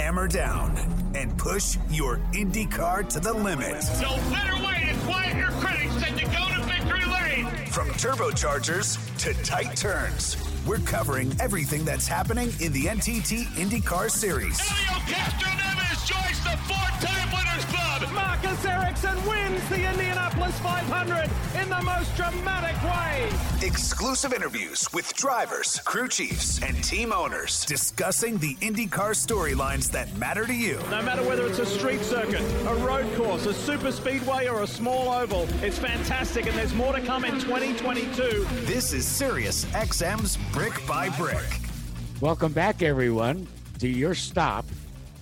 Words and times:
hammer 0.00 0.26
down 0.26 0.74
and 1.14 1.36
push 1.36 1.76
your 1.90 2.16
IndyCar 2.32 3.06
to 3.10 3.20
the 3.20 3.32
limit. 3.34 3.84
No 4.00 4.16
better 4.32 4.56
way 4.64 4.88
to 4.90 4.98
quiet 5.06 5.36
your 5.36 5.50
critics 5.60 5.94
than 5.96 6.16
to 6.16 6.24
go 6.24 6.42
to 6.54 6.62
victory 6.62 7.04
lane. 7.04 7.46
From 7.66 7.88
turbochargers 7.90 8.96
to 9.18 9.34
tight 9.44 9.76
turns, 9.76 10.38
we're 10.66 10.78
covering 10.78 11.34
everything 11.38 11.84
that's 11.84 12.06
happening 12.06 12.48
in 12.60 12.72
the 12.72 12.86
NTT 12.86 13.44
IndyCar 13.60 14.10
Series. 14.10 14.58
Helio 14.58 15.00
Castroneves 15.00 16.06
joins 16.08 16.40
the 16.44 16.56
four-time 16.66 17.28
winners. 17.32 17.79
Marcus 18.62 19.04
Ericsson 19.04 19.28
wins 19.28 19.68
the 19.68 19.90
Indianapolis 19.90 20.58
500 20.60 21.30
in 21.62 21.68
the 21.70 21.82
most 21.82 22.14
dramatic 22.14 22.76
way. 22.82 23.30
Exclusive 23.66 24.32
interviews 24.32 24.86
with 24.92 25.14
drivers, 25.14 25.80
crew 25.84 26.08
chiefs, 26.08 26.62
and 26.62 26.82
team 26.84 27.12
owners 27.12 27.64
discussing 27.64 28.36
the 28.38 28.56
IndyCar 28.56 29.14
storylines 29.14 29.90
that 29.92 30.14
matter 30.16 30.46
to 30.46 30.54
you. 30.54 30.78
No 30.90 31.00
matter 31.02 31.22
whether 31.22 31.46
it's 31.46 31.58
a 31.58 31.66
street 31.66 32.02
circuit, 32.02 32.42
a 32.66 32.74
road 32.76 33.06
course, 33.16 33.46
a 33.46 33.54
super 33.54 33.92
speedway, 33.92 34.48
or 34.48 34.62
a 34.62 34.66
small 34.66 35.08
oval, 35.08 35.46
it's 35.62 35.78
fantastic, 35.78 36.46
and 36.46 36.56
there's 36.56 36.74
more 36.74 36.92
to 36.92 37.00
come 37.00 37.24
in 37.24 37.40
2022. 37.40 38.46
This 38.64 38.92
is 38.92 39.06
Sirius 39.06 39.64
XM's 39.66 40.36
Brick 40.52 40.86
by 40.86 41.08
Brick. 41.10 41.60
Welcome 42.20 42.52
back, 42.52 42.82
everyone, 42.82 43.46
to 43.78 43.88
your 43.88 44.14
stop 44.14 44.66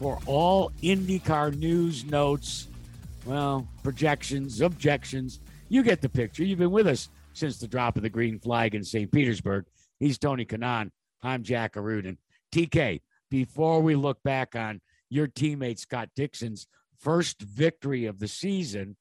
for 0.01 0.19
all 0.27 0.73
IndyCar 0.83 1.57
news, 1.57 2.05
notes, 2.05 2.69
well, 3.29 3.69
projections, 3.83 4.63
objections. 4.63 5.41
You 5.69 5.83
get 5.83 6.01
the 6.01 6.09
picture. 6.09 6.43
You've 6.43 6.61
been 6.61 6.71
with 6.71 6.87
us 6.87 7.11
since 7.35 7.59
the 7.59 7.69
drop 7.69 7.97
of 7.97 8.03
the 8.03 8.09
green 8.09 8.39
flag 8.39 8.75
in 8.75 8.83
St. 8.83 9.13
Petersburg. 9.13 9.67
He's 10.01 10.17
Tony 10.17 10.47
Kanaan. 10.47 10.91
I'm 11.23 11.43
Jack 11.43 11.75
Arute. 11.75 12.17
TK, 12.53 13.03
before 13.31 13.83
we 13.83 13.97
look 13.97 14.23
back 14.23 14.57
on 14.57 14.81
your 15.11 15.29
teammate 15.29 15.79
Scott 15.79 16.09
Dixon's 16.17 16.67
first 17.01 17.43
victory 17.43 18.07
of 18.07 18.19
the 18.19 18.29
season, 18.29 18.97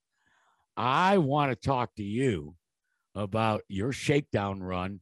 I 0.76 1.20
want 1.20 1.52
to 1.52 1.56
talk 1.56 1.96
to 1.96 2.04
you 2.04 2.56
about 3.16 3.62
your 3.70 3.94
shakedown 3.94 4.62
run 4.62 5.00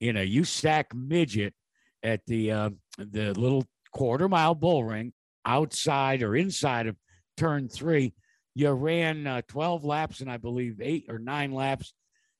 in 0.00 0.18
a 0.18 0.36
USAC 0.36 0.84
midget 0.94 1.54
at 2.02 2.20
the 2.26 2.52
uh, 2.52 2.70
the 2.98 3.32
little 3.32 3.64
quarter 3.92 4.28
mile 4.28 4.54
bull 4.54 4.84
ring 4.84 5.14
outside 5.46 6.22
or 6.22 6.36
inside 6.36 6.86
of 6.86 6.96
turn 7.38 7.66
three 7.66 8.12
you 8.60 8.70
ran 8.70 9.26
uh, 9.26 9.40
12 9.48 9.84
laps 9.84 10.20
and 10.20 10.30
I 10.30 10.36
believe 10.36 10.80
eight 10.82 11.06
or 11.08 11.18
nine 11.18 11.52
laps. 11.52 11.94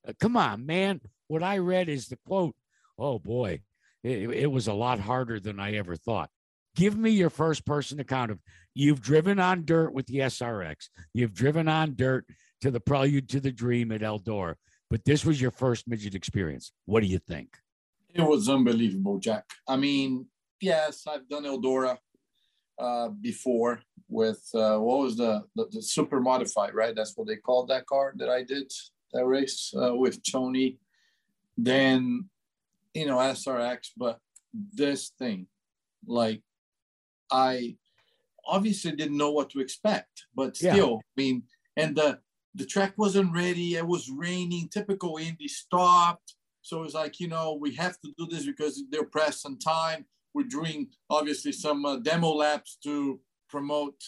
Uh, 0.07 0.13
come 0.21 0.37
on, 0.37 0.67
man. 0.67 1.01
What 1.29 1.43
I 1.43 1.59
read 1.59 1.89
is 1.89 2.09
the 2.09 2.19
quote, 2.27 2.55
oh 2.99 3.19
boy, 3.19 3.63
it, 4.03 4.29
it 4.31 4.53
was 4.53 4.67
a 4.69 4.75
lot 4.75 5.01
harder 5.01 5.41
than 5.41 5.59
I 5.59 5.75
ever 5.75 5.97
thought. 5.97 6.29
Give 6.77 6.97
me 6.97 7.11
your 7.11 7.31
first 7.31 7.65
person 7.65 8.01
account 8.01 8.31
of 8.31 8.39
you've 8.75 9.01
driven 9.01 9.41
on 9.41 9.65
dirt 9.65 9.95
with 9.95 10.07
the 10.07 10.19
SRX, 10.19 10.89
you've 11.15 11.35
driven 11.35 11.69
on 11.69 11.95
dirt 11.97 12.27
to 12.61 12.71
the 12.71 12.81
Prelude 12.81 13.31
to 13.31 13.41
the 13.41 13.51
Dream 13.51 13.91
at 13.91 14.03
Eldora, 14.03 14.57
but 14.91 15.05
this 15.07 15.25
was 15.25 15.41
your 15.41 15.51
first 15.51 15.89
midget 15.89 16.15
experience. 16.15 16.73
What 16.85 17.01
do 17.01 17.07
you 17.07 17.19
think? 17.19 17.57
It 18.13 18.21
was 18.21 18.49
unbelievable, 18.49 19.19
Jack. 19.19 19.45
I 19.67 19.77
mean, 19.77 20.27
yes, 20.61 21.05
I've 21.09 21.29
done 21.29 21.45
Eldora 21.45 21.97
uh, 22.81 23.09
before 23.09 23.81
with 24.09 24.43
uh, 24.55 24.79
what 24.79 24.99
was 25.01 25.17
the, 25.17 25.45
the, 25.55 25.67
the 25.71 25.83
super 25.83 26.21
modified, 26.21 26.75
right? 26.75 26.97
That's 26.97 27.17
what 27.17 27.29
they 27.29 27.37
called 27.37 27.69
that 27.69 27.87
car 27.87 28.13
that 28.17 28.29
I 28.29 28.43
did 28.43 28.73
that 29.13 29.25
race 29.25 29.73
uh, 29.81 29.95
with 29.95 30.23
Tony. 30.23 30.79
Then, 31.57 32.29
you 32.95 33.07
know, 33.07 33.19
SRX, 33.19 33.91
but 33.97 34.19
this 34.53 35.13
thing, 35.19 35.47
like, 36.07 36.43
I 37.31 37.77
obviously 38.47 38.93
didn't 38.93 39.19
know 39.19 39.31
what 39.31 39.51
to 39.51 39.61
expect, 39.61 40.25
but 40.35 40.57
still, 40.57 40.75
yeah. 40.75 40.85
I 40.97 41.15
mean, 41.17 41.43
and 41.77 41.95
the 41.95 42.19
the 42.55 42.67
track 42.67 42.95
wasn't 42.97 43.33
ready. 43.33 43.77
It 43.77 43.87
was 43.87 44.11
raining. 44.11 44.69
Typical 44.69 45.19
Indy 45.19 45.47
stopped. 45.47 46.35
So 46.63 46.81
it 46.81 46.83
was 46.83 46.95
like, 46.95 47.21
you 47.21 47.29
know, 47.29 47.57
we 47.61 47.75
have 47.77 48.01
to 48.01 48.13
do 48.19 48.27
this 48.27 48.45
because 48.45 48.83
they're 48.91 49.05
pressed 49.05 49.47
on 49.47 49.59
time. 49.59 50.05
We're 50.35 50.45
doing 50.45 50.89
obviously 51.09 51.53
some 51.53 51.85
uh, 51.85 51.97
demo 51.97 52.31
laps 52.31 52.79
to 52.85 53.21
promote 53.49 54.01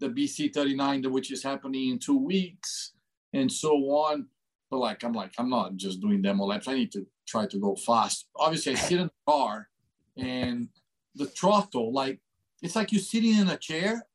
the 0.00 0.08
BC 0.08 0.52
39, 0.52 1.12
which 1.12 1.30
is 1.30 1.42
happening 1.42 1.90
in 1.90 1.98
two 1.98 2.18
weeks, 2.18 2.92
and 3.32 3.50
so 3.50 3.72
on. 3.90 4.26
But 4.70 4.78
like, 4.78 5.04
I'm 5.04 5.12
like, 5.12 5.32
I'm 5.38 5.50
not 5.50 5.76
just 5.76 6.00
doing 6.00 6.22
demo 6.22 6.44
laps. 6.44 6.68
I 6.68 6.74
need 6.74 6.92
to 6.92 7.06
try 7.26 7.46
to 7.46 7.58
go 7.58 7.76
fast. 7.76 8.26
Obviously, 8.36 8.72
I 8.72 8.76
sit 8.76 9.00
in 9.00 9.06
the 9.06 9.32
car, 9.32 9.68
and 10.16 10.68
the 11.14 11.26
throttle, 11.26 11.92
like, 11.92 12.20
it's 12.62 12.76
like 12.76 12.92
you're 12.92 13.00
sitting 13.00 13.36
in 13.36 13.48
a 13.48 13.56
chair, 13.56 14.06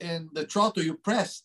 and 0.00 0.28
the 0.32 0.46
throttle 0.46 0.82
you 0.82 0.94
press 0.94 1.42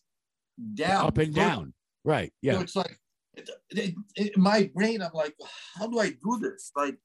down, 0.74 1.06
up 1.06 1.18
and 1.18 1.34
down. 1.34 1.74
Right. 2.04 2.32
Yeah. 2.42 2.54
So 2.54 2.60
it's 2.60 2.76
like 2.76 3.00
it, 3.34 3.50
it, 3.70 3.94
it, 4.16 4.38
my 4.38 4.70
brain. 4.74 5.02
I'm 5.02 5.12
like, 5.12 5.34
how 5.76 5.88
do 5.88 5.98
I 5.98 6.10
do 6.10 6.38
this? 6.40 6.70
Like, 6.76 6.96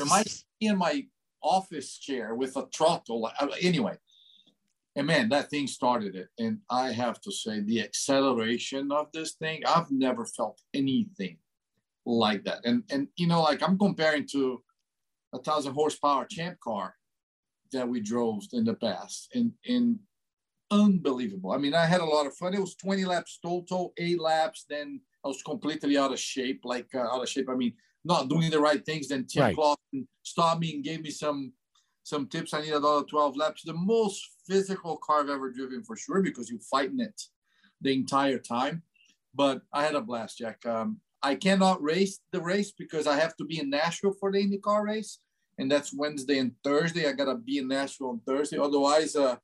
am 0.00 0.12
I 0.12 0.24
in 0.60 0.78
my 0.78 1.06
office 1.42 1.98
chair 1.98 2.34
with 2.34 2.56
a 2.56 2.66
throttle? 2.74 3.30
Uh, 3.38 3.48
anyway, 3.60 3.96
and 4.96 5.06
man, 5.06 5.28
that 5.28 5.50
thing 5.50 5.66
started 5.66 6.16
it. 6.16 6.28
And 6.38 6.58
I 6.68 6.92
have 6.92 7.20
to 7.22 7.32
say, 7.32 7.60
the 7.60 7.82
acceleration 7.82 8.90
of 8.90 9.08
this 9.12 9.32
thing, 9.34 9.62
I've 9.66 9.90
never 9.90 10.26
felt 10.26 10.60
anything 10.74 11.38
like 12.04 12.44
that. 12.44 12.60
And 12.64 12.82
and 12.90 13.08
you 13.16 13.26
know, 13.26 13.42
like 13.42 13.62
I'm 13.62 13.78
comparing 13.78 14.26
to 14.32 14.62
a 15.32 15.38
thousand 15.38 15.74
horsepower 15.74 16.26
champ 16.26 16.58
car 16.60 16.94
that 17.72 17.88
we 17.88 18.00
drove 18.00 18.42
in 18.52 18.64
the 18.64 18.74
past. 18.74 19.28
And 19.34 19.52
and 19.66 19.98
unbelievable. 20.70 21.52
I 21.52 21.58
mean, 21.58 21.74
I 21.74 21.86
had 21.86 22.00
a 22.00 22.04
lot 22.04 22.26
of 22.26 22.34
fun. 22.34 22.54
It 22.54 22.60
was 22.60 22.74
20 22.76 23.04
laps 23.04 23.38
total, 23.42 23.92
eight 23.98 24.20
laps. 24.20 24.64
Then 24.68 25.00
I 25.24 25.28
was 25.28 25.42
completely 25.42 25.98
out 25.98 26.12
of 26.12 26.18
shape, 26.18 26.62
like 26.64 26.88
uh, 26.94 27.00
out 27.00 27.22
of 27.22 27.28
shape. 27.28 27.48
I 27.50 27.54
mean, 27.54 27.74
not 28.04 28.28
doing 28.28 28.50
the 28.50 28.60
right 28.60 28.84
things. 28.84 29.08
Then 29.08 29.26
Tim 29.26 29.42
right. 29.42 29.56
Clauson 29.56 30.06
stopped 30.22 30.60
me 30.60 30.74
and 30.74 30.84
gave 30.84 31.02
me 31.02 31.10
some 31.10 31.52
some 32.02 32.26
tips. 32.26 32.54
I 32.54 32.62
need 32.62 32.72
another 32.72 33.04
12 33.04 33.36
laps. 33.36 33.62
The 33.62 33.74
most 33.74 34.26
physical 34.48 34.96
car 34.96 35.20
I've 35.20 35.28
ever 35.28 35.50
driven 35.50 35.82
for 35.82 35.96
sure 35.96 36.22
because 36.22 36.50
you're 36.50 36.60
fighting 36.60 37.00
it 37.00 37.20
the 37.80 37.92
entire 37.92 38.38
time. 38.38 38.82
But 39.34 39.62
I 39.72 39.84
had 39.84 39.94
a 39.94 40.00
blast, 40.00 40.38
Jack. 40.38 40.64
Um, 40.66 41.00
I 41.22 41.34
cannot 41.34 41.82
race 41.82 42.20
the 42.32 42.40
race 42.40 42.72
because 42.72 43.06
I 43.06 43.18
have 43.18 43.36
to 43.36 43.44
be 43.44 43.60
in 43.60 43.70
Nashville 43.70 44.14
for 44.18 44.32
the 44.32 44.38
IndyCar 44.38 44.82
race, 44.84 45.18
and 45.58 45.70
that's 45.70 45.94
Wednesday 45.94 46.38
and 46.38 46.52
Thursday. 46.64 47.06
I 47.06 47.12
gotta 47.12 47.36
be 47.36 47.58
in 47.58 47.68
Nashville 47.68 48.08
on 48.08 48.20
Thursday. 48.26 48.58
Otherwise, 48.58 49.14
uh, 49.14 49.36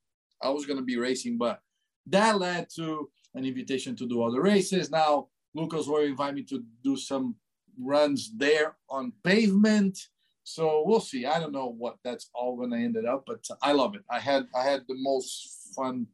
I 0.42 0.50
was 0.50 0.66
gonna 0.66 0.82
be 0.82 0.96
racing. 0.96 1.38
But 1.38 1.60
that 2.06 2.38
led 2.38 2.68
to 2.76 3.10
an 3.34 3.44
invitation 3.44 3.96
to 3.96 4.06
do 4.06 4.22
other 4.22 4.42
races. 4.42 4.90
Now 4.90 5.28
Lucas 5.54 5.86
will 5.86 6.02
invite 6.02 6.34
me 6.34 6.42
to 6.44 6.64
do 6.82 6.96
some 6.96 7.36
runs 7.78 8.32
there 8.36 8.76
on 8.88 9.12
pavement 9.22 9.98
so 10.48 10.84
we'll 10.86 11.00
see. 11.00 11.26
I 11.26 11.40
don't 11.40 11.50
know 11.50 11.74
what 11.76 11.96
that's 12.04 12.30
all 12.32 12.56
going 12.56 12.70
to 12.70 12.76
end 12.76 12.96
up, 13.04 13.24
but 13.26 13.44
I 13.60 13.72
love 13.72 13.96
it. 13.96 14.02
I 14.08 14.20
had 14.20 14.46
I 14.54 14.62
had 14.62 14.82
the 14.86 14.94
most 14.96 15.72
fun 15.74 16.06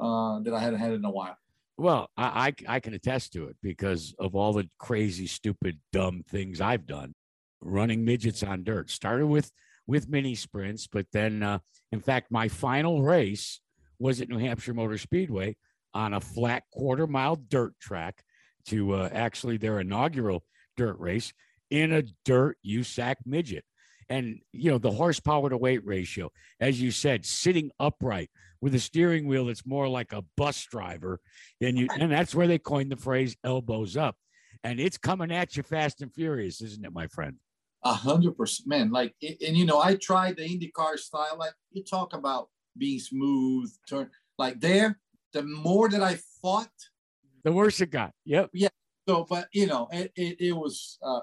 uh, 0.00 0.40
that 0.40 0.52
I 0.52 0.58
had 0.58 0.74
had 0.74 0.92
in 0.92 1.04
a 1.04 1.10
while. 1.10 1.36
Well, 1.78 2.10
I, 2.16 2.52
I, 2.68 2.76
I 2.76 2.80
can 2.80 2.94
attest 2.94 3.32
to 3.34 3.46
it 3.46 3.56
because 3.62 4.12
of 4.18 4.34
all 4.34 4.52
the 4.52 4.68
crazy, 4.78 5.28
stupid, 5.28 5.78
dumb 5.92 6.24
things 6.28 6.60
I've 6.60 6.84
done. 6.84 7.14
Running 7.60 8.04
midgets 8.04 8.42
on 8.42 8.64
dirt 8.64 8.90
started 8.90 9.28
with 9.28 9.52
with 9.86 10.08
mini 10.08 10.34
sprints, 10.34 10.88
but 10.88 11.06
then, 11.12 11.44
uh, 11.44 11.60
in 11.92 12.00
fact, 12.00 12.32
my 12.32 12.48
final 12.48 13.04
race 13.04 13.60
was 13.98 14.20
at 14.20 14.28
New 14.28 14.38
Hampshire 14.38 14.74
Motor 14.74 14.98
Speedway 14.98 15.56
on 15.94 16.12
a 16.12 16.20
flat 16.20 16.64
quarter 16.72 17.06
mile 17.06 17.36
dirt 17.36 17.74
track 17.80 18.22
to 18.66 18.92
uh, 18.92 19.08
actually 19.12 19.56
their 19.56 19.80
inaugural 19.80 20.44
dirt 20.76 20.98
race 20.98 21.32
in 21.70 21.92
a 21.92 22.02
dirt 22.24 22.58
USAC 22.66 23.16
midget. 23.24 23.64
And 24.08 24.38
you 24.52 24.70
know 24.70 24.78
the 24.78 24.90
horsepower 24.90 25.50
to 25.50 25.56
weight 25.56 25.84
ratio 25.84 26.30
as 26.60 26.80
you 26.80 26.92
said 26.92 27.26
sitting 27.26 27.72
upright 27.80 28.30
with 28.60 28.72
a 28.74 28.78
steering 28.78 29.26
wheel 29.26 29.46
that's 29.46 29.66
more 29.66 29.88
like 29.88 30.12
a 30.12 30.22
bus 30.36 30.64
driver 30.70 31.18
and 31.60 31.76
you 31.76 31.88
and 31.98 32.12
that's 32.12 32.32
where 32.32 32.46
they 32.46 32.58
coined 32.58 32.92
the 32.92 32.96
phrase 32.96 33.36
elbows 33.42 33.96
up. 33.96 34.16
And 34.62 34.78
it's 34.78 34.96
coming 34.96 35.32
at 35.32 35.56
you 35.56 35.64
fast 35.64 36.02
and 36.02 36.12
furious 36.12 36.60
isn't 36.60 36.84
it 36.84 36.92
my 36.92 37.08
friend? 37.08 37.36
A 37.82 37.92
hundred 37.92 38.36
percent 38.36 38.68
man 38.68 38.92
like 38.92 39.14
and 39.22 39.56
you 39.56 39.64
know 39.64 39.80
i 39.80 39.94
tried 39.94 40.36
the 40.36 40.42
indycar 40.42 40.98
style 40.98 41.36
like 41.38 41.54
you 41.72 41.82
talk 41.82 42.12
about 42.14 42.48
being 42.78 42.98
smooth 42.98 43.70
turn 43.88 44.10
like 44.38 44.60
there 44.60 44.98
the 45.32 45.42
more 45.42 45.88
that 45.88 46.02
i 46.02 46.18
fought 46.40 46.70
the 47.44 47.52
worse 47.52 47.80
it 47.80 47.90
got 47.90 48.12
yep 48.24 48.50
yeah 48.52 48.68
so 49.08 49.26
but 49.28 49.48
you 49.52 49.66
know 49.66 49.88
it, 49.92 50.12
it, 50.16 50.36
it 50.40 50.52
was 50.52 50.98
uh 51.02 51.20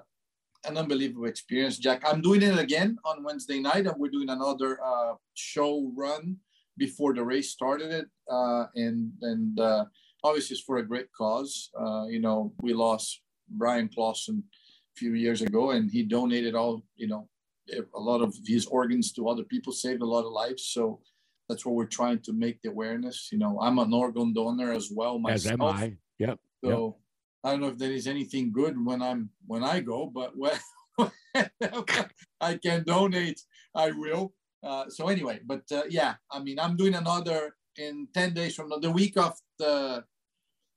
an 0.65 0.77
unbelievable 0.77 1.25
experience, 1.25 1.77
Jack. 1.77 2.03
I'm 2.05 2.21
doing 2.21 2.41
it 2.41 2.57
again 2.57 2.97
on 3.05 3.23
Wednesday 3.23 3.59
night, 3.59 3.85
and 3.85 3.95
we're 3.97 4.09
doing 4.09 4.29
another 4.29 4.79
uh, 4.83 5.13
show 5.33 5.91
run 5.95 6.37
before 6.77 7.13
the 7.13 7.23
race 7.23 7.51
started. 7.51 7.91
It 7.91 8.05
uh, 8.31 8.65
and 8.75 9.11
and 9.21 9.59
uh, 9.59 9.85
obviously 10.23 10.55
it's 10.55 10.63
for 10.63 10.77
a 10.77 10.87
great 10.87 11.11
cause. 11.11 11.69
Uh, 11.79 12.05
you 12.07 12.19
know, 12.19 12.53
we 12.61 12.73
lost 12.73 13.21
Bryan 13.49 13.89
Clauson 13.89 14.39
a 14.39 14.95
few 14.95 15.13
years 15.13 15.41
ago, 15.41 15.71
and 15.71 15.91
he 15.91 16.03
donated 16.03 16.55
all 16.55 16.83
you 16.95 17.07
know 17.07 17.27
a 17.95 17.99
lot 17.99 18.21
of 18.21 18.35
his 18.45 18.65
organs 18.65 19.11
to 19.13 19.29
other 19.29 19.43
people, 19.43 19.73
saved 19.73 20.01
a 20.01 20.05
lot 20.05 20.25
of 20.25 20.31
lives. 20.31 20.67
So 20.67 21.01
that's 21.49 21.65
what 21.65 21.75
we're 21.75 21.85
trying 21.85 22.19
to 22.19 22.33
make 22.33 22.61
the 22.61 22.69
awareness. 22.69 23.29
You 23.31 23.39
know, 23.39 23.59
I'm 23.61 23.79
an 23.79 23.93
organ 23.93 24.33
donor 24.33 24.71
as 24.71 24.89
well 24.93 25.19
myself. 25.19 25.45
As 25.45 25.51
am. 25.51 25.61
I. 25.61 25.97
Yep. 26.19 26.39
So 26.63 26.97
I 27.43 27.51
don't 27.51 27.61
know 27.61 27.67
if 27.67 27.77
there 27.77 27.91
is 27.91 28.07
anything 28.07 28.51
good 28.51 28.73
when 28.83 29.01
I'm 29.01 29.29
when 29.45 29.63
I 29.63 29.81
go, 29.81 30.09
but 30.13 30.31
when 30.37 30.57
I 32.41 32.57
can 32.57 32.83
donate, 32.83 33.41
I 33.75 33.91
will. 33.91 34.33
Uh, 34.63 34.85
so 34.89 35.09
anyway, 35.09 35.41
but 35.45 35.63
uh, 35.71 35.83
yeah, 35.89 36.15
I 36.31 36.39
mean, 36.39 36.59
I'm 36.59 36.77
doing 36.77 36.95
another 36.95 37.55
in 37.77 38.07
ten 38.13 38.33
days 38.33 38.55
from 38.55 38.69
now, 38.69 38.77
the 38.77 38.91
week 38.91 39.17
of 39.17 39.37
the 39.59 40.05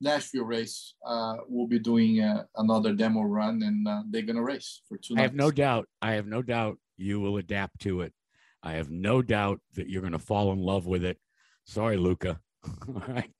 Nashville 0.00 0.44
race. 0.44 0.94
Uh, 1.06 1.36
we'll 1.48 1.68
be 1.68 1.78
doing 1.78 2.20
uh, 2.20 2.44
another 2.56 2.92
demo 2.94 3.22
run, 3.22 3.62
and 3.62 3.86
uh, 3.86 4.02
they're 4.10 4.22
gonna 4.22 4.42
race 4.42 4.82
for 4.88 4.98
two. 4.98 5.14
I 5.16 5.22
have 5.22 5.34
no 5.34 5.52
doubt. 5.52 5.88
I 6.02 6.12
have 6.14 6.26
no 6.26 6.42
doubt 6.42 6.78
you 6.96 7.20
will 7.20 7.36
adapt 7.36 7.80
to 7.82 8.00
it. 8.00 8.12
I 8.66 8.72
have 8.72 8.90
no 8.90 9.22
doubt 9.22 9.60
that 9.74 9.88
you're 9.88 10.02
going 10.02 10.12
to 10.12 10.18
fall 10.18 10.50
in 10.52 10.58
love 10.58 10.86
with 10.86 11.04
it. 11.04 11.18
Sorry, 11.66 11.96
Luca. 11.96 12.40
All 12.88 13.04
right. 13.06 13.30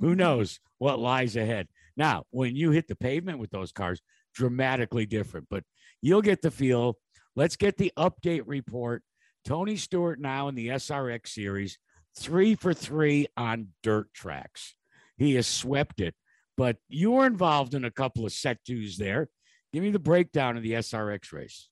Who 0.00 0.14
knows 0.24 0.60
what 0.78 1.00
lies 1.00 1.34
ahead? 1.34 1.66
Now, 1.96 2.22
when 2.30 2.54
you 2.54 2.70
hit 2.70 2.86
the 2.86 2.94
pavement 2.94 3.40
with 3.40 3.50
those 3.50 3.72
cars, 3.72 4.00
dramatically 4.32 5.06
different, 5.06 5.48
but 5.50 5.64
you'll 6.00 6.22
get 6.22 6.40
the 6.40 6.52
feel. 6.52 6.98
Let's 7.34 7.56
get 7.56 7.78
the 7.78 7.92
update 7.98 8.44
report. 8.46 9.02
Tony 9.44 9.74
Stewart 9.74 10.20
now 10.20 10.46
in 10.46 10.54
the 10.54 10.68
SRX 10.68 11.26
series, 11.26 11.76
three 12.16 12.54
for 12.54 12.72
three 12.72 13.26
on 13.36 13.68
dirt 13.82 14.14
tracks. 14.14 14.76
He 15.16 15.34
has 15.34 15.48
swept 15.48 16.00
it, 16.00 16.14
but 16.56 16.76
you 16.88 17.10
were 17.10 17.26
involved 17.26 17.74
in 17.74 17.84
a 17.84 17.90
couple 17.90 18.24
of 18.24 18.32
set 18.32 18.58
twos 18.64 18.98
there. 18.98 19.30
Give 19.72 19.82
me 19.82 19.90
the 19.90 19.98
breakdown 19.98 20.56
of 20.56 20.62
the 20.62 20.74
SRX 20.74 21.32
race. 21.32 21.69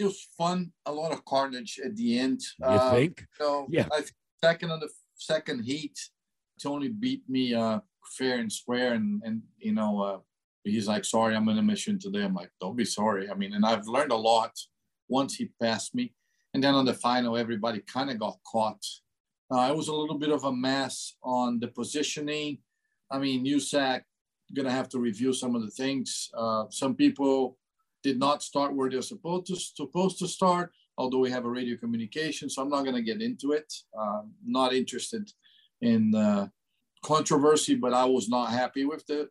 It 0.00 0.04
was 0.04 0.26
fun. 0.38 0.72
A 0.86 0.92
lot 0.92 1.12
of 1.12 1.24
carnage 1.26 1.78
at 1.84 1.94
the 1.94 2.18
end. 2.18 2.40
You 2.58 2.64
Uh, 2.66 2.90
think? 2.94 3.26
So 3.38 3.66
Yeah. 3.68 3.86
I 3.92 4.00
think 4.00 4.16
second 4.42 4.70
on 4.70 4.80
the 4.80 4.88
second 5.14 5.58
heat, 5.64 5.96
Tony 6.62 6.88
beat 6.88 7.22
me 7.28 7.54
uh 7.54 7.80
fair 8.18 8.38
and 8.38 8.50
square, 8.60 8.94
and 8.94 9.08
and 9.26 9.42
you 9.58 9.72
know 9.78 9.92
uh, 10.08 10.18
he's 10.64 10.88
like, 10.88 11.04
sorry, 11.04 11.32
I'm 11.36 11.48
on 11.50 11.58
a 11.58 11.62
mission 11.62 11.98
today. 11.98 12.22
I'm 12.24 12.34
like, 12.42 12.50
don't 12.62 12.76
be 12.82 12.86
sorry. 13.00 13.24
I 13.30 13.34
mean, 13.34 13.52
and 13.52 13.64
I've 13.70 13.86
learned 13.86 14.12
a 14.12 14.22
lot 14.32 14.52
once 15.18 15.32
he 15.38 15.44
passed 15.62 15.94
me, 15.94 16.04
and 16.54 16.64
then 16.64 16.74
on 16.74 16.86
the 16.86 16.94
final, 17.08 17.36
everybody 17.36 17.80
kind 17.96 18.10
of 18.10 18.18
got 18.18 18.36
caught. 18.52 18.82
Uh, 19.52 19.66
it 19.70 19.76
was 19.76 19.88
a 19.88 19.94
little 20.00 20.18
bit 20.24 20.30
of 20.30 20.44
a 20.44 20.52
mess 20.68 21.16
on 21.22 21.60
the 21.60 21.68
positioning. 21.68 22.58
I 23.10 23.18
mean, 23.18 23.44
USAC 23.44 24.02
gonna 24.56 24.70
have 24.80 24.88
to 24.90 24.98
review 24.98 25.32
some 25.34 25.54
of 25.56 25.62
the 25.62 25.70
things. 25.82 26.30
Uh, 26.42 26.64
some 26.70 26.94
people 26.94 27.58
did 28.02 28.18
not 28.18 28.42
start 28.42 28.74
where 28.74 28.90
they're 28.90 29.02
supposed 29.02 29.46
to 29.46 29.56
supposed 29.56 30.18
to 30.18 30.28
start 30.28 30.72
although 31.00 31.18
we 31.18 31.30
have 31.30 31.46
a 31.46 31.50
radio 31.50 31.76
communication. 31.78 32.50
So 32.50 32.60
I'm 32.60 32.68
not 32.68 32.82
going 32.82 32.94
to 32.94 33.02
get 33.02 33.22
into 33.22 33.52
it. 33.52 33.72
Um, 33.98 34.32
not 34.44 34.74
interested 34.74 35.32
in 35.80 36.14
uh, 36.14 36.48
controversy, 37.02 37.74
but 37.74 37.94
I 37.94 38.04
was 38.04 38.28
not 38.28 38.50
happy 38.50 38.84
with 38.84 39.06
the 39.06 39.28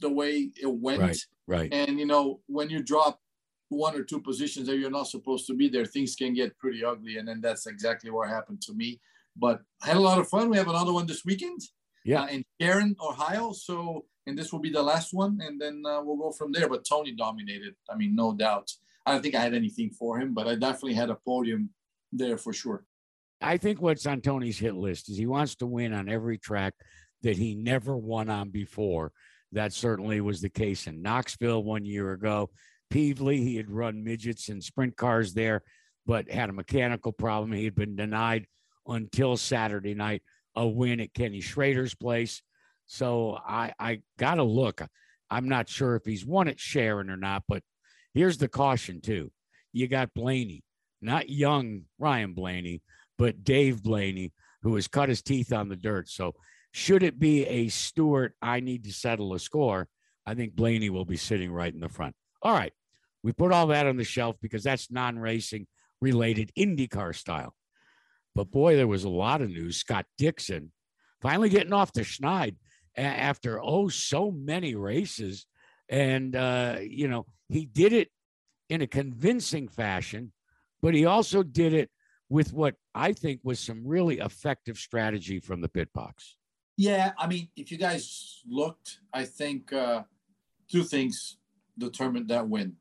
the 0.00 0.10
way 0.10 0.50
it 0.60 0.72
went. 0.86 1.00
Right. 1.00 1.26
Right. 1.46 1.72
And 1.72 1.98
you 1.98 2.06
know, 2.06 2.40
when 2.46 2.68
you 2.70 2.82
drop 2.82 3.20
one 3.68 3.94
or 3.94 4.02
two 4.02 4.20
positions 4.20 4.66
that 4.66 4.78
you're 4.78 4.90
not 4.90 5.06
supposed 5.06 5.46
to 5.46 5.54
be 5.54 5.68
there, 5.68 5.86
things 5.86 6.16
can 6.16 6.34
get 6.34 6.58
pretty 6.58 6.84
ugly. 6.84 7.18
And 7.18 7.28
then 7.28 7.40
that's 7.40 7.66
exactly 7.66 8.10
what 8.10 8.28
happened 8.28 8.60
to 8.62 8.74
me. 8.74 9.00
But 9.36 9.62
I 9.82 9.86
had 9.88 9.96
a 9.96 10.00
lot 10.00 10.18
of 10.18 10.28
fun. 10.28 10.50
We 10.50 10.56
have 10.56 10.68
another 10.68 10.92
one 10.92 11.06
this 11.06 11.24
weekend. 11.24 11.60
Yeah. 12.04 12.22
Uh, 12.22 12.26
in 12.26 12.44
Sharon, 12.60 12.96
Ohio. 13.00 13.52
So, 13.52 14.06
and 14.26 14.38
this 14.38 14.52
will 14.52 14.60
be 14.60 14.70
the 14.70 14.82
last 14.82 15.12
one, 15.12 15.40
and 15.42 15.60
then 15.60 15.82
uh, 15.86 16.00
we'll 16.02 16.16
go 16.16 16.30
from 16.30 16.52
there. 16.52 16.68
But 16.68 16.84
Tony 16.84 17.12
dominated. 17.12 17.74
I 17.90 17.96
mean, 17.96 18.14
no 18.14 18.32
doubt. 18.32 18.70
I 19.04 19.12
don't 19.12 19.22
think 19.22 19.34
I 19.34 19.40
had 19.40 19.54
anything 19.54 19.90
for 19.90 20.18
him, 20.18 20.32
but 20.32 20.46
I 20.46 20.54
definitely 20.54 20.94
had 20.94 21.10
a 21.10 21.18
podium 21.26 21.70
there 22.12 22.38
for 22.38 22.52
sure. 22.52 22.84
I 23.40 23.56
think 23.56 23.80
what's 23.80 24.06
on 24.06 24.20
Tony's 24.20 24.58
hit 24.58 24.74
list 24.74 25.10
is 25.10 25.16
he 25.16 25.26
wants 25.26 25.56
to 25.56 25.66
win 25.66 25.92
on 25.92 26.08
every 26.08 26.38
track 26.38 26.74
that 27.22 27.36
he 27.36 27.54
never 27.54 27.96
won 27.96 28.30
on 28.30 28.50
before. 28.50 29.12
That 29.50 29.72
certainly 29.72 30.20
was 30.20 30.40
the 30.40 30.48
case 30.48 30.86
in 30.86 31.02
Knoxville 31.02 31.64
one 31.64 31.84
year 31.84 32.12
ago. 32.12 32.50
Pevely, 32.92 33.38
he 33.38 33.56
had 33.56 33.70
run 33.70 34.04
midgets 34.04 34.48
and 34.48 34.62
sprint 34.62 34.96
cars 34.96 35.34
there, 35.34 35.62
but 36.06 36.30
had 36.30 36.50
a 36.50 36.54
mechanical 36.54 37.12
problem. 37.12 37.52
He 37.52 37.64
had 37.64 37.74
been 37.74 37.96
denied 37.96 38.46
until 38.86 39.36
Saturday 39.36 39.94
night 39.94 40.22
a 40.54 40.66
win 40.66 41.00
at 41.00 41.14
Kenny 41.14 41.40
Schrader's 41.40 41.94
place. 41.94 42.42
So 42.92 43.38
I, 43.42 43.72
I 43.78 44.00
got 44.18 44.34
to 44.34 44.42
look. 44.42 44.82
I'm 45.30 45.48
not 45.48 45.70
sure 45.70 45.96
if 45.96 46.04
he's 46.04 46.26
won 46.26 46.46
at 46.46 46.60
Sharon 46.60 47.08
or 47.08 47.16
not, 47.16 47.44
but 47.48 47.62
here's 48.12 48.36
the 48.36 48.48
caution, 48.48 49.00
too. 49.00 49.32
You 49.72 49.88
got 49.88 50.12
Blaney, 50.12 50.62
not 51.00 51.30
young 51.30 51.84
Ryan 51.98 52.34
Blaney, 52.34 52.82
but 53.16 53.44
Dave 53.44 53.82
Blaney, 53.82 54.34
who 54.60 54.74
has 54.74 54.88
cut 54.88 55.08
his 55.08 55.22
teeth 55.22 55.54
on 55.54 55.70
the 55.70 55.76
dirt. 55.76 56.10
So, 56.10 56.34
should 56.72 57.02
it 57.02 57.18
be 57.18 57.46
a 57.46 57.68
Stewart, 57.68 58.34
I 58.42 58.60
need 58.60 58.84
to 58.84 58.92
settle 58.92 59.32
a 59.32 59.38
score, 59.38 59.88
I 60.26 60.34
think 60.34 60.54
Blaney 60.54 60.90
will 60.90 61.06
be 61.06 61.16
sitting 61.16 61.50
right 61.50 61.72
in 61.72 61.80
the 61.80 61.88
front. 61.88 62.14
All 62.42 62.52
right. 62.52 62.74
We 63.22 63.32
put 63.32 63.52
all 63.52 63.68
that 63.68 63.86
on 63.86 63.96
the 63.96 64.04
shelf 64.04 64.36
because 64.42 64.64
that's 64.64 64.90
non 64.90 65.18
racing 65.18 65.66
related 66.02 66.52
IndyCar 66.58 67.14
style. 67.14 67.54
But 68.34 68.50
boy, 68.50 68.76
there 68.76 68.86
was 68.86 69.04
a 69.04 69.08
lot 69.08 69.40
of 69.40 69.48
news. 69.48 69.78
Scott 69.78 70.04
Dixon 70.18 70.72
finally 71.22 71.48
getting 71.48 71.72
off 71.72 71.94
the 71.94 72.02
schneid 72.02 72.56
after, 72.96 73.60
oh, 73.62 73.88
so 73.88 74.30
many 74.30 74.74
races. 74.74 75.46
And, 75.88 76.36
uh, 76.36 76.78
you 76.80 77.08
know, 77.08 77.26
he 77.48 77.66
did 77.66 77.92
it 77.92 78.08
in 78.68 78.82
a 78.82 78.86
convincing 78.86 79.68
fashion, 79.68 80.32
but 80.80 80.94
he 80.94 81.04
also 81.04 81.42
did 81.42 81.74
it 81.74 81.90
with 82.28 82.52
what 82.52 82.76
I 82.94 83.12
think 83.12 83.40
was 83.44 83.60
some 83.60 83.86
really 83.86 84.18
effective 84.18 84.78
strategy 84.78 85.38
from 85.38 85.60
the 85.60 85.68
pit 85.68 85.90
box. 85.92 86.36
Yeah, 86.78 87.12
I 87.18 87.26
mean, 87.26 87.48
if 87.56 87.70
you 87.70 87.76
guys 87.76 88.40
looked, 88.48 89.00
I 89.12 89.24
think 89.24 89.72
uh, 89.72 90.04
two 90.70 90.82
things 90.82 91.36
determined 91.76 92.28
that 92.28 92.48
win. 92.48 92.76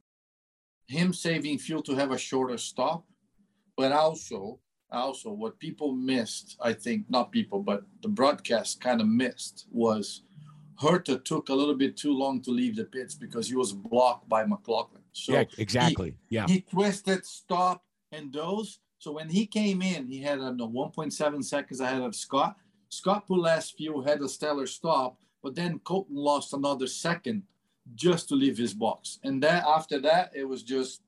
Him 0.88 1.14
saving 1.14 1.58
fuel 1.60 1.84
to 1.84 1.96
have 1.96 2.12
a 2.12 2.18
shorter 2.18 2.58
stop, 2.58 3.06
but 3.76 3.92
also, 3.92 4.60
also 5.00 5.32
what 5.32 5.60
people 5.60 5.94
missed, 5.94 6.58
I 6.62 6.74
think, 6.74 7.10
not 7.10 7.32
people, 7.32 7.60
but 7.60 7.84
the 8.02 8.10
broadcast 8.10 8.82
kind 8.82 9.02
of 9.02 9.08
missed 9.08 9.66
was 9.72 10.24
Herta 10.82 11.24
took 11.24 11.50
a 11.50 11.54
little 11.54 11.76
bit 11.76 11.96
too 11.96 12.14
long 12.14 12.42
to 12.42 12.52
leave 12.52 12.76
the 12.76 12.86
pits 12.86 13.16
because 13.16 13.48
he 13.48 13.56
was 13.56 13.72
blocked 13.72 14.28
by 14.28 14.44
McLaughlin. 14.46 15.04
So 15.14 15.34
yeah, 15.34 15.44
exactly. 15.58 16.16
yeah. 16.30 16.48
he 16.48 16.62
twisted, 16.62 17.26
stop, 17.26 17.84
and 18.12 18.34
those. 18.34 18.80
So 18.98 19.12
when 19.12 19.30
he 19.30 19.46
came 19.46 19.82
in, 19.82 20.08
he 20.08 20.22
had 20.22 20.40
I 20.40 20.46
don't 20.46 20.58
know 20.58 20.70
1.7 20.70 21.44
seconds 21.44 21.80
ahead 21.80 22.02
of 22.02 22.16
Scott. 22.16 22.56
Scott 22.90 23.26
fuel, 23.28 24.04
had 24.04 24.22
a 24.22 24.28
stellar 24.28 24.68
stop, 24.68 25.18
but 25.42 25.56
then 25.56 25.80
Colton 25.80 26.16
lost 26.16 26.54
another 26.54 26.88
second 26.88 27.44
just 27.96 28.28
to 28.30 28.36
leave 28.36 28.58
his 28.58 28.74
box. 28.74 29.20
And 29.24 29.42
then 29.42 29.64
after 29.66 30.00
that, 30.02 30.32
it 30.36 30.48
was 30.48 30.62
just 30.64 31.02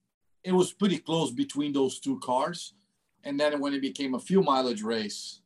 it 0.43 0.51
was 0.51 0.73
pretty 0.73 0.97
close 0.97 1.31
between 1.31 1.73
those 1.73 1.99
two 1.99 2.19
cars. 2.19 2.73
And 3.23 3.39
then 3.39 3.59
when 3.59 3.73
it 3.73 3.81
became 3.81 4.15
a 4.15 4.19
few 4.19 4.41
mileage 4.41 4.81
race, 4.81 5.41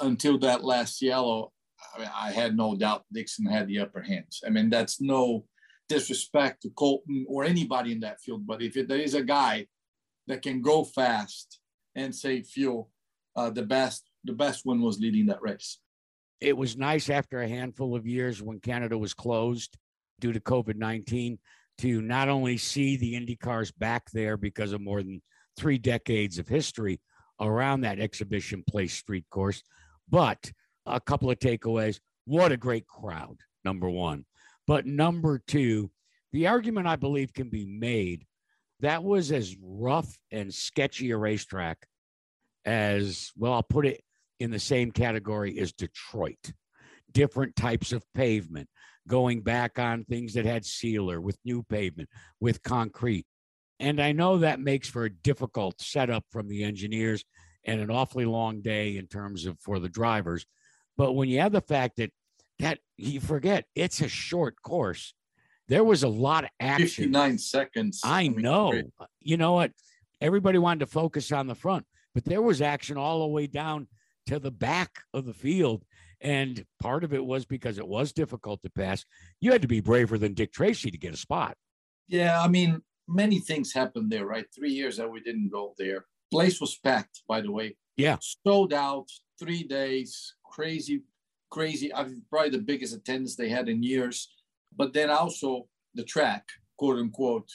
until 0.00 0.38
that 0.38 0.64
last 0.64 1.00
yellow, 1.00 1.52
I, 1.94 2.00
mean, 2.00 2.10
I 2.14 2.30
had 2.30 2.56
no 2.56 2.74
doubt 2.74 3.04
Dixon 3.12 3.46
had 3.46 3.68
the 3.68 3.80
upper 3.80 4.02
hands. 4.02 4.42
I 4.46 4.50
mean, 4.50 4.70
that's 4.70 5.00
no 5.00 5.44
disrespect 5.88 6.62
to 6.62 6.70
Colton 6.70 7.26
or 7.28 7.44
anybody 7.44 7.92
in 7.92 8.00
that 8.00 8.20
field, 8.20 8.46
but 8.46 8.62
if 8.62 8.76
it, 8.76 8.88
there 8.88 8.98
is 8.98 9.14
a 9.14 9.22
guy 9.22 9.66
that 10.26 10.42
can 10.42 10.60
go 10.60 10.84
fast 10.84 11.60
and 11.94 12.14
save 12.14 12.46
fuel, 12.46 12.90
uh, 13.36 13.50
the 13.50 13.62
best 13.62 14.04
the 14.24 14.32
best 14.32 14.66
one 14.66 14.82
was 14.82 14.98
leading 14.98 15.26
that 15.26 15.40
race. 15.40 15.78
It 16.40 16.56
was 16.56 16.76
nice 16.76 17.08
after 17.08 17.40
a 17.40 17.48
handful 17.48 17.94
of 17.94 18.06
years 18.06 18.42
when 18.42 18.58
Canada 18.58 18.98
was 18.98 19.14
closed 19.14 19.78
due 20.20 20.32
to 20.32 20.40
COVID 20.40 20.76
19 20.76 21.38
to 21.78 22.02
not 22.02 22.28
only 22.28 22.56
see 22.56 22.96
the 22.96 23.14
Indy 23.14 23.36
cars 23.36 23.70
back 23.70 24.10
there 24.12 24.36
because 24.36 24.72
of 24.72 24.80
more 24.80 25.02
than 25.02 25.22
three 25.56 25.78
decades 25.78 26.38
of 26.38 26.48
history 26.48 27.00
around 27.40 27.82
that 27.82 28.00
exhibition 28.00 28.64
place 28.68 28.94
street 28.94 29.24
course, 29.30 29.62
but 30.08 30.50
a 30.86 31.00
couple 31.00 31.30
of 31.30 31.38
takeaways. 31.38 32.00
What 32.24 32.52
a 32.52 32.56
great 32.56 32.86
crowd, 32.86 33.38
number 33.64 33.88
one. 33.88 34.24
But 34.66 34.86
number 34.86 35.40
two, 35.46 35.90
the 36.32 36.46
argument 36.48 36.86
I 36.86 36.96
believe 36.96 37.32
can 37.32 37.48
be 37.48 37.66
made 37.66 38.26
that 38.80 39.02
was 39.02 39.32
as 39.32 39.56
rough 39.62 40.18
and 40.30 40.52
sketchy 40.52 41.10
a 41.10 41.16
racetrack 41.16 41.86
as, 42.64 43.32
well, 43.36 43.54
I'll 43.54 43.62
put 43.62 43.86
it 43.86 44.02
in 44.38 44.50
the 44.50 44.58
same 44.58 44.90
category 44.90 45.58
as 45.58 45.72
Detroit. 45.72 46.52
Different 47.12 47.56
types 47.56 47.92
of 47.92 48.04
pavement, 48.14 48.68
going 49.08 49.40
back 49.40 49.78
on 49.78 50.04
things 50.04 50.34
that 50.34 50.44
had 50.44 50.66
sealer 50.66 51.20
with 51.20 51.38
new 51.44 51.62
pavement, 51.62 52.10
with 52.40 52.62
concrete. 52.62 53.24
And 53.78 54.00
I 54.00 54.12
know 54.12 54.38
that 54.38 54.60
makes 54.60 54.88
for 54.88 55.04
a 55.04 55.10
difficult 55.10 55.80
setup 55.80 56.24
from 56.30 56.48
the 56.48 56.64
engineers 56.64 57.24
and 57.64 57.80
an 57.80 57.90
awfully 57.90 58.24
long 58.24 58.62
day 58.62 58.96
in 58.96 59.06
terms 59.06 59.44
of 59.44 59.58
for 59.60 59.78
the 59.78 59.88
drivers. 59.88 60.46
But 60.96 61.12
when 61.12 61.28
you 61.28 61.40
have 61.40 61.52
the 61.52 61.60
fact 61.60 61.96
that 61.96 62.10
that 62.58 62.78
you 62.96 63.20
forget 63.20 63.66
it's 63.74 64.00
a 64.00 64.08
short 64.08 64.62
course, 64.62 65.12
there 65.68 65.84
was 65.84 66.02
a 66.02 66.08
lot 66.08 66.44
of 66.44 66.50
action. 66.60 67.04
59 67.04 67.38
seconds. 67.38 68.00
I 68.04 68.28
know. 68.28 68.70
great. 68.70 68.86
You 69.20 69.36
know 69.36 69.52
what? 69.52 69.72
Everybody 70.20 70.58
wanted 70.58 70.80
to 70.80 70.86
focus 70.86 71.32
on 71.32 71.46
the 71.46 71.54
front, 71.54 71.84
but 72.14 72.24
there 72.24 72.40
was 72.40 72.62
action 72.62 72.96
all 72.96 73.20
the 73.20 73.26
way 73.26 73.46
down 73.46 73.88
to 74.26 74.38
the 74.38 74.50
back 74.50 75.00
of 75.12 75.26
the 75.26 75.34
field. 75.34 75.84
And 76.20 76.64
part 76.80 77.04
of 77.04 77.12
it 77.12 77.24
was 77.24 77.44
because 77.44 77.78
it 77.78 77.86
was 77.86 78.12
difficult 78.12 78.62
to 78.62 78.70
pass. 78.70 79.04
You 79.40 79.52
had 79.52 79.62
to 79.62 79.68
be 79.68 79.80
braver 79.80 80.16
than 80.16 80.32
Dick 80.32 80.52
Tracy 80.52 80.90
to 80.90 80.96
get 80.96 81.12
a 81.12 81.18
spot. 81.18 81.56
Yeah, 82.08 82.40
I 82.40 82.48
mean, 82.48 82.82
many 83.08 83.40
things 83.40 83.72
happened 83.72 84.10
there, 84.10 84.26
right? 84.26 84.46
Three 84.54 84.72
years 84.72 84.96
that 84.96 85.10
we 85.10 85.20
didn't 85.20 85.50
go 85.50 85.74
there. 85.78 86.06
Place 86.30 86.60
was 86.60 86.76
packed, 86.76 87.22
by 87.28 87.40
the 87.40 87.50
way. 87.50 87.76
Yeah. 87.96 88.16
Sold 88.20 88.72
out, 88.72 89.08
three 89.38 89.62
days, 89.62 90.34
crazy, 90.44 91.02
crazy. 91.50 91.94
I 91.94 92.04
mean, 92.04 92.22
probably 92.30 92.50
the 92.50 92.58
biggest 92.58 92.94
attendance 92.94 93.36
they 93.36 93.48
had 93.48 93.68
in 93.68 93.82
years. 93.82 94.28
But 94.76 94.92
then 94.92 95.10
also 95.10 95.68
the 95.94 96.04
track, 96.04 96.44
quote 96.76 96.98
unquote, 96.98 97.50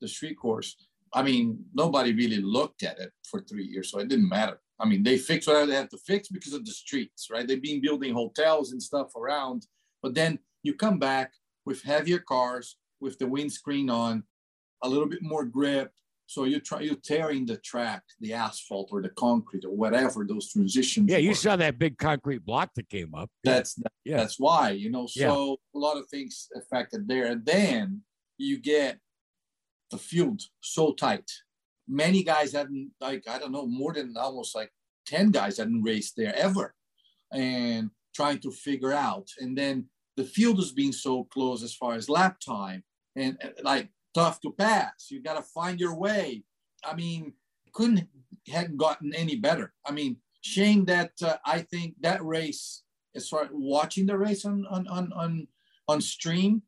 the 0.00 0.08
street 0.08 0.36
course. 0.38 0.76
I 1.14 1.22
mean, 1.22 1.64
nobody 1.72 2.12
really 2.12 2.42
looked 2.42 2.82
at 2.82 2.98
it 2.98 3.12
for 3.30 3.40
three 3.40 3.64
years, 3.64 3.90
so 3.90 4.00
it 4.00 4.08
didn't 4.08 4.28
matter. 4.28 4.60
I 4.78 4.86
mean, 4.86 5.02
they 5.02 5.16
fixed 5.16 5.48
whatever 5.48 5.66
they 5.66 5.76
had 5.76 5.90
to 5.90 5.98
fix 5.98 6.28
because 6.28 6.52
of 6.52 6.66
the 6.66 6.72
streets, 6.72 7.28
right? 7.30 7.46
They've 7.46 7.62
been 7.62 7.80
building 7.80 8.12
hotels 8.12 8.72
and 8.72 8.82
stuff 8.82 9.16
around. 9.16 9.66
But 10.02 10.14
then 10.14 10.38
you 10.62 10.74
come 10.74 10.98
back 10.98 11.32
with 11.64 11.82
heavier 11.82 12.18
cars, 12.18 12.76
with 13.00 13.18
the 13.18 13.26
windscreen 13.26 13.88
on, 13.88 14.24
a 14.82 14.88
little 14.88 15.08
bit 15.08 15.22
more 15.22 15.44
grip. 15.44 15.92
So 16.28 16.42
you 16.44 16.58
try 16.58 16.80
you're 16.80 16.96
tearing 16.96 17.46
the 17.46 17.56
track, 17.58 18.02
the 18.20 18.32
asphalt 18.32 18.88
or 18.90 19.00
the 19.00 19.10
concrete 19.10 19.64
or 19.64 19.70
whatever 19.76 20.26
those 20.28 20.50
transitions. 20.52 21.08
Yeah, 21.10 21.18
you 21.18 21.30
were. 21.30 21.34
saw 21.36 21.54
that 21.56 21.78
big 21.78 21.98
concrete 21.98 22.44
block 22.44 22.70
that 22.74 22.88
came 22.88 23.14
up. 23.14 23.30
That's 23.44 23.78
Yeah. 24.04 24.16
that's 24.16 24.38
why 24.38 24.70
you 24.70 24.90
know. 24.90 25.06
So 25.06 25.20
Yeah. 25.20 25.54
a 25.74 25.78
lot 25.78 25.96
of 25.96 26.08
things 26.08 26.48
affected 26.56 27.06
there, 27.06 27.26
and 27.26 27.46
then 27.46 28.02
you 28.38 28.58
get 28.58 28.98
the 29.92 29.98
field 29.98 30.42
so 30.60 30.92
tight. 30.94 31.30
Many 31.86 32.24
guys 32.24 32.52
hadn't 32.52 32.90
like 33.00 33.28
I 33.28 33.38
don't 33.38 33.52
know 33.52 33.66
more 33.66 33.92
than 33.92 34.16
almost 34.16 34.54
like 34.56 34.72
ten 35.06 35.30
guys 35.30 35.58
hadn't 35.58 35.82
raced 35.82 36.14
there 36.16 36.34
ever, 36.34 36.74
and 37.32 37.90
trying 38.16 38.40
to 38.40 38.50
figure 38.50 38.92
out. 38.92 39.28
And 39.38 39.56
then 39.56 39.88
the 40.16 40.24
field 40.24 40.56
was 40.56 40.72
being 40.72 40.92
so 40.92 41.22
close 41.24 41.62
as 41.62 41.72
far 41.74 41.94
as 41.94 42.08
lap 42.08 42.40
time, 42.40 42.82
and 43.14 43.38
uh, 43.44 43.50
like 43.62 43.90
tough 44.16 44.40
to 44.40 44.50
pass. 44.52 45.10
You 45.10 45.22
got 45.22 45.36
to 45.36 45.42
find 45.42 45.78
your 45.78 45.94
way. 45.94 46.42
I 46.84 46.94
mean, 46.94 47.34
couldn't 47.72 48.08
hadn't 48.48 48.78
gotten 48.78 49.14
any 49.14 49.36
better. 49.36 49.74
I 49.84 49.92
mean, 49.92 50.16
shame 50.40 50.84
that 50.86 51.12
uh, 51.22 51.36
I 51.44 51.60
think 51.60 51.94
that 52.00 52.24
race, 52.24 52.82
as 53.14 53.28
far 53.28 53.48
watching 53.52 54.06
the 54.06 54.16
race 54.16 54.44
on 54.44 54.64
on 54.70 54.88
on 54.88 55.12
on, 55.12 55.46
on 55.88 56.00
stream, 56.00 56.62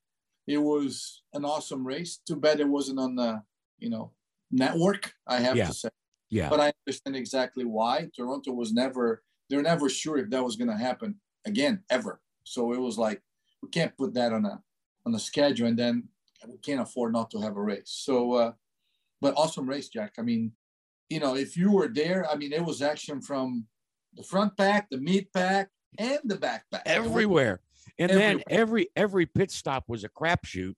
it 0.46 0.58
was 0.58 1.22
an 1.32 1.44
awesome 1.44 1.86
race. 1.86 2.20
Too 2.28 2.36
bad 2.36 2.60
it 2.60 2.68
wasn't 2.68 2.98
on 3.00 3.16
the 3.16 3.42
you 3.78 3.88
know 3.90 4.12
network. 4.50 5.12
I 5.26 5.38
have 5.40 5.56
Yeah. 5.56 5.68
to 5.68 5.72
say, 5.72 5.88
Yeah. 6.30 6.48
but 6.50 6.60
I 6.60 6.72
understand 6.86 7.16
exactly 7.16 7.64
why. 7.64 8.10
Toronto 8.14 8.52
was 8.52 8.72
never 8.72 9.22
they're 9.48 9.62
never 9.62 9.88
sure 9.88 10.18
if 10.18 10.28
that 10.30 10.44
was 10.44 10.56
going 10.56 10.68
to 10.68 10.76
happen 10.88 11.10
again 11.46 11.82
ever. 11.88 12.20
So 12.44 12.72
it 12.74 12.80
was 12.80 12.98
like 12.98 13.22
we 13.62 13.68
can't 13.70 13.96
put 13.96 14.12
that 14.14 14.32
on 14.32 14.44
a 14.44 14.62
on 15.06 15.14
a 15.14 15.18
schedule, 15.18 15.68
and 15.68 15.78
then 15.78 16.08
we 16.46 16.58
can't 16.58 16.80
afford 16.80 17.12
not 17.12 17.30
to 17.30 17.40
have 17.40 17.56
a 17.56 17.62
race. 17.62 17.90
So, 17.90 18.34
uh, 18.34 18.52
but 19.20 19.34
awesome 19.36 19.68
race, 19.68 19.88
Jack. 19.88 20.14
I 20.18 20.22
mean, 20.22 20.52
you 21.08 21.20
know, 21.20 21.36
if 21.36 21.56
you 21.56 21.72
were 21.72 21.88
there, 21.88 22.28
I 22.30 22.36
mean, 22.36 22.52
it 22.52 22.64
was 22.64 22.82
action 22.82 23.20
from 23.20 23.66
the 24.14 24.22
front 24.22 24.56
pack, 24.56 24.88
the 24.90 24.98
mid 24.98 25.32
pack, 25.32 25.70
and 25.98 26.20
the 26.24 26.36
back 26.36 26.64
pack. 26.70 26.82
everywhere. 26.86 27.60
And 27.98 28.10
then 28.10 28.42
every 28.48 28.88
every 28.94 29.26
pit 29.26 29.50
stop 29.50 29.84
was 29.88 30.04
a 30.04 30.08
crapshoot 30.08 30.74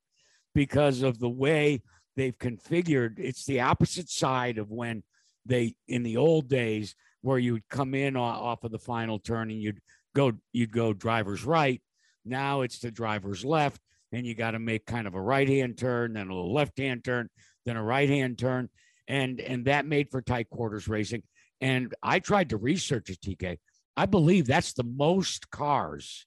because 0.55 1.03
of 1.03 1.19
the 1.19 1.29
way 1.29 1.83
they've 2.17 2.39
configured. 2.39 3.19
It's 3.19 3.45
the 3.45 3.61
opposite 3.61 4.09
side 4.09 4.59
of 4.59 4.71
when 4.71 5.03
they 5.45 5.75
in 5.89 6.03
the 6.03 6.17
old 6.17 6.49
days 6.49 6.95
where 7.23 7.39
you'd 7.39 7.69
come 7.69 7.95
in 7.95 8.17
off 8.17 8.65
of 8.65 8.73
the 8.73 8.79
final 8.79 9.19
turn 9.19 9.51
and 9.51 9.61
you'd 9.61 9.81
go 10.15 10.33
you'd 10.53 10.73
go 10.73 10.93
driver's 10.93 11.45
right. 11.45 11.83
Now 12.25 12.63
it's 12.63 12.79
the 12.79 12.91
driver's 12.91 13.45
left, 13.45 13.81
and 14.13 14.27
you 14.27 14.35
got 14.35 14.53
to 14.53 14.59
make 14.59 14.87
kind 14.87 15.07
of 15.07 15.15
a 15.15 15.21
right 15.21 15.49
hand 15.49 15.79
turn, 15.79 16.15
then 16.15 16.29
a 16.29 16.35
little 16.35 16.53
left 16.53 16.79
hand 16.79 17.05
turn, 17.05 17.29
then 17.65 17.77
a 17.77 17.83
right 17.83 18.09
hand 18.09 18.39
turn, 18.39 18.69
and 19.09 19.41
and 19.41 19.65
that 19.67 19.87
made 19.87 20.11
for 20.11 20.21
tight 20.23 20.49
quarters 20.51 20.89
racing. 20.89 21.23
And 21.61 21.95
I 22.03 22.19
tried 22.21 22.51
to 22.51 22.57
research 22.57 23.11
it, 23.11 23.21
TK. 23.21 23.59
I 23.97 24.07
believe 24.07 24.47
that's 24.47 24.73
the 24.73 24.85
most 24.85 25.51
cars 25.51 26.27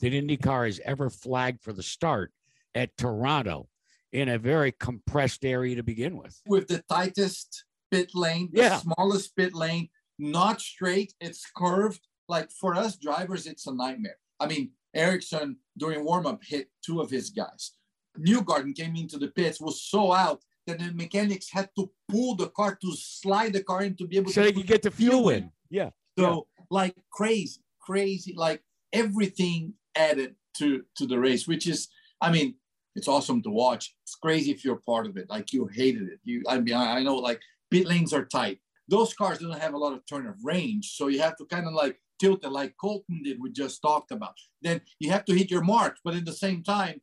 that 0.00 0.12
IndyCar 0.12 0.66
has 0.66 0.80
ever 0.84 1.10
flagged 1.10 1.62
for 1.62 1.72
the 1.72 1.82
start 1.82 2.32
at 2.74 2.96
Toronto 2.96 3.68
in 4.12 4.28
a 4.28 4.38
very 4.38 4.72
compressed 4.72 5.44
area 5.44 5.76
to 5.76 5.82
begin 5.82 6.16
with. 6.16 6.40
with 6.46 6.68
the 6.68 6.82
tightest 6.88 7.64
pit 7.90 8.10
lane, 8.14 8.48
the 8.52 8.62
Yeah. 8.62 8.78
smallest 8.78 9.36
pit 9.36 9.54
lane, 9.54 9.88
not 10.18 10.60
straight, 10.60 11.14
it's 11.20 11.44
curved. 11.54 12.00
Like 12.28 12.50
for 12.50 12.74
us 12.74 12.96
drivers, 12.96 13.46
it's 13.46 13.66
a 13.66 13.74
nightmare. 13.74 14.16
I 14.40 14.46
mean, 14.46 14.72
Ericsson 14.94 15.56
during 15.78 16.04
warm-up 16.04 16.40
hit 16.44 16.68
two 16.84 17.00
of 17.00 17.10
his 17.10 17.30
guys. 17.30 17.72
Newgarden 18.18 18.74
came 18.74 18.96
into 18.96 19.18
the 19.18 19.28
pits, 19.28 19.60
was 19.60 19.82
so 19.82 20.12
out 20.12 20.42
that 20.66 20.78
the 20.78 20.92
mechanics 20.92 21.50
had 21.50 21.70
to 21.76 21.90
pull 22.08 22.36
the 22.36 22.48
car 22.48 22.78
to 22.80 22.92
slide 22.94 23.52
the 23.52 23.62
car 23.62 23.82
in 23.82 23.96
to 23.96 24.06
be 24.06 24.16
able 24.18 24.30
So 24.30 24.42
to 24.42 24.48
they 24.48 24.52
could 24.52 24.66
get 24.66 24.82
the 24.82 24.90
fuel 24.90 25.30
in. 25.30 25.50
Yeah. 25.70 25.90
so 26.18 26.46
like 26.70 26.94
crazy, 27.10 27.60
crazy, 27.80 28.34
like 28.36 28.62
everything 28.92 29.74
added 29.96 30.34
to 30.58 30.84
to 30.96 31.06
the 31.06 31.18
race, 31.18 31.48
which 31.48 31.66
is, 31.66 31.88
I 32.20 32.30
mean, 32.30 32.56
it's 32.94 33.08
awesome 33.08 33.42
to 33.42 33.50
watch. 33.50 33.94
It's 34.04 34.14
crazy 34.14 34.50
if 34.50 34.64
you're 34.64 34.76
part 34.76 35.06
of 35.06 35.16
it. 35.16 35.28
Like 35.30 35.52
you 35.52 35.66
hated 35.72 36.02
it. 36.02 36.20
You, 36.24 36.42
I 36.48 36.60
mean, 36.60 36.74
I, 36.74 36.98
I 36.98 37.02
know 37.02 37.16
like 37.16 37.40
pit 37.70 37.86
lanes 37.86 38.12
are 38.12 38.24
tight. 38.24 38.58
Those 38.88 39.14
cars 39.14 39.38
don't 39.38 39.58
have 39.58 39.74
a 39.74 39.78
lot 39.78 39.94
of 39.94 40.04
turn 40.06 40.26
of 40.26 40.36
range, 40.44 40.92
so 40.96 41.08
you 41.08 41.20
have 41.20 41.36
to 41.38 41.46
kind 41.46 41.66
of 41.66 41.72
like 41.72 41.98
tilt 42.22 42.44
it, 42.44 42.52
like 42.52 42.74
Colton 42.80 43.22
did. 43.24 43.38
We 43.40 43.50
just 43.50 43.82
talked 43.82 44.12
about. 44.12 44.36
Then 44.66 44.80
you 45.00 45.10
have 45.10 45.24
to 45.26 45.34
hit 45.34 45.50
your 45.50 45.66
mark, 45.74 45.96
but 46.04 46.14
at 46.14 46.24
the 46.24 46.38
same 46.44 46.62
time, 46.62 47.00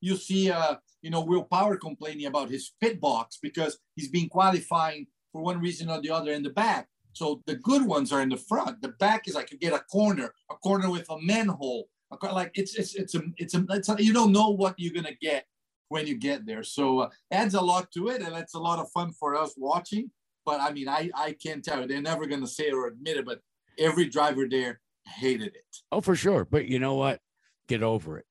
you 0.00 0.16
see, 0.16 0.50
uh, 0.50 0.76
you 1.02 1.10
know, 1.10 1.20
Will 1.20 1.44
Power 1.44 1.76
complaining 1.76 2.26
about 2.26 2.48
his 2.48 2.72
pit 2.80 3.00
box 3.00 3.38
because 3.42 3.78
he's 3.96 4.10
been 4.10 4.28
qualifying 4.28 5.06
for 5.30 5.42
one 5.42 5.60
reason 5.60 5.90
or 5.90 6.00
the 6.00 6.10
other 6.10 6.32
in 6.32 6.42
the 6.42 6.56
back. 6.64 6.88
So 7.12 7.42
the 7.46 7.56
good 7.56 7.84
ones 7.86 8.12
are 8.12 8.22
in 8.22 8.30
the 8.30 8.44
front. 8.50 8.80
The 8.80 8.94
back 9.04 9.28
is 9.28 9.34
like 9.34 9.52
you 9.52 9.58
get 9.58 9.74
a 9.74 9.84
corner, 9.96 10.32
a 10.50 10.54
corner 10.54 10.90
with 10.90 11.08
a 11.10 11.20
manhole. 11.20 11.88
Like 12.22 12.52
it's 12.54 12.74
it's 12.74 12.94
it's 12.94 13.14
a 13.14 13.22
it's 13.36 13.54
a, 13.54 13.64
it's 13.70 13.88
a 13.88 13.96
you 13.98 14.12
don't 14.12 14.32
know 14.32 14.50
what 14.50 14.74
you're 14.78 14.94
gonna 14.98 15.18
get 15.20 15.44
when 15.88 16.06
you 16.06 16.16
get 16.16 16.46
there. 16.46 16.62
So 16.62 17.00
uh, 17.00 17.08
adds 17.30 17.54
a 17.54 17.60
lot 17.60 17.90
to 17.92 18.08
it, 18.08 18.22
and 18.22 18.34
it's 18.36 18.54
a 18.54 18.64
lot 18.68 18.78
of 18.78 18.90
fun 18.90 19.12
for 19.12 19.34
us 19.34 19.54
watching. 19.56 20.10
But 20.44 20.60
I 20.60 20.72
mean, 20.72 20.88
I 20.88 21.10
I 21.14 21.32
can't 21.44 21.64
tell 21.64 21.80
you. 21.80 21.86
They're 21.86 22.10
never 22.12 22.26
gonna 22.26 22.54
say 22.58 22.70
or 22.70 22.86
admit 22.86 23.18
it, 23.18 23.26
but 23.26 23.40
every 23.78 24.06
driver 24.08 24.46
there 24.48 24.80
hated 25.06 25.54
it. 25.56 25.76
Oh, 25.90 26.00
for 26.00 26.14
sure. 26.16 26.44
But 26.44 26.66
you 26.66 26.78
know 26.78 26.94
what? 26.94 27.20
Get 27.68 27.82
over 27.82 28.18
it. 28.18 28.26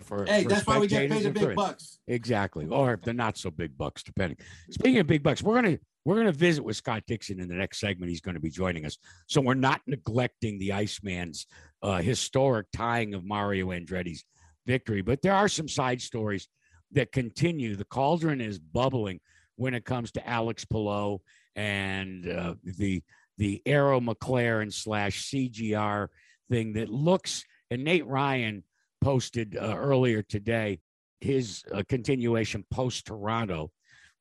For, 0.00 0.26
Hey, 0.26 0.42
for 0.42 0.50
that's 0.50 0.66
why 0.66 0.78
we 0.78 0.86
get 0.86 1.10
paid 1.10 1.24
the 1.24 1.30
big 1.30 1.42
it. 1.42 1.56
bucks. 1.56 1.98
Exactly. 2.06 2.66
Or 2.66 2.94
if 2.94 3.02
the 3.02 3.14
not 3.14 3.38
so 3.38 3.50
big 3.50 3.76
bucks, 3.78 4.02
depending. 4.02 4.38
Speaking 4.70 4.98
of 4.98 5.06
big 5.06 5.22
bucks, 5.22 5.42
we're 5.42 5.54
gonna 5.54 5.78
we're 6.04 6.16
gonna 6.16 6.32
visit 6.32 6.62
with 6.62 6.76
Scott 6.76 7.02
Dixon 7.06 7.40
in 7.40 7.48
the 7.48 7.54
next 7.54 7.80
segment. 7.80 8.10
He's 8.10 8.20
going 8.20 8.34
to 8.34 8.40
be 8.40 8.50
joining 8.50 8.84
us. 8.84 8.98
So 9.26 9.40
we're 9.40 9.54
not 9.54 9.80
neglecting 9.86 10.58
the 10.58 10.72
Iceman's 10.72 11.46
uh, 11.82 11.96
historic 12.02 12.66
tying 12.72 13.14
of 13.14 13.24
Mario 13.24 13.68
Andretti's 13.68 14.24
victory, 14.66 15.00
but 15.00 15.22
there 15.22 15.34
are 15.34 15.48
some 15.48 15.66
side 15.68 16.02
stories 16.02 16.46
that 16.92 17.10
continue. 17.10 17.74
The 17.74 17.84
cauldron 17.86 18.40
is 18.40 18.58
bubbling 18.58 19.20
when 19.56 19.74
it 19.74 19.84
comes 19.84 20.12
to 20.12 20.28
Alex 20.28 20.64
Palou 20.66 21.18
and 21.56 22.28
uh, 22.28 22.54
the 22.62 23.02
the 23.38 23.62
Arrow 23.66 24.00
McLaren 24.00 24.72
slash 24.72 25.30
CGR 25.30 26.08
thing 26.50 26.74
that 26.74 26.88
looks. 26.88 27.44
And 27.70 27.84
Nate 27.84 28.06
Ryan 28.06 28.64
posted 29.00 29.56
uh, 29.56 29.74
earlier 29.76 30.22
today 30.22 30.80
his 31.20 31.64
uh, 31.72 31.82
continuation 31.88 32.64
post 32.70 33.06
Toronto. 33.06 33.70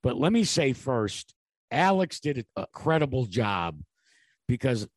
But 0.03 0.17
let 0.17 0.31
me 0.31 0.43
say 0.43 0.73
first, 0.73 1.33
Alex 1.71 2.19
did 2.19 2.45
a, 2.55 2.67
credible 2.67 3.25
job 3.25 3.79
because 4.47 4.87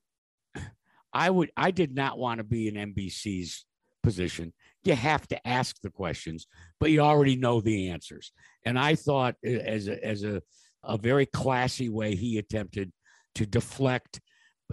I 1.12 1.30
would 1.30 1.50
I 1.56 1.70
did 1.70 1.94
not 1.94 2.18
want 2.18 2.38
to 2.38 2.44
be 2.44 2.68
in 2.68 2.74
NBC's 2.74 3.64
position. 4.02 4.52
You 4.84 4.94
have 4.94 5.26
to 5.28 5.48
ask 5.48 5.80
the 5.80 5.90
questions, 5.90 6.46
but 6.78 6.90
you 6.90 7.00
already 7.00 7.36
know 7.36 7.60
the 7.60 7.88
answers. 7.90 8.32
And 8.64 8.78
I 8.78 8.94
thought 8.94 9.34
uh, 9.46 9.50
as 9.50 9.88
a 9.88 10.04
as 10.04 10.24
a 10.24 10.42
a 10.84 10.96
very 10.96 11.26
classy 11.26 11.88
way 11.88 12.14
he 12.14 12.38
attempted 12.38 12.92
to 13.38 13.46
deflect 13.46 14.20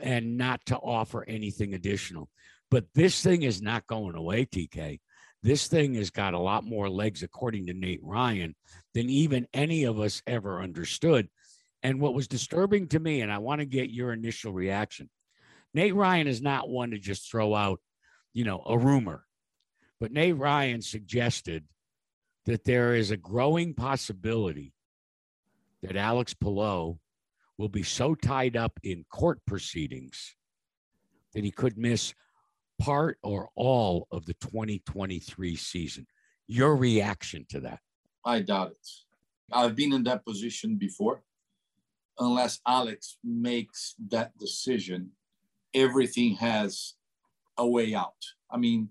and 0.02 0.38
not 0.38 0.66
to 0.66 0.78
offer 0.78 1.24
anything 1.28 1.74
additional. 1.74 2.30
But 2.70 2.86
this 2.94 3.24
thing 3.24 3.44
is 3.44 3.62
not 3.62 3.88
going 3.88 4.16
away, 4.16 4.46
TK. 4.46 5.00
This 5.42 5.68
thing 5.68 5.94
has 5.94 6.10
got 6.10 6.34
a 6.34 6.40
lot 6.40 6.64
more 6.64 6.90
legs, 6.90 7.24
according 7.24 7.68
to 7.68 7.74
Nate 7.74 8.04
Ryan, 8.04 8.56
than 8.94 9.10
even 9.10 9.48
any 9.54 9.84
of 9.84 10.00
us 10.00 10.22
ever 10.26 10.62
understood. 10.62 11.30
And 11.84 12.02
what 12.02 12.16
was 12.16 12.28
disturbing 12.28 12.88
to 12.90 13.00
me, 13.00 13.22
and 13.22 13.32
I 13.32 13.38
want 13.38 13.62
to 13.62 13.66
get 13.66 13.92
your 13.92 14.12
initial 14.12 14.52
reaction 14.52 15.10
Nate 15.76 15.94
Ryan 15.94 16.28
is 16.28 16.42
not 16.42 16.70
one 16.70 16.92
to 16.92 16.98
just 16.98 17.30
throw 17.30 17.54
out, 17.54 17.82
you 18.34 18.46
know, 18.46 18.64
a 18.66 18.78
rumor. 18.78 19.26
But 20.00 20.14
Nate 20.14 20.38
Ryan 20.38 20.82
suggested 20.82 21.66
that 22.46 22.64
there 22.64 22.96
is 22.96 23.12
a 23.12 23.18
growing 23.18 23.74
possibility 23.74 24.74
that 25.84 25.98
Alex 25.98 26.34
Palou 26.34 26.98
will 27.58 27.70
be 27.70 27.84
so 27.84 28.16
tied 28.16 28.58
up 28.58 28.80
in 28.84 29.06
court 29.10 29.40
proceedings 29.46 30.36
that 31.34 31.44
he 31.44 31.52
could 31.52 31.78
miss 31.78 32.14
part 32.80 33.18
or 33.24 33.50
all 33.56 34.08
of 34.12 34.26
the 34.26 34.34
2023 34.36 35.56
season. 35.56 36.08
Your 36.48 36.76
reaction 36.76 37.46
to 37.50 37.60
that? 37.62 37.80
I 38.26 38.42
doubt 38.42 38.72
it. 38.72 38.88
I've 39.52 39.76
been 39.76 39.94
in 39.94 40.04
that 40.04 40.26
position 40.26 40.76
before. 40.76 41.22
Unless 42.18 42.62
Alex 42.66 43.18
makes 43.24 43.96
that 44.10 44.38
decision, 44.38 45.12
everything 45.74 46.36
has 46.36 46.96
a 47.58 47.68
way 47.68 47.94
out. 47.94 48.14
I 48.50 48.58
mean, 48.58 48.90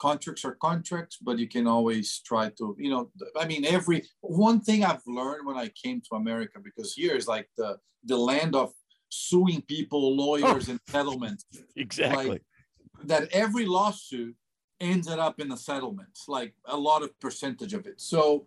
contracts 0.00 0.44
are 0.44 0.54
contracts, 0.54 1.18
but 1.20 1.38
you 1.38 1.46
can 1.46 1.66
always 1.66 2.20
try 2.20 2.48
to, 2.58 2.74
you 2.78 2.90
know, 2.90 3.10
I 3.38 3.46
mean, 3.46 3.64
every 3.64 4.04
one 4.20 4.60
thing 4.60 4.84
I've 4.84 5.06
learned 5.06 5.46
when 5.46 5.56
I 5.56 5.68
came 5.68 6.00
to 6.08 6.16
America, 6.16 6.58
because 6.62 6.94
here 6.94 7.14
is 7.14 7.28
like 7.28 7.48
the 7.56 7.78
the 8.04 8.16
land 8.16 8.56
of 8.56 8.72
suing 9.10 9.62
people, 9.62 10.16
lawyers, 10.16 10.68
oh, 10.68 10.72
and 10.72 10.80
settlements. 10.88 11.44
Exactly. 11.76 12.28
Like, 12.28 12.42
that 13.04 13.28
every 13.32 13.66
lawsuit 13.66 14.34
ended 14.80 15.18
up 15.18 15.40
in 15.40 15.52
a 15.52 15.56
settlement, 15.56 16.18
like 16.28 16.54
a 16.66 16.76
lot 16.76 17.02
of 17.02 17.18
percentage 17.20 17.74
of 17.74 17.86
it. 17.86 18.00
So 18.00 18.46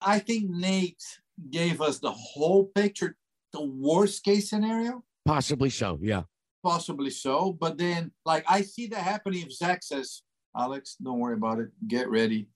I 0.00 0.18
think 0.18 0.50
Nate 0.50 1.02
gave 1.50 1.80
us 1.80 1.98
the 1.98 2.10
whole 2.10 2.66
picture, 2.74 3.16
the 3.52 3.64
worst 3.64 4.24
case 4.24 4.50
scenario. 4.50 5.04
Possibly 5.24 5.70
so, 5.70 5.98
yeah. 6.02 6.22
Possibly 6.62 7.10
so. 7.10 7.52
But 7.52 7.78
then, 7.78 8.12
like, 8.24 8.44
I 8.48 8.62
see 8.62 8.86
that 8.88 9.00
happening 9.00 9.42
if 9.42 9.52
Zak 9.52 9.82
says, 9.82 10.22
Alex, 10.56 10.96
don't 11.02 11.18
worry 11.18 11.34
about 11.34 11.58
it. 11.58 11.70
Get 11.86 12.10
ready. 12.10 12.48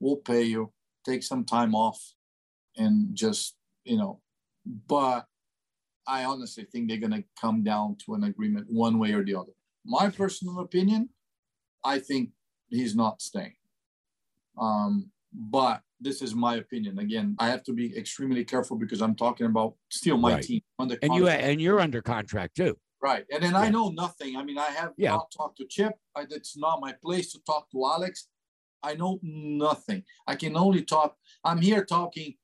We'll 0.00 0.16
pay 0.16 0.42
you. 0.42 0.72
Take 1.04 1.22
some 1.22 1.44
time 1.44 1.74
off 1.74 2.00
and 2.76 3.14
just, 3.14 3.56
you 3.84 3.96
know, 3.96 4.20
but 4.86 5.26
I 6.06 6.24
honestly 6.24 6.64
think 6.64 6.88
they're 6.88 6.98
going 6.98 7.12
to 7.12 7.24
come 7.40 7.62
down 7.62 7.96
to 8.06 8.14
an 8.14 8.24
agreement 8.24 8.66
one 8.70 8.98
way 8.98 9.12
or 9.12 9.24
the 9.24 9.34
other. 9.34 9.52
My 9.84 10.08
personal 10.10 10.60
opinion, 10.60 11.10
I 11.84 11.98
think 11.98 12.30
he's 12.68 12.94
not 12.94 13.22
staying. 13.22 13.54
Um, 14.58 15.10
but 15.32 15.82
this 16.00 16.22
is 16.22 16.34
my 16.34 16.56
opinion. 16.56 16.98
Again, 16.98 17.36
I 17.38 17.48
have 17.48 17.62
to 17.64 17.72
be 17.72 17.96
extremely 17.96 18.44
careful 18.44 18.76
because 18.76 19.00
I'm 19.00 19.14
talking 19.14 19.46
about 19.46 19.74
still 19.90 20.16
my 20.16 20.34
right. 20.34 20.42
team 20.42 20.62
under 20.78 20.96
and 21.02 21.14
you 21.14 21.28
and 21.28 21.60
you're 21.60 21.80
under 21.80 22.02
contract 22.02 22.56
too. 22.56 22.76
Right, 23.00 23.24
and 23.32 23.42
then 23.42 23.52
yeah. 23.52 23.60
I 23.60 23.70
know 23.70 23.90
nothing. 23.90 24.36
I 24.36 24.42
mean, 24.42 24.58
I 24.58 24.70
have 24.70 24.92
yeah. 24.96 25.10
not 25.10 25.30
talked 25.30 25.58
to 25.58 25.66
Chip. 25.66 25.94
I, 26.16 26.24
it's 26.30 26.56
not 26.56 26.80
my 26.80 26.94
place 27.00 27.32
to 27.32 27.40
talk 27.46 27.70
to 27.70 27.86
Alex. 27.86 28.26
I 28.82 28.94
know 28.94 29.18
nothing. 29.22 30.02
I 30.26 30.34
can 30.34 30.56
only 30.56 30.82
talk. 30.82 31.16
I'm 31.44 31.60
here 31.60 31.84
talking 31.84 32.34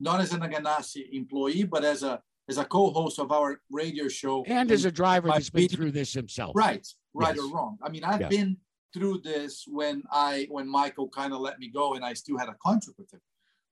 not 0.00 0.20
as 0.20 0.32
an 0.32 0.40
Ganassi 0.40 1.08
employee, 1.12 1.64
but 1.64 1.84
as 1.84 2.02
a 2.02 2.20
as 2.48 2.58
a 2.58 2.64
co-host 2.64 3.18
of 3.18 3.32
our 3.32 3.60
radio 3.70 4.06
show 4.08 4.44
and 4.44 4.70
as 4.70 4.84
a 4.84 4.90
driver 4.90 5.28
that's 5.28 5.50
been 5.50 5.68
through 5.68 5.90
this 5.90 6.12
himself. 6.12 6.52
Right, 6.54 6.86
right 7.14 7.34
yes. 7.34 7.44
or 7.44 7.52
wrong. 7.52 7.78
I 7.82 7.88
mean, 7.88 8.04
I've 8.04 8.20
yeah. 8.20 8.28
been 8.28 8.56
through 8.94 9.18
this 9.24 9.64
when 9.66 10.02
I 10.12 10.46
when 10.50 10.68
Michael 10.68 11.08
kind 11.08 11.32
of 11.32 11.40
let 11.40 11.58
me 11.58 11.68
go 11.68 11.94
and 11.94 12.04
I 12.04 12.14
still 12.14 12.38
had 12.38 12.48
a 12.48 12.56
contract 12.62 12.98
with 12.98 13.12
him. 13.12 13.20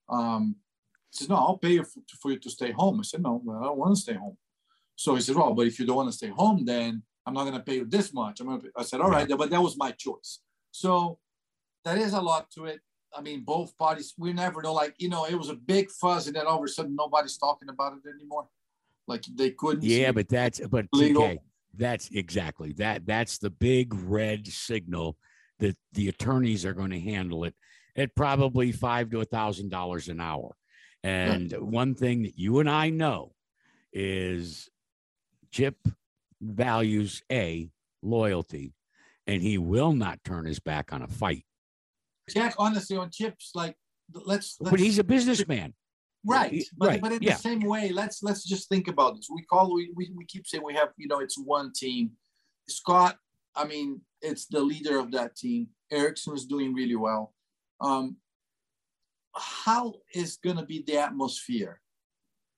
Um, 0.08 0.56
he 1.10 1.18
says, 1.18 1.28
"No, 1.28 1.36
I'll 1.36 1.58
pay 1.58 1.74
you 1.74 1.84
for, 1.84 2.00
for 2.20 2.30
you 2.32 2.38
to 2.38 2.50
stay 2.50 2.72
home." 2.72 2.98
I 3.00 3.02
said, 3.02 3.22
"No, 3.22 3.42
I 3.60 3.64
don't 3.64 3.78
want 3.78 3.96
to 3.96 4.02
stay 4.02 4.14
home." 4.14 4.36
So 4.96 5.14
he 5.14 5.20
said, 5.20 5.36
"Well, 5.36 5.54
but 5.54 5.66
if 5.66 5.78
you 5.78 5.86
don't 5.86 5.96
want 5.96 6.10
to 6.10 6.16
stay 6.16 6.28
home, 6.28 6.64
then 6.64 7.02
I'm 7.26 7.34
not 7.34 7.44
going 7.44 7.54
to 7.54 7.60
pay 7.60 7.76
you 7.76 7.84
this 7.84 8.12
much." 8.12 8.40
I'm 8.40 8.46
gonna 8.46 8.60
pay. 8.60 8.68
I 8.76 8.82
said, 8.82 9.00
"All 9.00 9.10
right," 9.10 9.28
but 9.28 9.50
that 9.50 9.62
was 9.62 9.76
my 9.76 9.90
choice. 9.92 10.40
So 10.70 11.18
that 11.84 11.98
is 11.98 12.12
a 12.12 12.20
lot 12.20 12.50
to 12.52 12.66
it. 12.66 12.80
I 13.16 13.20
mean, 13.20 13.42
both 13.44 13.76
parties. 13.78 14.14
We 14.18 14.32
never 14.32 14.62
know. 14.62 14.72
Like 14.72 14.94
you 14.98 15.08
know, 15.08 15.24
it 15.24 15.34
was 15.34 15.48
a 15.48 15.54
big 15.54 15.90
fuzz, 15.90 16.26
and 16.26 16.36
then 16.36 16.46
all 16.46 16.58
of 16.58 16.64
a 16.64 16.68
sudden, 16.68 16.94
nobody's 16.96 17.36
talking 17.36 17.68
about 17.68 17.94
it 17.94 18.08
anymore. 18.08 18.48
Like 19.06 19.24
they 19.34 19.50
couldn't. 19.50 19.84
Yeah, 19.84 20.12
but 20.12 20.28
that's 20.28 20.60
but 20.60 20.90
TK, 20.90 21.38
that's 21.76 22.10
exactly 22.10 22.72
that. 22.74 23.06
That's 23.06 23.38
the 23.38 23.50
big 23.50 23.94
red 23.94 24.46
signal 24.46 25.16
that 25.60 25.76
the 25.92 26.08
attorneys 26.08 26.64
are 26.64 26.72
going 26.72 26.90
to 26.90 27.00
handle 27.00 27.44
it 27.44 27.54
at 27.96 28.14
probably 28.14 28.72
five 28.72 29.10
to 29.10 29.20
a 29.20 29.24
thousand 29.24 29.70
dollars 29.70 30.08
an 30.08 30.20
hour. 30.20 30.56
And 31.02 31.52
yeah. 31.52 31.58
one 31.58 31.94
thing 31.94 32.22
that 32.22 32.38
you 32.38 32.60
and 32.60 32.68
I 32.68 32.90
know 32.90 33.32
is 33.92 34.68
Chip 35.54 35.76
values 36.40 37.22
a 37.30 37.70
loyalty, 38.02 38.74
and 39.28 39.40
he 39.40 39.56
will 39.56 39.92
not 39.92 40.18
turn 40.24 40.46
his 40.46 40.58
back 40.58 40.92
on 40.92 41.00
a 41.00 41.06
fight. 41.06 41.44
Jack, 42.28 42.56
honestly, 42.58 42.96
on 42.96 43.08
Chips, 43.12 43.52
like 43.54 43.76
let's, 44.12 44.56
let's 44.58 44.70
but 44.72 44.80
he's 44.80 44.98
a 44.98 45.04
businessman. 45.04 45.72
Right. 46.26 46.64
But, 46.76 46.88
right. 46.88 47.00
but 47.00 47.12
in 47.12 47.22
yeah. 47.22 47.34
the 47.34 47.38
same 47.38 47.60
way, 47.60 47.90
let's 47.90 48.20
let's 48.20 48.42
just 48.42 48.68
think 48.68 48.88
about 48.88 49.14
this. 49.14 49.28
We 49.32 49.42
call 49.42 49.72
we, 49.72 49.92
we 49.94 50.10
we 50.16 50.24
keep 50.24 50.44
saying 50.44 50.64
we 50.64 50.74
have, 50.74 50.88
you 50.96 51.06
know, 51.06 51.20
it's 51.20 51.38
one 51.38 51.72
team. 51.72 52.10
Scott, 52.68 53.16
I 53.54 53.64
mean, 53.64 54.00
it's 54.22 54.46
the 54.46 54.60
leader 54.60 54.98
of 54.98 55.12
that 55.12 55.36
team. 55.36 55.68
Ericsson 55.92 56.34
is 56.34 56.46
doing 56.46 56.74
really 56.74 56.96
well. 56.96 57.32
Um, 57.80 58.16
how 59.36 59.94
is 60.14 60.36
gonna 60.36 60.66
be 60.66 60.82
the 60.84 60.98
atmosphere 60.98 61.80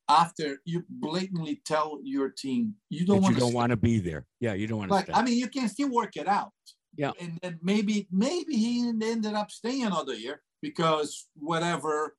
after 0.08 0.58
you 0.64 0.84
blatantly 0.88 1.60
tell 1.64 1.98
your 2.02 2.28
team 2.30 2.74
you 2.90 3.04
don't 3.04 3.22
want 3.22 3.34
you 3.34 3.40
don't 3.40 3.52
want 3.52 3.70
to 3.70 3.76
be 3.76 3.98
there? 3.98 4.26
Yeah, 4.40 4.54
you 4.54 4.66
don't 4.66 4.78
want 4.78 4.90
to. 4.90 4.94
Like, 4.94 5.10
I 5.12 5.22
mean, 5.22 5.38
you 5.38 5.48
can 5.48 5.68
still 5.68 5.90
work 5.90 6.16
it 6.16 6.28
out. 6.28 6.52
Yeah. 6.96 7.12
And 7.20 7.38
then 7.42 7.58
maybe 7.62 8.08
maybe 8.10 8.56
he 8.56 8.88
ended 8.88 9.34
up 9.34 9.50
staying 9.50 9.84
another 9.84 10.14
year 10.14 10.42
because 10.62 11.28
whatever 11.34 12.16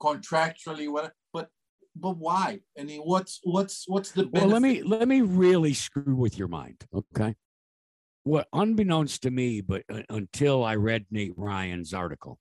contractually, 0.00 0.90
what, 0.90 1.12
but 1.32 1.48
but 1.94 2.16
why? 2.16 2.60
I 2.78 2.84
mean, 2.84 3.02
what's 3.02 3.40
what's 3.42 3.84
what's 3.86 4.12
the 4.12 4.24
benefit? 4.24 4.46
Well, 4.46 4.52
let 4.52 4.62
me 4.62 4.82
let 4.82 5.08
me 5.08 5.20
really 5.20 5.74
screw 5.74 6.14
with 6.14 6.38
your 6.38 6.48
mind, 6.48 6.84
okay? 6.94 7.34
What 8.24 8.48
unbeknownst 8.52 9.22
to 9.22 9.30
me, 9.30 9.60
but 9.60 9.84
uh, 9.92 10.02
until 10.08 10.64
I 10.64 10.76
read 10.76 11.06
Nate 11.10 11.34
Ryan's 11.36 11.94
article, 11.94 12.38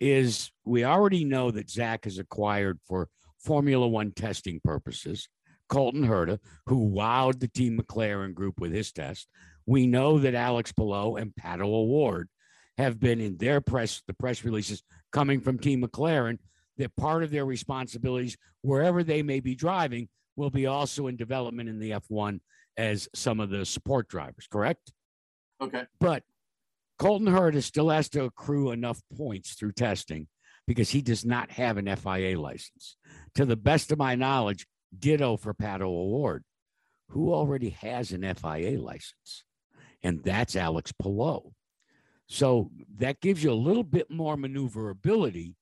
is 0.00 0.50
we 0.64 0.84
already 0.84 1.24
know 1.24 1.50
that 1.50 1.70
Zak 1.70 2.04
has 2.04 2.18
acquired 2.18 2.78
for 2.86 3.08
Formula 3.44 3.86
One 3.86 4.12
testing 4.12 4.60
purposes 4.64 5.28
Colton 5.68 6.06
Herta, 6.06 6.38
who 6.66 6.90
wowed 6.90 7.40
the 7.40 7.48
Team 7.48 7.78
McLaren 7.78 8.34
group 8.34 8.60
with 8.60 8.72
his 8.72 8.92
test. 8.92 9.28
We 9.66 9.86
know 9.86 10.18
that 10.18 10.34
Alex 10.34 10.72
Palou 10.72 11.16
and 11.16 11.32
Pato 11.34 11.64
O'Ward 11.64 12.28
have 12.76 13.00
been 13.00 13.20
in 13.20 13.36
their 13.38 13.60
press, 13.60 14.02
the 14.06 14.14
press 14.14 14.44
releases 14.44 14.82
coming 15.12 15.40
from 15.40 15.58
Team 15.58 15.82
McLaren, 15.82 16.38
that 16.76 16.94
part 16.96 17.22
of 17.22 17.30
their 17.30 17.44
responsibilities, 17.44 18.36
wherever 18.62 19.02
they 19.02 19.22
may 19.22 19.40
be 19.40 19.54
driving, 19.54 20.08
will 20.36 20.50
be 20.50 20.66
also 20.66 21.06
in 21.06 21.16
development 21.16 21.68
in 21.68 21.78
the 21.78 21.92
F1 21.92 22.40
as 22.76 23.08
some 23.14 23.38
of 23.38 23.50
the 23.50 23.64
support 23.64 24.08
drivers, 24.08 24.48
correct? 24.50 24.92
Okay. 25.60 25.84
But 26.00 26.24
Colton 26.98 27.28
Herta 27.28 27.62
still 27.62 27.90
has 27.90 28.08
to 28.10 28.24
accrue 28.24 28.72
enough 28.72 29.00
points 29.16 29.54
through 29.54 29.72
testing 29.72 30.26
because 30.66 30.90
he 30.90 31.02
does 31.02 31.24
not 31.24 31.50
have 31.52 31.76
an 31.76 31.94
FIA 31.96 32.38
license. 32.40 32.96
To 33.34 33.44
the 33.44 33.56
best 33.56 33.92
of 33.92 33.98
my 33.98 34.14
knowledge, 34.14 34.66
ditto 34.96 35.36
for 35.36 35.54
Pato 35.54 35.82
O'Ward, 35.82 36.44
who 37.08 37.32
already 37.32 37.70
has 37.70 38.12
an 38.12 38.22
FIA 38.34 38.80
license, 38.80 39.44
and 40.02 40.22
that's 40.22 40.56
Alex 40.56 40.92
Palou. 40.92 41.52
So 42.26 42.70
that 42.96 43.20
gives 43.20 43.44
you 43.44 43.50
a 43.50 43.54
little 43.54 43.82
bit 43.82 44.10
more 44.10 44.36
maneuverability 44.36 45.56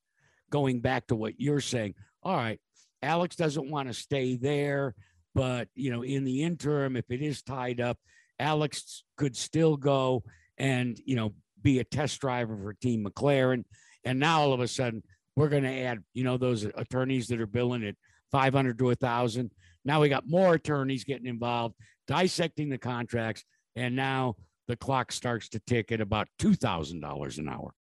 going 0.50 0.80
back 0.80 1.06
to 1.08 1.16
what 1.16 1.40
you're 1.40 1.60
saying, 1.60 1.94
all 2.22 2.36
right, 2.36 2.60
Alex 3.02 3.34
doesn't 3.34 3.70
want 3.70 3.88
to 3.88 3.94
stay 3.94 4.36
there, 4.36 4.94
but 5.34 5.68
you 5.74 5.90
know, 5.90 6.02
in 6.02 6.24
the 6.24 6.42
interim, 6.42 6.96
if 6.96 7.10
it 7.10 7.20
is 7.20 7.42
tied 7.42 7.80
up, 7.80 7.98
Alex 8.38 9.02
could 9.16 9.36
still 9.36 9.76
go 9.76 10.22
and 10.58 11.00
you 11.04 11.16
know 11.16 11.34
be 11.60 11.78
a 11.78 11.84
test 11.84 12.20
driver 12.20 12.56
for 12.56 12.74
Team 12.74 13.04
McLaren. 13.04 13.64
And 14.04 14.18
now 14.18 14.40
all 14.40 14.52
of 14.52 14.60
a 14.60 14.68
sudden, 14.68 15.02
we're 15.36 15.48
going 15.48 15.62
to 15.62 15.80
add, 15.80 16.02
you 16.14 16.24
know, 16.24 16.36
those 16.36 16.64
attorneys 16.64 17.28
that 17.28 17.40
are 17.40 17.46
billing 17.46 17.84
at 17.84 17.94
500 18.32 18.78
to 18.78 18.90
a 18.90 18.94
thousand. 18.94 19.50
Now 19.84 20.00
we 20.00 20.08
got 20.08 20.28
more 20.28 20.54
attorneys 20.54 21.04
getting 21.04 21.26
involved, 21.26 21.74
dissecting 22.06 22.68
the 22.68 22.78
contracts, 22.78 23.44
and 23.76 23.96
now 23.96 24.36
the 24.68 24.76
clock 24.76 25.12
starts 25.12 25.48
to 25.50 25.60
tick 25.60 25.92
at 25.92 26.00
about 26.00 26.28
two 26.38 26.54
thousand 26.54 27.00
dollars 27.00 27.38
an 27.38 27.48
hour. 27.48 27.74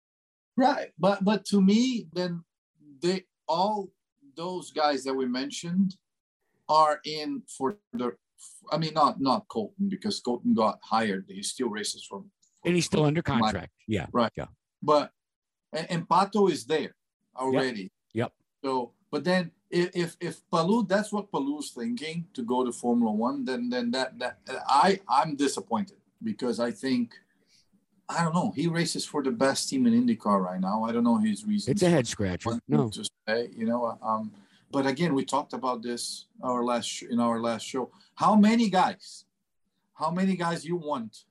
Right, 0.57 0.89
but 0.99 1.25
but 1.25 1.45
to 1.47 1.61
me, 1.61 2.07
then 2.13 2.45
they 3.03 3.25
all 3.49 3.89
those 4.37 4.71
guys 4.71 5.03
that 5.05 5.15
we 5.15 5.27
mentioned 5.27 5.97
are 6.69 7.01
in 7.05 7.43
for 7.49 7.79
the 7.93 8.13
I 8.71 8.79
mean 8.79 8.95
not 8.95 9.21
not 9.21 9.49
Colton 9.49 9.89
because 9.89 10.21
Colton 10.21 10.55
got 10.55 10.79
hired. 10.83 11.27
He 11.29 11.43
still 11.43 11.69
races 11.69 12.07
from, 12.09 12.31
and 12.65 12.75
he's 12.75 12.87
still 12.87 13.05
under 13.05 13.23
contract. 13.23 13.73
yeah. 13.89 14.07
Right. 14.13 14.33
Yeah. 14.37 14.47
But 14.83 15.11
and, 15.73 15.91
and 15.91 16.09
Pato 16.09 16.51
is 16.51 16.65
there 16.65 16.95
already. 17.37 17.83
Yep. 17.83 17.91
yep. 18.15 18.33
So 18.65 18.93
but 19.11 19.25
then 19.25 19.51
if 19.71 19.91
if, 19.95 20.17
if 20.21 20.51
Palou 20.51 20.87
that's 20.87 21.13
what 21.13 21.31
Palou's 21.31 21.71
thinking 21.71 22.27
to 22.35 22.43
go 22.43 22.65
to 22.65 22.73
Formula 22.73 23.13
One, 23.13 23.45
then 23.45 23.69
then 23.69 23.91
that 23.93 24.19
that 24.19 24.39
I 24.69 25.01
I'm 25.09 25.37
disappointed 25.37 25.99
because 26.23 26.61
I 26.61 26.71
think 26.71 27.15
I 28.09 28.25
don't 28.25 28.35
know. 28.35 28.53
He 28.57 28.69
races 28.69 29.05
for 29.05 29.23
the 29.23 29.31
best 29.31 29.69
team 29.69 29.87
in 29.87 29.93
IndyCar 29.93 30.43
right 30.43 30.61
now. 30.61 30.85
I 30.85 30.93
don't 30.93 31.05
know 31.05 31.19
his 31.19 31.45
reasons. 31.45 31.69
It's 31.69 31.83
a 31.83 31.91
head 31.91 32.07
scratcher. 32.07 32.59
No, 32.67 32.89
to 32.89 33.05
say, 33.27 33.51
you 33.55 33.67
know. 33.67 33.99
Um, 34.03 34.33
but 34.71 34.87
again, 34.87 35.15
we 35.15 35.25
talked 35.25 35.53
about 35.53 35.83
this 35.83 36.27
our 36.43 36.65
last 36.65 37.03
in 37.03 37.21
our 37.21 37.39
last 37.41 37.67
show. 37.67 37.91
How 38.15 38.35
many 38.35 38.71
guys? 38.71 39.25
how 39.99 40.11
many 40.13 40.37
guys 40.37 40.65
you 40.65 40.77
want 40.77 41.25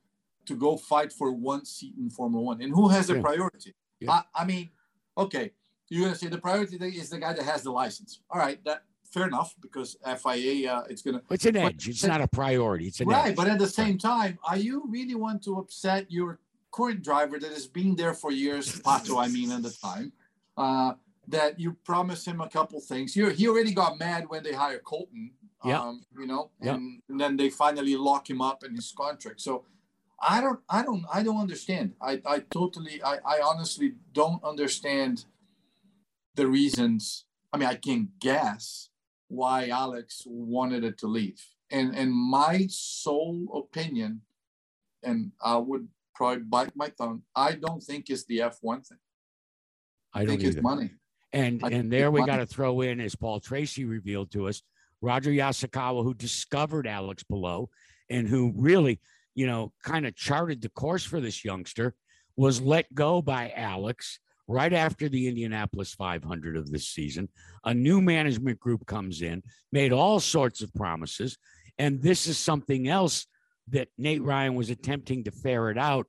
to 0.44 0.54
go 0.54 0.76
fight 0.76 1.10
for 1.12 1.32
one 1.32 1.64
seat 1.64 1.94
in 1.98 2.10
Formula 2.10 2.42
One, 2.42 2.60
and 2.60 2.70
who 2.72 2.88
has 2.88 3.06
the 3.06 3.16
Yeah. 3.16 3.22
priority? 3.22 3.74
Yeah. 4.00 4.12
I, 4.12 4.22
I 4.34 4.44
mean, 4.44 4.70
okay, 5.16 5.52
you're 5.88 6.04
gonna 6.04 6.16
say 6.16 6.28
the 6.28 6.38
priority 6.38 6.76
is 6.76 7.10
the 7.10 7.18
guy 7.18 7.32
that 7.32 7.44
has 7.44 7.62
the 7.62 7.70
license. 7.70 8.20
All 8.30 8.38
right, 8.38 8.62
that 8.64 8.82
fair 9.04 9.26
enough 9.26 9.54
because 9.60 9.96
FIA 10.04 10.70
uh, 10.72 10.84
it's 10.90 11.02
gonna 11.02 11.22
It's 11.30 11.46
an 11.46 11.54
But- 11.54 11.62
edge. 11.74 11.88
It's 11.88 12.04
not 12.04 12.20
a 12.20 12.28
priority. 12.28 12.86
It's 12.88 13.00
an 13.00 13.08
right, 13.08 13.28
edge. 13.30 13.36
but 13.36 13.48
at 13.48 13.58
the 13.58 13.66
same 13.68 13.98
time, 13.98 14.38
are 14.48 14.56
you 14.58 14.84
really 14.88 15.14
want 15.14 15.42
to 15.44 15.58
upset 15.58 16.10
your 16.10 16.38
current 16.70 17.02
driver 17.02 17.38
that 17.38 17.50
has 17.50 17.66
been 17.66 17.96
there 17.96 18.12
for 18.14 18.30
years, 18.30 18.80
Pato, 18.80 19.22
I 19.22 19.28
mean, 19.28 19.50
at 19.50 19.62
the 19.62 19.70
time, 19.70 20.12
uh, 20.56 20.92
that 21.26 21.58
you 21.58 21.72
promise 21.84 22.26
him 22.26 22.40
a 22.42 22.48
couple 22.48 22.78
things. 22.80 23.14
He, 23.14 23.28
he 23.32 23.48
already 23.48 23.72
got 23.72 23.98
mad 23.98 24.28
when 24.28 24.42
they 24.42 24.52
hired 24.52 24.84
Colton, 24.84 25.30
Yeah. 25.64 25.80
um, 25.80 26.04
you 26.18 26.26
know, 26.26 26.50
and, 26.60 27.00
and 27.08 27.18
then 27.18 27.36
they 27.38 27.48
finally 27.50 27.96
lock 27.96 28.28
him 28.28 28.40
up 28.42 28.64
in 28.64 28.74
his 28.74 28.92
contract. 28.92 29.40
So 29.40 29.64
I 30.20 30.40
don't, 30.40 30.60
I 30.68 30.82
don't, 30.82 31.04
I 31.12 31.22
don't 31.22 31.40
understand. 31.40 31.92
I, 32.00 32.20
I 32.26 32.40
totally, 32.50 33.02
I, 33.02 33.18
I 33.24 33.40
honestly 33.40 33.94
don't 34.12 34.42
understand 34.42 35.24
the 36.34 36.46
reasons. 36.46 37.24
I 37.52 37.58
mean, 37.58 37.68
I 37.68 37.74
can 37.74 38.08
guess 38.20 38.90
why 39.28 39.68
Alex 39.68 40.22
wanted 40.26 40.84
it 40.84 40.98
to 40.98 41.06
leave. 41.06 41.44
And 41.70 41.94
and 41.94 42.12
my 42.12 42.66
sole 42.70 43.46
opinion, 43.54 44.22
and 45.02 45.32
I 45.42 45.58
would 45.58 45.86
probably 46.14 46.44
bite 46.44 46.74
my 46.74 46.88
tongue. 46.88 47.22
I 47.36 47.52
don't 47.52 47.82
think 47.82 48.08
it's 48.08 48.24
the 48.24 48.38
F1 48.38 48.86
thing. 48.86 48.98
I 50.14 50.20
I 50.20 50.24
don't 50.24 50.28
think 50.30 50.42
it's 50.44 50.56
either. 50.56 50.62
money. 50.62 50.90
And 51.32 51.60
I 51.62 51.68
and 51.68 51.92
there 51.92 52.10
we 52.10 52.24
got 52.24 52.38
to 52.38 52.46
throw 52.46 52.80
in, 52.80 53.00
as 53.00 53.14
Paul 53.14 53.38
Tracy 53.38 53.84
revealed 53.84 54.32
to 54.32 54.48
us, 54.48 54.62
Roger 55.02 55.30
Yasukawa, 55.30 56.02
who 56.02 56.14
discovered 56.14 56.86
Alex 56.86 57.22
Palou 57.22 57.68
and 58.08 58.26
who 58.26 58.52
really, 58.56 58.98
you 59.38 59.46
know, 59.46 59.72
kind 59.82 60.06
of 60.06 60.16
charted 60.16 60.60
the 60.62 60.68
course 60.70 61.04
for 61.04 61.20
this 61.20 61.44
youngster, 61.44 61.94
was 62.36 62.60
let 62.60 62.92
go 62.94 63.22
by 63.22 63.52
Alex 63.54 64.20
right 64.46 64.72
after 64.72 65.08
the 65.08 65.28
Indianapolis 65.28 65.92
500 65.94 66.56
of 66.56 66.70
this 66.70 66.88
season. 66.88 67.28
A 67.64 67.74
new 67.74 68.00
management 68.00 68.58
group 68.58 68.86
comes 68.86 69.22
in, 69.22 69.42
made 69.72 69.92
all 69.92 70.20
sorts 70.20 70.62
of 70.62 70.72
promises, 70.74 71.36
and 71.78 72.02
this 72.02 72.26
is 72.26 72.38
something 72.38 72.88
else 72.88 73.26
that 73.68 73.88
Nate 73.98 74.22
Ryan 74.22 74.54
was 74.54 74.70
attempting 74.70 75.24
to 75.24 75.30
ferret 75.30 75.78
out. 75.78 76.06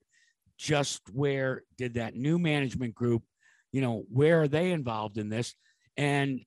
Just 0.57 1.01
where 1.13 1.63
did 1.77 1.95
that 1.95 2.15
new 2.15 2.39
management 2.39 2.95
group 2.95 3.23
you 3.71 3.81
know, 3.81 4.03
where 4.11 4.41
are 4.41 4.47
they 4.47 4.71
involved 4.71 5.17
in 5.17 5.29
this? 5.29 5.55
And 5.97 6.41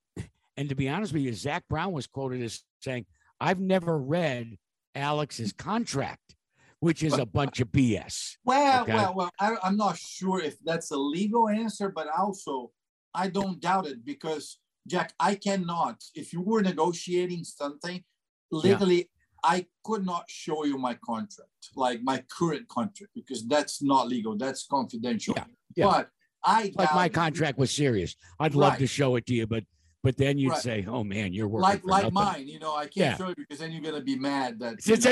and 0.57 0.69
to 0.69 0.75
be 0.75 0.89
honest 0.89 1.13
with 1.13 1.23
you, 1.23 1.33
Zak 1.33 1.65
Brown 1.69 1.93
was 1.93 2.07
quoted 2.07 2.43
as 2.43 2.63
saying, 2.81 3.07
I've 3.41 3.61
never 3.61 3.99
read 3.99 4.59
Alex's 4.95 5.53
contract, 5.53 6.35
which 6.83 7.05
is 7.05 7.17
a 7.17 7.25
bunch 7.25 7.61
of 7.61 7.69
BS. 7.69 8.39
Well, 8.45 8.83
Okay. 8.83 8.95
well, 8.95 9.15
well. 9.15 9.31
I, 9.39 9.55
I'm 9.63 9.77
not 9.77 9.97
sure 9.97 10.41
if 10.41 10.57
that's 10.65 10.91
a 10.91 10.97
legal 10.97 11.49
answer, 11.49 11.89
but 11.89 12.09
also 12.09 12.73
I 13.15 13.29
don't 13.29 13.61
doubt 13.61 13.87
it 13.87 14.05
because 14.05 14.59
Jack, 14.89 15.13
I 15.21 15.37
cannot. 15.37 16.03
If 16.17 16.33
you 16.33 16.41
were 16.41 16.61
negotiating 16.61 17.45
something 17.45 18.03
legally, 18.51 19.11
I 19.45 19.67
could 19.85 20.05
not 20.05 20.25
show 20.29 20.65
you 20.65 20.77
my 20.77 20.95
contract, 20.95 21.63
like 21.77 22.01
my 22.03 22.25
current 22.37 22.67
contract, 22.67 23.13
because 23.15 23.47
that's 23.47 23.81
not 23.81 24.09
legal. 24.09 24.37
That's 24.37 24.67
confidential. 24.67 25.35
Yeah, 25.37 25.45
yeah. 25.77 25.85
But 25.87 26.09
I 26.45 26.73
Like 26.75 26.95
my 26.97 27.09
contract 27.09 27.59
was 27.59 27.71
serious. 27.71 28.17
I'd 28.41 28.57
love 28.57 28.79
to 28.79 28.89
show 28.89 29.15
it 29.15 29.27
to 29.27 29.35
you, 29.35 29.47
but 29.47 29.63
but 30.03 30.17
then 30.17 30.39
you'd 30.39 30.51
Right. 30.51 30.59
say, 30.63 30.85
Oh 30.87 31.05
man, 31.05 31.33
you're 31.33 31.49
working 31.49 31.63
like 31.63 31.85
like 31.85 32.13
nothing." 32.13 32.15
mine, 32.15 32.49
you 32.49 32.59
know, 32.59 32.75
I 32.75 32.85
can't 32.85 32.97
Yeah. 32.97 33.17
show 33.17 33.29
you 33.29 33.35
because 33.37 33.59
then 33.59 33.73
you're 33.73 33.83
gonna 33.83 34.01
be 34.03 34.17
mad 34.17 34.59
that 34.61 34.87
you 34.87 34.97
know, 34.97 35.11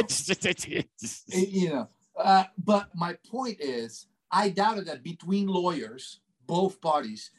eh, 1.32 1.46
you 1.48 1.68
know. 1.70 1.88
Uh, 2.16 2.44
but 2.58 2.90
my 2.94 3.14
point 3.30 3.58
is, 3.60 4.06
I 4.30 4.50
doubted 4.50 4.86
that 4.86 5.02
between 5.02 5.46
lawyers, 5.46 6.20
both 6.46 6.80
parties, 6.80 7.30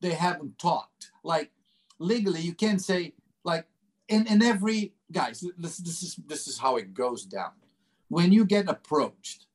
they 0.00 0.12
haven't 0.14 0.58
talked. 0.58 1.10
Like 1.24 1.50
legally, 1.98 2.40
you 2.40 2.54
can't 2.54 2.80
say 2.80 3.14
like 3.44 3.66
in 4.08 4.26
in 4.26 4.42
every 4.42 4.94
guys. 5.12 5.44
This 5.58 5.78
this 5.78 6.02
is 6.02 6.16
this 6.26 6.46
is 6.48 6.58
how 6.58 6.76
it 6.76 6.94
goes 6.94 7.24
down. 7.24 7.52
When 8.08 8.32
you 8.32 8.44
get 8.44 8.68
approached, 8.68 9.46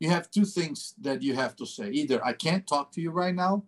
you 0.00 0.10
have 0.10 0.30
two 0.30 0.44
things 0.44 0.94
that 1.00 1.22
you 1.22 1.34
have 1.34 1.56
to 1.56 1.66
say. 1.66 1.90
Either 1.90 2.24
I 2.24 2.32
can't 2.32 2.66
talk 2.66 2.92
to 2.92 3.00
you 3.00 3.10
right 3.10 3.34
now, 3.34 3.64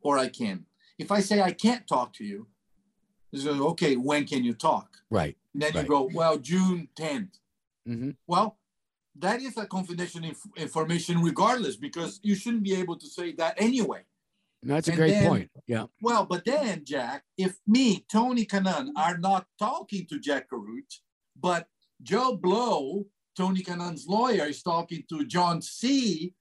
or 0.00 0.18
I 0.18 0.28
can. 0.28 0.66
If 0.98 1.10
I 1.12 1.20
say 1.20 1.40
I 1.42 1.52
can't 1.52 1.86
talk 1.86 2.12
to 2.14 2.24
you, 2.24 2.46
it's 3.32 3.44
gonna, 3.44 3.64
okay. 3.68 3.96
When 3.96 4.26
can 4.26 4.44
you 4.44 4.54
talk? 4.54 4.96
right. 5.10 5.36
And 5.54 5.62
then 5.62 5.72
Right. 5.74 5.82
you 5.84 5.88
go, 5.88 6.10
well, 6.12 6.38
June 6.38 6.88
10th. 6.94 7.38
Mhm. 7.88 8.16
Well, 8.26 8.58
that 9.16 9.40
is 9.40 9.56
a 9.56 9.66
confidential 9.66 10.22
inf- 10.22 10.46
information 10.56 11.20
regardless, 11.22 11.76
because 11.76 12.20
you 12.22 12.34
shouldn't 12.34 12.62
be 12.62 12.74
able 12.74 12.96
to 12.96 13.06
say 13.06 13.32
that 13.32 13.54
anyway. 13.60 14.04
That's 14.62 14.88
a 14.88 14.92
And 14.92 14.98
great 14.98 15.10
then- 15.12 15.28
point. 15.28 15.50
Yeah. 15.66 15.86
Well, 16.00 16.26
but 16.26 16.44
then, 16.44 16.84
Jack, 16.84 17.24
if 17.36 17.58
me, 17.66 18.00
Tony 18.10 18.44
Kanaan, 18.44 18.90
are 18.96 19.16
not 19.18 19.46
talking 19.58 20.06
to 20.06 20.18
Jack 20.20 20.50
Arute, 20.50 21.00
but 21.34 21.68
Joe 22.02 22.36
Blow, 22.36 23.06
Tony 23.34 23.62
Kanaan's 23.62 24.06
lawyer, 24.06 24.46
is 24.46 24.62
talking 24.62 25.04
to 25.08 25.24
John 25.24 25.62
C., 25.62 26.34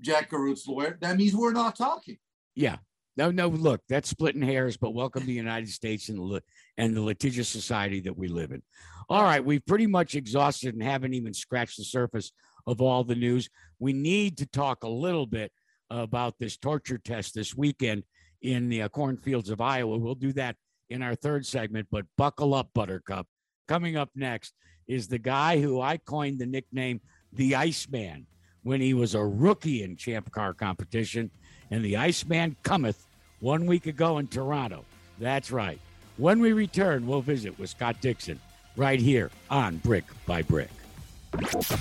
Jack 0.00 0.30
Arute's 0.30 0.66
lawyer, 0.66 0.96
that 1.00 1.16
means 1.16 1.34
we're 1.34 1.52
not 1.52 1.76
talking. 1.76 2.18
Yeah. 2.54 2.78
No, 3.18 3.32
no, 3.32 3.48
look, 3.48 3.80
that's 3.88 4.08
splitting 4.08 4.42
hairs, 4.42 4.76
but 4.76 4.94
welcome 4.94 5.22
to 5.22 5.26
the 5.26 5.32
United 5.32 5.70
States 5.70 6.08
and 6.08 6.18
the, 6.18 6.40
and 6.76 6.96
the 6.96 7.02
litigious 7.02 7.48
society 7.48 7.98
that 8.02 8.16
we 8.16 8.28
live 8.28 8.52
in. 8.52 8.62
All 9.08 9.24
right, 9.24 9.44
we've 9.44 9.66
pretty 9.66 9.88
much 9.88 10.14
exhausted 10.14 10.74
and 10.74 10.82
haven't 10.84 11.14
even 11.14 11.34
scratched 11.34 11.78
the 11.78 11.84
surface 11.84 12.30
of 12.64 12.80
all 12.80 13.02
the 13.02 13.16
news. 13.16 13.50
We 13.80 13.92
need 13.92 14.38
to 14.38 14.46
talk 14.46 14.84
a 14.84 14.88
little 14.88 15.26
bit 15.26 15.50
about 15.90 16.38
this 16.38 16.56
torture 16.56 16.98
test 16.98 17.34
this 17.34 17.56
weekend 17.56 18.04
in 18.42 18.68
the 18.68 18.82
uh, 18.82 18.88
cornfields 18.88 19.50
of 19.50 19.60
Iowa. 19.60 19.98
We'll 19.98 20.14
do 20.14 20.32
that 20.34 20.54
in 20.88 21.02
our 21.02 21.16
third 21.16 21.44
segment, 21.44 21.88
but 21.90 22.06
buckle 22.16 22.54
up, 22.54 22.70
Buttercup. 22.72 23.26
Coming 23.66 23.96
up 23.96 24.10
next 24.14 24.54
is 24.86 25.08
the 25.08 25.18
guy 25.18 25.60
who 25.60 25.80
I 25.80 25.96
coined 25.96 26.38
the 26.38 26.46
nickname 26.46 27.00
the 27.32 27.56
Iceman 27.56 28.28
when 28.62 28.80
he 28.80 28.94
was 28.94 29.16
a 29.16 29.24
rookie 29.24 29.82
in 29.82 29.96
Champ 29.96 30.30
Car 30.30 30.54
competition 30.54 31.32
and 31.72 31.84
the 31.84 31.96
Iceman 31.96 32.56
cometh 32.62 33.07
one 33.40 33.66
week 33.66 33.86
ago 33.86 34.18
in 34.18 34.26
Toronto. 34.26 34.84
That's 35.18 35.50
right. 35.50 35.80
When 36.16 36.40
we 36.40 36.52
return, 36.52 37.06
we'll 37.06 37.22
visit 37.22 37.58
with 37.58 37.70
Scott 37.70 38.00
Dixon 38.00 38.40
right 38.76 39.00
here 39.00 39.30
on 39.50 39.76
Brick 39.78 40.04
by 40.26 40.42
Brick. 40.42 40.70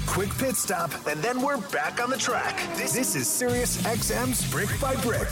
Quick 0.07 0.29
pit 0.37 0.55
stop, 0.55 0.91
and 1.07 1.21
then 1.21 1.41
we're 1.41 1.57
back 1.69 2.03
on 2.03 2.09
the 2.09 2.17
track. 2.17 2.57
This, 2.75 2.93
this 2.93 3.15
is 3.15 3.27
Sirius 3.27 3.81
XM's 3.83 4.49
Brick 4.51 4.69
by 4.81 4.95
Brick. 4.97 5.29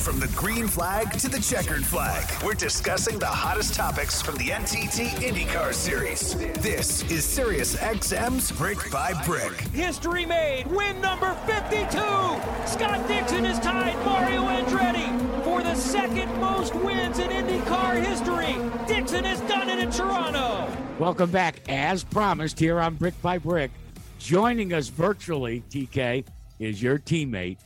From 0.00 0.20
the 0.20 0.25
green 0.36 0.68
flag 0.68 1.10
to 1.12 1.28
the 1.30 1.40
checkered 1.40 1.84
flag, 1.84 2.22
we're 2.44 2.52
discussing 2.52 3.18
the 3.18 3.26
hottest 3.26 3.72
topics 3.72 4.20
from 4.20 4.36
the 4.36 4.48
NTT 4.48 5.08
IndyCar 5.08 5.72
Series. 5.72 6.34
This 6.60 7.02
is 7.10 7.24
Sirius 7.24 7.74
XM's 7.76 8.52
Brick 8.52 8.90
by 8.90 9.14
Brick. 9.24 9.58
History 9.72 10.26
made. 10.26 10.66
Win 10.66 11.00
number 11.00 11.32
52. 11.46 11.86
Scott 12.66 13.08
Dixon 13.08 13.46
is 13.46 13.58
tied 13.60 13.96
Mario 14.04 14.42
Andretti 14.42 15.42
for 15.42 15.62
the 15.62 15.74
second 15.74 16.28
most 16.38 16.74
wins 16.74 17.18
in 17.18 17.30
IndyCar 17.30 18.04
history. 18.04 18.56
Dixon 18.86 19.24
has 19.24 19.40
done 19.42 19.70
it 19.70 19.78
in 19.78 19.90
Toronto. 19.90 20.70
Welcome 20.98 21.30
back, 21.30 21.66
as 21.70 22.04
promised, 22.04 22.58
here 22.58 22.78
on 22.78 22.96
Brick 22.96 23.20
by 23.22 23.38
Brick. 23.38 23.70
Joining 24.18 24.74
us 24.74 24.88
virtually, 24.88 25.62
TK, 25.70 26.26
is 26.58 26.82
your 26.82 26.98
teammate 26.98 27.56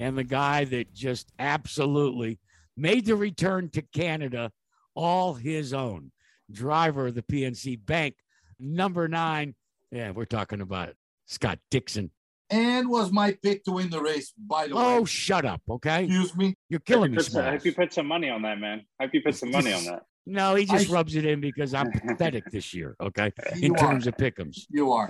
and 0.00 0.16
the 0.18 0.24
guy 0.24 0.64
that 0.64 0.92
just 0.94 1.30
absolutely 1.38 2.40
made 2.76 3.04
the 3.04 3.14
return 3.14 3.68
to 3.70 3.82
Canada 3.82 4.50
all 4.96 5.34
his 5.34 5.72
own. 5.72 6.10
Driver 6.50 7.08
of 7.08 7.14
the 7.14 7.22
PNC 7.22 7.84
Bank, 7.86 8.16
number 8.58 9.06
nine. 9.06 9.54
Yeah, 9.92 10.10
we're 10.10 10.24
talking 10.24 10.60
about 10.60 10.94
Scott 11.26 11.60
Dixon. 11.70 12.10
And 12.48 12.88
was 12.88 13.12
my 13.12 13.36
pick 13.44 13.62
to 13.64 13.72
win 13.72 13.90
the 13.90 14.00
race, 14.00 14.32
by 14.36 14.66
the 14.66 14.74
Oh, 14.74 14.76
way. 14.78 14.84
Oh, 15.00 15.04
shut 15.04 15.44
up, 15.44 15.60
okay? 15.70 16.04
Excuse 16.04 16.34
me. 16.36 16.56
You're 16.68 16.80
killing 16.80 17.12
hope 17.12 17.18
me, 17.18 17.24
you, 17.24 17.30
some, 17.30 17.44
I 17.44 17.50
hope 17.52 17.64
you 17.64 17.72
put 17.72 17.92
some 17.92 18.06
money 18.06 18.28
on 18.30 18.42
that, 18.42 18.58
man. 18.58 18.84
I 18.98 19.04
hope 19.04 19.14
you 19.14 19.22
put 19.22 19.36
some 19.36 19.50
money 19.52 19.72
on 19.72 19.84
that. 19.84 20.02
No, 20.26 20.54
he 20.54 20.64
just 20.66 20.90
I- 20.90 20.92
rubs 20.92 21.16
it 21.16 21.24
in 21.24 21.40
because 21.40 21.72
I'm 21.74 21.90
pathetic 22.06 22.44
this 22.52 22.74
year, 22.74 22.94
okay? 23.00 23.32
You 23.56 23.68
In 23.68 23.72
are. 23.72 23.78
terms 23.78 24.06
of 24.06 24.16
pick'ems. 24.16 24.58
You 24.68 24.92
are. 24.92 25.08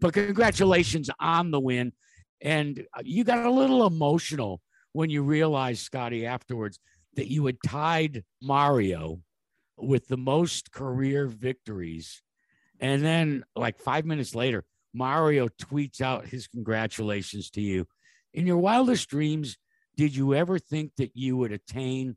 but 0.00 0.14
congratulations 0.14 1.10
on 1.20 1.50
the 1.50 1.60
win. 1.60 1.92
And 2.40 2.86
uh, 2.94 3.02
you 3.04 3.24
got 3.24 3.44
a 3.44 3.50
little 3.50 3.86
emotional 3.86 4.60
when 4.92 5.10
you 5.10 5.22
realized, 5.22 5.82
Scotty, 5.82 6.26
afterwards 6.26 6.78
that 7.14 7.30
you 7.30 7.44
had 7.46 7.56
tied 7.66 8.24
Mario 8.40 9.20
with 9.76 10.08
the 10.08 10.16
most 10.16 10.72
career 10.72 11.26
victories. 11.26 12.22
And 12.80 13.04
then, 13.04 13.44
like 13.56 13.78
five 13.78 14.04
minutes 14.04 14.34
later, 14.34 14.64
Mario 14.94 15.48
tweets 15.48 16.00
out 16.00 16.26
his 16.26 16.46
congratulations 16.46 17.50
to 17.50 17.60
you. 17.60 17.86
In 18.32 18.46
your 18.46 18.58
wildest 18.58 19.08
dreams, 19.08 19.56
did 19.96 20.14
you 20.14 20.34
ever 20.34 20.58
think 20.58 20.92
that 20.96 21.16
you 21.16 21.36
would 21.36 21.52
attain 21.52 22.16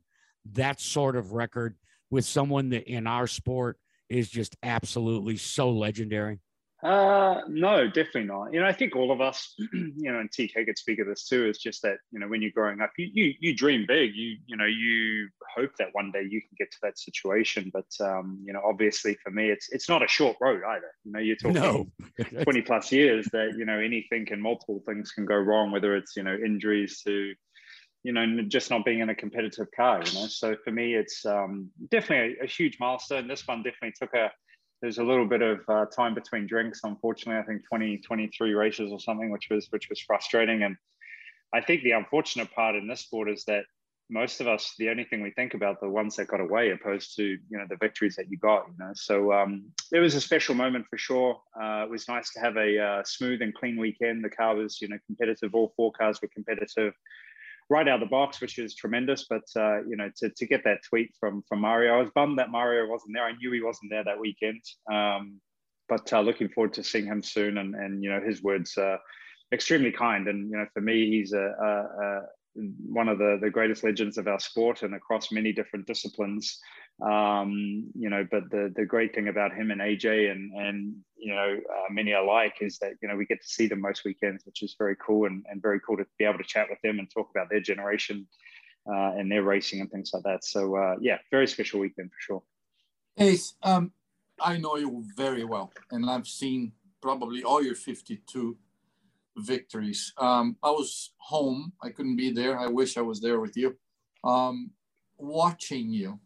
that 0.52 0.80
sort 0.80 1.16
of 1.16 1.32
record 1.32 1.76
with 2.10 2.24
someone 2.24 2.70
that 2.70 2.88
in 2.88 3.06
our 3.06 3.26
sport 3.26 3.78
is 4.08 4.30
just 4.30 4.56
absolutely 4.62 5.36
so 5.36 5.70
legendary? 5.70 6.40
Uh, 6.82 7.42
no, 7.48 7.86
definitely 7.86 8.24
not. 8.24 8.52
You 8.52 8.60
know, 8.60 8.66
I 8.66 8.72
think 8.72 8.96
all 8.96 9.12
of 9.12 9.20
us, 9.20 9.54
you 9.58 10.12
know, 10.12 10.18
and 10.18 10.28
TK 10.30 10.66
could 10.66 10.76
speak 10.76 10.98
of 10.98 11.06
this 11.06 11.28
too, 11.28 11.48
is 11.48 11.58
just 11.58 11.82
that, 11.82 11.98
you 12.10 12.18
know, 12.18 12.26
when 12.26 12.42
you're 12.42 12.50
growing 12.50 12.80
up, 12.80 12.90
you, 12.98 13.08
you, 13.12 13.34
you 13.38 13.54
dream 13.54 13.84
big, 13.86 14.16
you, 14.16 14.38
you 14.46 14.56
know, 14.56 14.66
you 14.66 15.28
hope 15.54 15.70
that 15.78 15.90
one 15.92 16.10
day 16.10 16.22
you 16.28 16.40
can 16.40 16.56
get 16.58 16.72
to 16.72 16.78
that 16.82 16.98
situation. 16.98 17.70
But, 17.72 17.86
um, 18.04 18.40
you 18.44 18.52
know, 18.52 18.62
obviously 18.64 19.16
for 19.22 19.30
me, 19.30 19.48
it's, 19.48 19.68
it's 19.70 19.88
not 19.88 20.02
a 20.02 20.08
short 20.08 20.36
road 20.40 20.62
either. 20.68 20.92
You 21.04 21.12
know, 21.12 21.20
you're 21.20 21.36
talking 21.36 21.54
No. 21.54 21.86
20 22.42 22.62
plus 22.62 22.90
years 22.90 23.28
that, 23.32 23.54
you 23.56 23.64
know, 23.64 23.78
anything 23.78 24.26
can, 24.26 24.40
multiple 24.40 24.82
things 24.84 25.12
can 25.12 25.24
go 25.24 25.36
wrong, 25.36 25.70
whether 25.70 25.96
it's, 25.96 26.16
you 26.16 26.24
know, 26.24 26.34
injuries 26.34 27.00
to, 27.06 27.32
you 28.02 28.12
know, 28.12 28.42
just 28.48 28.70
not 28.70 28.84
being 28.84 28.98
in 28.98 29.08
a 29.08 29.14
competitive 29.14 29.68
car, 29.76 30.02
you 30.04 30.20
know. 30.20 30.26
So 30.26 30.56
for 30.64 30.72
me, 30.72 30.94
it's 30.94 31.24
um, 31.24 31.70
definitely 31.92 32.38
a, 32.40 32.44
a 32.44 32.46
huge 32.48 32.78
milestone. 32.80 33.28
This 33.28 33.46
one 33.46 33.62
definitely 33.62 33.94
took 33.96 34.14
a, 34.14 34.32
there's 34.82 34.98
a 34.98 35.04
little 35.04 35.26
bit 35.26 35.42
of 35.42 35.60
uh, 35.68 35.86
time 35.86 36.12
between 36.12 36.46
drinks. 36.46 36.80
Unfortunately, 36.82 37.40
I 37.40 37.46
think 37.46 37.62
20, 37.66 37.98
23 37.98 38.52
races 38.52 38.90
or 38.90 38.98
something, 38.98 39.30
which 39.30 39.48
was 39.48 39.68
which 39.70 39.88
was 39.88 40.00
frustrating. 40.00 40.64
And 40.64 40.76
I 41.54 41.60
think 41.60 41.82
the 41.82 41.92
unfortunate 41.92 42.52
part 42.52 42.74
in 42.74 42.88
this 42.88 43.00
sport 43.00 43.30
is 43.30 43.44
that 43.44 43.64
most 44.10 44.40
of 44.40 44.48
us, 44.48 44.74
the 44.78 44.90
only 44.90 45.04
thing 45.04 45.22
we 45.22 45.30
think 45.30 45.54
about 45.54 45.80
the 45.80 45.88
ones 45.88 46.16
that 46.16 46.26
got 46.26 46.40
away, 46.40 46.70
opposed 46.72 47.14
to 47.16 47.22
you 47.22 47.58
know 47.58 47.64
the 47.70 47.76
victories 47.76 48.16
that 48.16 48.28
you 48.28 48.36
got. 48.38 48.66
You 48.66 48.74
know, 48.84 48.90
so 48.94 49.32
um, 49.32 49.66
it 49.92 50.00
was 50.00 50.16
a 50.16 50.20
special 50.20 50.56
moment 50.56 50.86
for 50.90 50.98
sure. 50.98 51.40
Uh, 51.58 51.84
it 51.84 51.90
was 51.90 52.08
nice 52.08 52.32
to 52.32 52.40
have 52.40 52.56
a 52.56 52.78
uh, 52.78 53.02
smooth 53.04 53.40
and 53.40 53.54
clean 53.54 53.78
weekend. 53.78 54.24
The 54.24 54.30
car 54.30 54.56
was 54.56 54.82
you 54.82 54.88
know 54.88 54.98
competitive. 55.06 55.54
All 55.54 55.72
four 55.76 55.92
cars 55.92 56.20
were 56.20 56.28
competitive 56.34 56.92
right 57.70 57.86
out 57.88 58.02
of 58.02 58.08
the 58.08 58.10
box, 58.10 58.40
which 58.40 58.58
is 58.58 58.74
tremendous. 58.74 59.26
But 59.28 59.44
uh, 59.56 59.82
you 59.84 59.96
know, 59.96 60.10
to, 60.18 60.30
to 60.30 60.46
get 60.46 60.64
that 60.64 60.78
tweet 60.88 61.14
from 61.18 61.42
from 61.48 61.60
Mario, 61.60 61.94
I 61.94 61.98
was 61.98 62.10
bummed 62.14 62.38
that 62.38 62.50
Mario 62.50 62.86
wasn't 62.86 63.12
there. 63.14 63.24
I 63.24 63.32
knew 63.32 63.52
he 63.52 63.62
wasn't 63.62 63.90
there 63.90 64.04
that 64.04 64.18
weekend. 64.18 64.62
Um, 64.92 65.40
but 65.88 66.12
uh, 66.12 66.20
looking 66.20 66.48
forward 66.48 66.72
to 66.74 66.84
seeing 66.84 67.06
him 67.06 67.22
soon. 67.22 67.58
And 67.58 67.74
and 67.74 68.02
you 68.02 68.10
know, 68.10 68.20
his 68.20 68.42
words 68.42 68.76
are 68.78 68.98
extremely 69.52 69.92
kind. 69.92 70.28
And 70.28 70.50
you 70.50 70.56
know, 70.56 70.66
for 70.72 70.80
me, 70.80 71.10
he's 71.10 71.32
a, 71.32 71.38
a, 71.38 72.04
a 72.04 72.20
one 72.54 73.08
of 73.08 73.18
the, 73.18 73.38
the 73.40 73.50
greatest 73.50 73.84
legends 73.84 74.18
of 74.18 74.28
our 74.28 74.40
sport 74.40 74.82
and 74.82 74.94
across 74.94 75.32
many 75.32 75.52
different 75.52 75.86
disciplines. 75.86 76.58
Um, 77.00 77.90
you 77.98 78.10
know, 78.10 78.26
but 78.30 78.50
the 78.50 78.72
the 78.76 78.84
great 78.84 79.14
thing 79.14 79.28
about 79.28 79.54
him 79.54 79.70
and 79.70 79.80
AJ 79.80 80.30
and 80.30 80.52
and 80.52 80.94
you 81.16 81.34
know 81.34 81.58
uh, 81.58 81.92
many 81.92 82.12
alike 82.12 82.56
is 82.60 82.78
that 82.78 82.92
you 83.02 83.08
know 83.08 83.16
we 83.16 83.26
get 83.26 83.40
to 83.40 83.48
see 83.48 83.66
them 83.66 83.80
most 83.80 84.04
weekends, 84.04 84.44
which 84.44 84.62
is 84.62 84.76
very 84.78 84.96
cool 85.04 85.26
and, 85.26 85.44
and 85.50 85.60
very 85.60 85.80
cool 85.80 85.96
to 85.96 86.06
be 86.18 86.24
able 86.24 86.38
to 86.38 86.44
chat 86.44 86.68
with 86.70 86.80
them 86.82 86.98
and 86.98 87.10
talk 87.10 87.30
about 87.30 87.48
their 87.50 87.60
generation 87.60 88.26
uh, 88.86 89.12
and 89.16 89.30
their 89.30 89.42
racing 89.42 89.80
and 89.80 89.90
things 89.90 90.10
like 90.12 90.22
that. 90.24 90.44
So 90.44 90.76
uh, 90.76 90.96
yeah, 91.00 91.18
very 91.30 91.46
special 91.46 91.80
weekend 91.80 92.10
for 92.10 92.20
sure. 92.20 92.42
Ace, 93.18 93.54
um, 93.62 93.92
I 94.40 94.56
know 94.56 94.76
you 94.76 95.04
very 95.16 95.44
well, 95.44 95.72
and 95.90 96.08
I've 96.08 96.28
seen 96.28 96.72
probably 97.00 97.42
all 97.42 97.62
your 97.62 97.74
52 97.74 98.56
victories. 99.36 100.12
Um, 100.18 100.56
I 100.62 100.70
was 100.70 101.12
home. 101.18 101.72
I 101.82 101.90
couldn't 101.90 102.16
be 102.16 102.30
there. 102.30 102.58
I 102.58 102.66
wish 102.66 102.96
I 102.96 103.02
was 103.02 103.20
there 103.20 103.40
with 103.40 103.56
you, 103.56 103.76
um, 104.24 104.70
watching 105.18 105.90
you. 105.90 106.18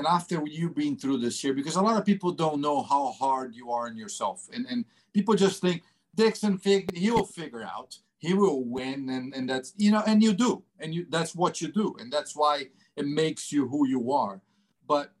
And 0.00 0.06
after 0.06 0.42
you 0.46 0.70
being 0.70 0.96
through 0.96 1.18
this 1.18 1.44
year, 1.44 1.52
because 1.52 1.76
a 1.76 1.82
lot 1.82 1.98
of 1.98 2.06
people 2.06 2.32
don't 2.32 2.62
know 2.62 2.80
how 2.80 3.12
hard 3.12 3.54
you 3.54 3.70
are 3.70 3.84
on 3.84 3.98
yourself, 3.98 4.48
and, 4.50 4.64
and 4.70 4.86
people 5.12 5.34
just 5.34 5.60
think 5.60 5.82
Dixon 6.14 6.56
fig 6.56 6.90
he 6.96 7.10
will 7.10 7.26
figure 7.26 7.62
out, 7.62 7.98
he 8.16 8.32
will 8.32 8.64
win, 8.64 9.10
and, 9.10 9.34
and 9.34 9.46
that's 9.46 9.74
you 9.76 9.90
know, 9.90 10.02
and 10.06 10.22
you 10.22 10.32
do, 10.32 10.62
and 10.78 10.94
you 10.94 11.04
that's 11.10 11.34
what 11.34 11.60
you 11.60 11.68
do, 11.70 11.94
and 12.00 12.10
that's 12.10 12.34
why 12.34 12.68
it 12.96 13.06
makes 13.06 13.52
you 13.52 13.68
who 13.68 13.86
you 13.86 14.10
are. 14.10 14.40
But 14.88 15.12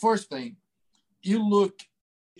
first 0.00 0.28
thing, 0.30 0.54
you 1.22 1.44
look 1.44 1.80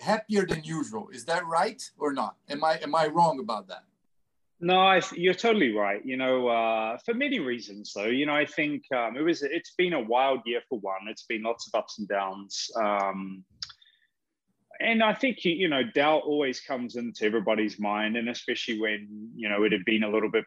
happier 0.00 0.46
than 0.46 0.62
usual. 0.62 1.08
Is 1.12 1.24
that 1.24 1.44
right 1.48 1.82
or 1.98 2.12
not? 2.12 2.36
Am 2.48 2.62
I 2.62 2.78
am 2.80 2.94
I 2.94 3.08
wrong 3.08 3.40
about 3.40 3.66
that? 3.66 3.82
No, 4.64 4.78
I, 4.78 5.02
you're 5.16 5.34
totally 5.34 5.74
right. 5.74 6.00
You 6.06 6.16
know, 6.16 6.46
uh, 6.46 6.96
for 7.04 7.14
many 7.14 7.40
reasons, 7.40 7.92
though. 7.94 8.06
You 8.06 8.26
know, 8.26 8.34
I 8.34 8.46
think 8.46 8.84
um, 8.94 9.16
it 9.16 9.22
was. 9.22 9.42
It's 9.42 9.74
been 9.76 9.92
a 9.92 10.00
wild 10.00 10.42
year 10.46 10.60
for 10.68 10.78
one. 10.78 11.08
It's 11.08 11.24
been 11.24 11.42
lots 11.42 11.66
of 11.66 11.76
ups 11.76 11.98
and 11.98 12.06
downs. 12.06 12.70
Um, 12.80 13.44
and 14.78 15.02
I 15.02 15.14
think 15.14 15.44
you 15.44 15.68
know 15.68 15.82
doubt 15.82 16.22
always 16.24 16.60
comes 16.60 16.94
into 16.94 17.24
everybody's 17.26 17.80
mind, 17.80 18.16
and 18.16 18.28
especially 18.28 18.78
when 18.80 19.30
you 19.34 19.48
know 19.48 19.64
it 19.64 19.72
had 19.72 19.84
been 19.84 20.04
a 20.04 20.08
little 20.08 20.30
bit 20.30 20.44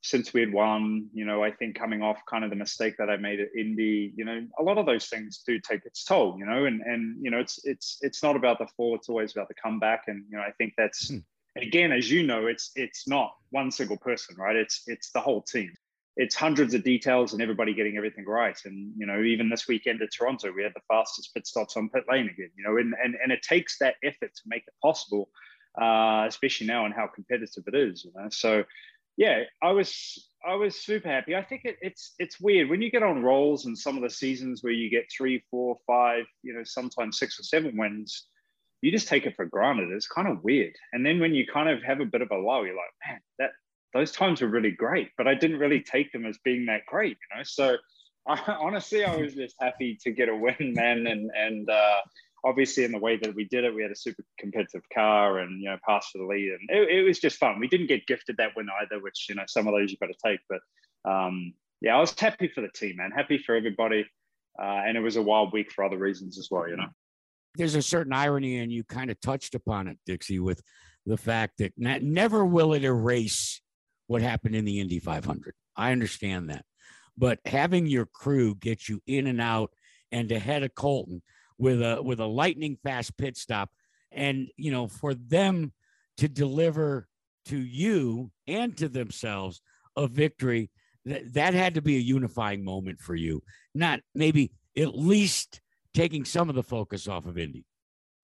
since 0.00 0.32
we 0.32 0.42
had 0.42 0.52
won. 0.52 1.08
You 1.12 1.24
know, 1.24 1.42
I 1.42 1.50
think 1.50 1.76
coming 1.76 2.02
off 2.02 2.18
kind 2.30 2.44
of 2.44 2.50
the 2.50 2.56
mistake 2.56 2.94
that 2.98 3.10
I 3.10 3.16
made 3.16 3.40
at 3.40 3.48
Indy, 3.58 4.12
you 4.14 4.24
know, 4.24 4.46
a 4.60 4.62
lot 4.62 4.78
of 4.78 4.86
those 4.86 5.06
things 5.06 5.42
do 5.44 5.58
take 5.58 5.84
its 5.84 6.04
toll. 6.04 6.36
You 6.38 6.46
know, 6.46 6.66
and 6.66 6.82
and 6.82 7.16
you 7.20 7.32
know, 7.32 7.40
it's 7.40 7.58
it's 7.64 7.98
it's 8.02 8.22
not 8.22 8.36
about 8.36 8.60
the 8.60 8.68
fall; 8.76 8.94
it's 8.94 9.08
always 9.08 9.32
about 9.32 9.48
the 9.48 9.54
comeback. 9.54 10.04
And 10.06 10.24
you 10.30 10.36
know, 10.36 10.44
I 10.44 10.52
think 10.52 10.74
that's. 10.78 11.08
Hmm. 11.08 11.18
Again, 11.56 11.92
as 11.92 12.10
you 12.10 12.22
know, 12.22 12.46
it's 12.46 12.70
it's 12.76 13.08
not 13.08 13.32
one 13.50 13.70
single 13.70 13.98
person, 13.98 14.36
right? 14.38 14.56
It's 14.56 14.82
it's 14.86 15.10
the 15.12 15.20
whole 15.20 15.42
team 15.42 15.72
it's 16.16 16.34
hundreds 16.34 16.74
of 16.74 16.82
details 16.82 17.32
and 17.32 17.40
everybody 17.40 17.72
getting 17.72 17.96
everything 17.96 18.26
right. 18.26 18.58
And 18.64 18.92
you 18.96 19.06
know, 19.06 19.22
even 19.22 19.48
this 19.48 19.68
weekend 19.68 20.02
at 20.02 20.12
Toronto, 20.12 20.52
we 20.52 20.62
had 20.62 20.74
the 20.74 20.82
fastest 20.86 21.32
pit 21.34 21.46
stops 21.46 21.76
on 21.76 21.88
pit 21.88 22.04
lane 22.10 22.28
again. 22.28 22.50
You 22.56 22.64
know, 22.64 22.76
and 22.76 22.94
and, 23.02 23.16
and 23.22 23.32
it 23.32 23.42
takes 23.42 23.78
that 23.78 23.94
effort 24.04 24.34
to 24.34 24.42
make 24.46 24.64
it 24.66 24.74
possible, 24.82 25.30
uh, 25.80 26.26
especially 26.28 26.66
now 26.66 26.84
and 26.84 26.94
how 26.94 27.06
competitive 27.06 27.64
it 27.66 27.74
is. 27.74 28.04
You 28.04 28.12
know, 28.14 28.28
so 28.30 28.64
yeah, 29.16 29.44
I 29.62 29.70
was 29.70 30.30
I 30.46 30.56
was 30.56 30.76
super 30.76 31.08
happy. 31.08 31.36
I 31.36 31.42
think 31.42 31.62
it, 31.64 31.76
it's 31.80 32.14
it's 32.18 32.40
weird 32.40 32.68
when 32.68 32.82
you 32.82 32.90
get 32.90 33.02
on 33.02 33.22
rolls 33.22 33.66
and 33.66 33.78
some 33.78 33.96
of 33.96 34.02
the 34.02 34.10
seasons 34.10 34.62
where 34.62 34.72
you 34.72 34.90
get 34.90 35.10
three, 35.16 35.42
four, 35.50 35.78
five, 35.86 36.24
you 36.42 36.52
know, 36.52 36.64
sometimes 36.64 37.18
six 37.18 37.38
or 37.38 37.44
seven 37.44 37.76
wins. 37.76 38.26
You 38.82 38.90
just 38.90 39.08
take 39.08 39.26
it 39.26 39.36
for 39.36 39.44
granted. 39.44 39.90
It's 39.90 40.08
kind 40.08 40.28
of 40.28 40.42
weird. 40.42 40.74
And 40.92 41.04
then 41.04 41.20
when 41.20 41.34
you 41.34 41.46
kind 41.46 41.68
of 41.68 41.82
have 41.82 42.00
a 42.00 42.06
bit 42.06 42.22
of 42.22 42.30
a 42.30 42.36
low, 42.36 42.62
you're 42.62 42.74
like, 42.74 42.94
man, 43.06 43.20
that 43.38 43.50
those 43.92 44.12
times 44.12 44.40
were 44.40 44.48
really 44.48 44.70
great, 44.70 45.10
but 45.16 45.26
I 45.26 45.34
didn't 45.34 45.58
really 45.58 45.80
take 45.80 46.12
them 46.12 46.24
as 46.24 46.38
being 46.44 46.66
that 46.66 46.86
great, 46.86 47.16
you 47.16 47.36
know. 47.36 47.42
So 47.44 47.76
I, 48.28 48.38
honestly, 48.60 49.04
I 49.04 49.16
was 49.16 49.34
just 49.34 49.56
happy 49.60 49.98
to 50.02 50.12
get 50.12 50.28
a 50.28 50.36
win, 50.36 50.54
man, 50.74 51.06
and 51.06 51.30
and 51.34 51.68
uh, 51.68 51.96
obviously 52.44 52.84
in 52.84 52.92
the 52.92 52.98
way 52.98 53.16
that 53.16 53.34
we 53.34 53.44
did 53.44 53.64
it, 53.64 53.74
we 53.74 53.82
had 53.82 53.90
a 53.90 53.96
super 53.96 54.24
competitive 54.38 54.82
car 54.94 55.38
and 55.38 55.60
you 55.60 55.68
know 55.68 55.76
passed 55.86 56.10
for 56.12 56.18
the 56.18 56.26
lead, 56.26 56.52
and 56.52 56.70
it, 56.70 56.98
it 56.98 57.02
was 57.02 57.18
just 57.18 57.38
fun. 57.38 57.58
We 57.58 57.68
didn't 57.68 57.88
get 57.88 58.06
gifted 58.06 58.36
that 58.38 58.56
win 58.56 58.68
either, 58.82 59.02
which 59.02 59.26
you 59.28 59.34
know 59.34 59.44
some 59.46 59.66
of 59.66 59.74
those 59.74 59.90
you've 59.90 60.00
got 60.00 60.06
to 60.06 60.28
take, 60.30 60.40
but 60.48 60.60
um, 61.10 61.54
yeah, 61.80 61.96
I 61.96 62.00
was 62.00 62.18
happy 62.18 62.48
for 62.48 62.60
the 62.60 62.68
team, 62.68 62.96
man, 62.96 63.10
happy 63.10 63.38
for 63.38 63.54
everybody, 63.54 64.04
uh, 64.60 64.82
and 64.86 64.96
it 64.96 65.00
was 65.00 65.16
a 65.16 65.22
wild 65.22 65.52
week 65.52 65.72
for 65.72 65.84
other 65.84 65.98
reasons 65.98 66.38
as 66.38 66.48
well, 66.50 66.68
you 66.68 66.76
know. 66.76 66.88
There's 67.56 67.74
a 67.74 67.82
certain 67.82 68.12
irony, 68.12 68.58
and 68.58 68.72
you 68.72 68.84
kind 68.84 69.10
of 69.10 69.20
touched 69.20 69.54
upon 69.54 69.88
it, 69.88 69.98
Dixie, 70.06 70.38
with 70.38 70.62
the 71.06 71.16
fact 71.16 71.58
that 71.58 71.72
ne- 71.76 71.98
never 72.00 72.44
will 72.44 72.72
it 72.74 72.84
erase 72.84 73.60
what 74.06 74.22
happened 74.22 74.54
in 74.54 74.64
the 74.64 74.80
Indy 74.80 74.98
500. 74.98 75.54
I 75.76 75.92
understand 75.92 76.50
that. 76.50 76.64
But 77.16 77.38
having 77.44 77.86
your 77.86 78.06
crew 78.06 78.54
get 78.54 78.88
you 78.88 79.00
in 79.06 79.26
and 79.26 79.40
out 79.40 79.72
and 80.12 80.30
ahead 80.32 80.62
of 80.62 80.74
Colton 80.74 81.22
with 81.58 81.82
a 81.82 82.02
with 82.02 82.20
a 82.20 82.26
lightning 82.26 82.78
fast 82.82 83.16
pit 83.18 83.36
stop 83.36 83.70
and 84.10 84.48
you 84.56 84.72
know 84.72 84.88
for 84.88 85.14
them 85.14 85.72
to 86.16 86.28
deliver 86.28 87.06
to 87.44 87.58
you 87.58 88.30
and 88.46 88.76
to 88.76 88.88
themselves 88.88 89.60
a 89.96 90.06
victory 90.06 90.70
that, 91.04 91.32
that 91.34 91.54
had 91.54 91.74
to 91.74 91.82
be 91.82 91.96
a 91.96 92.00
unifying 92.00 92.64
moment 92.64 93.00
for 93.00 93.14
you 93.14 93.42
not 93.74 94.00
maybe 94.14 94.50
at 94.76 94.96
least 94.96 95.60
taking 95.94 96.24
some 96.24 96.48
of 96.48 96.54
the 96.54 96.62
focus 96.62 97.08
off 97.08 97.26
of 97.26 97.38
Indy 97.38 97.64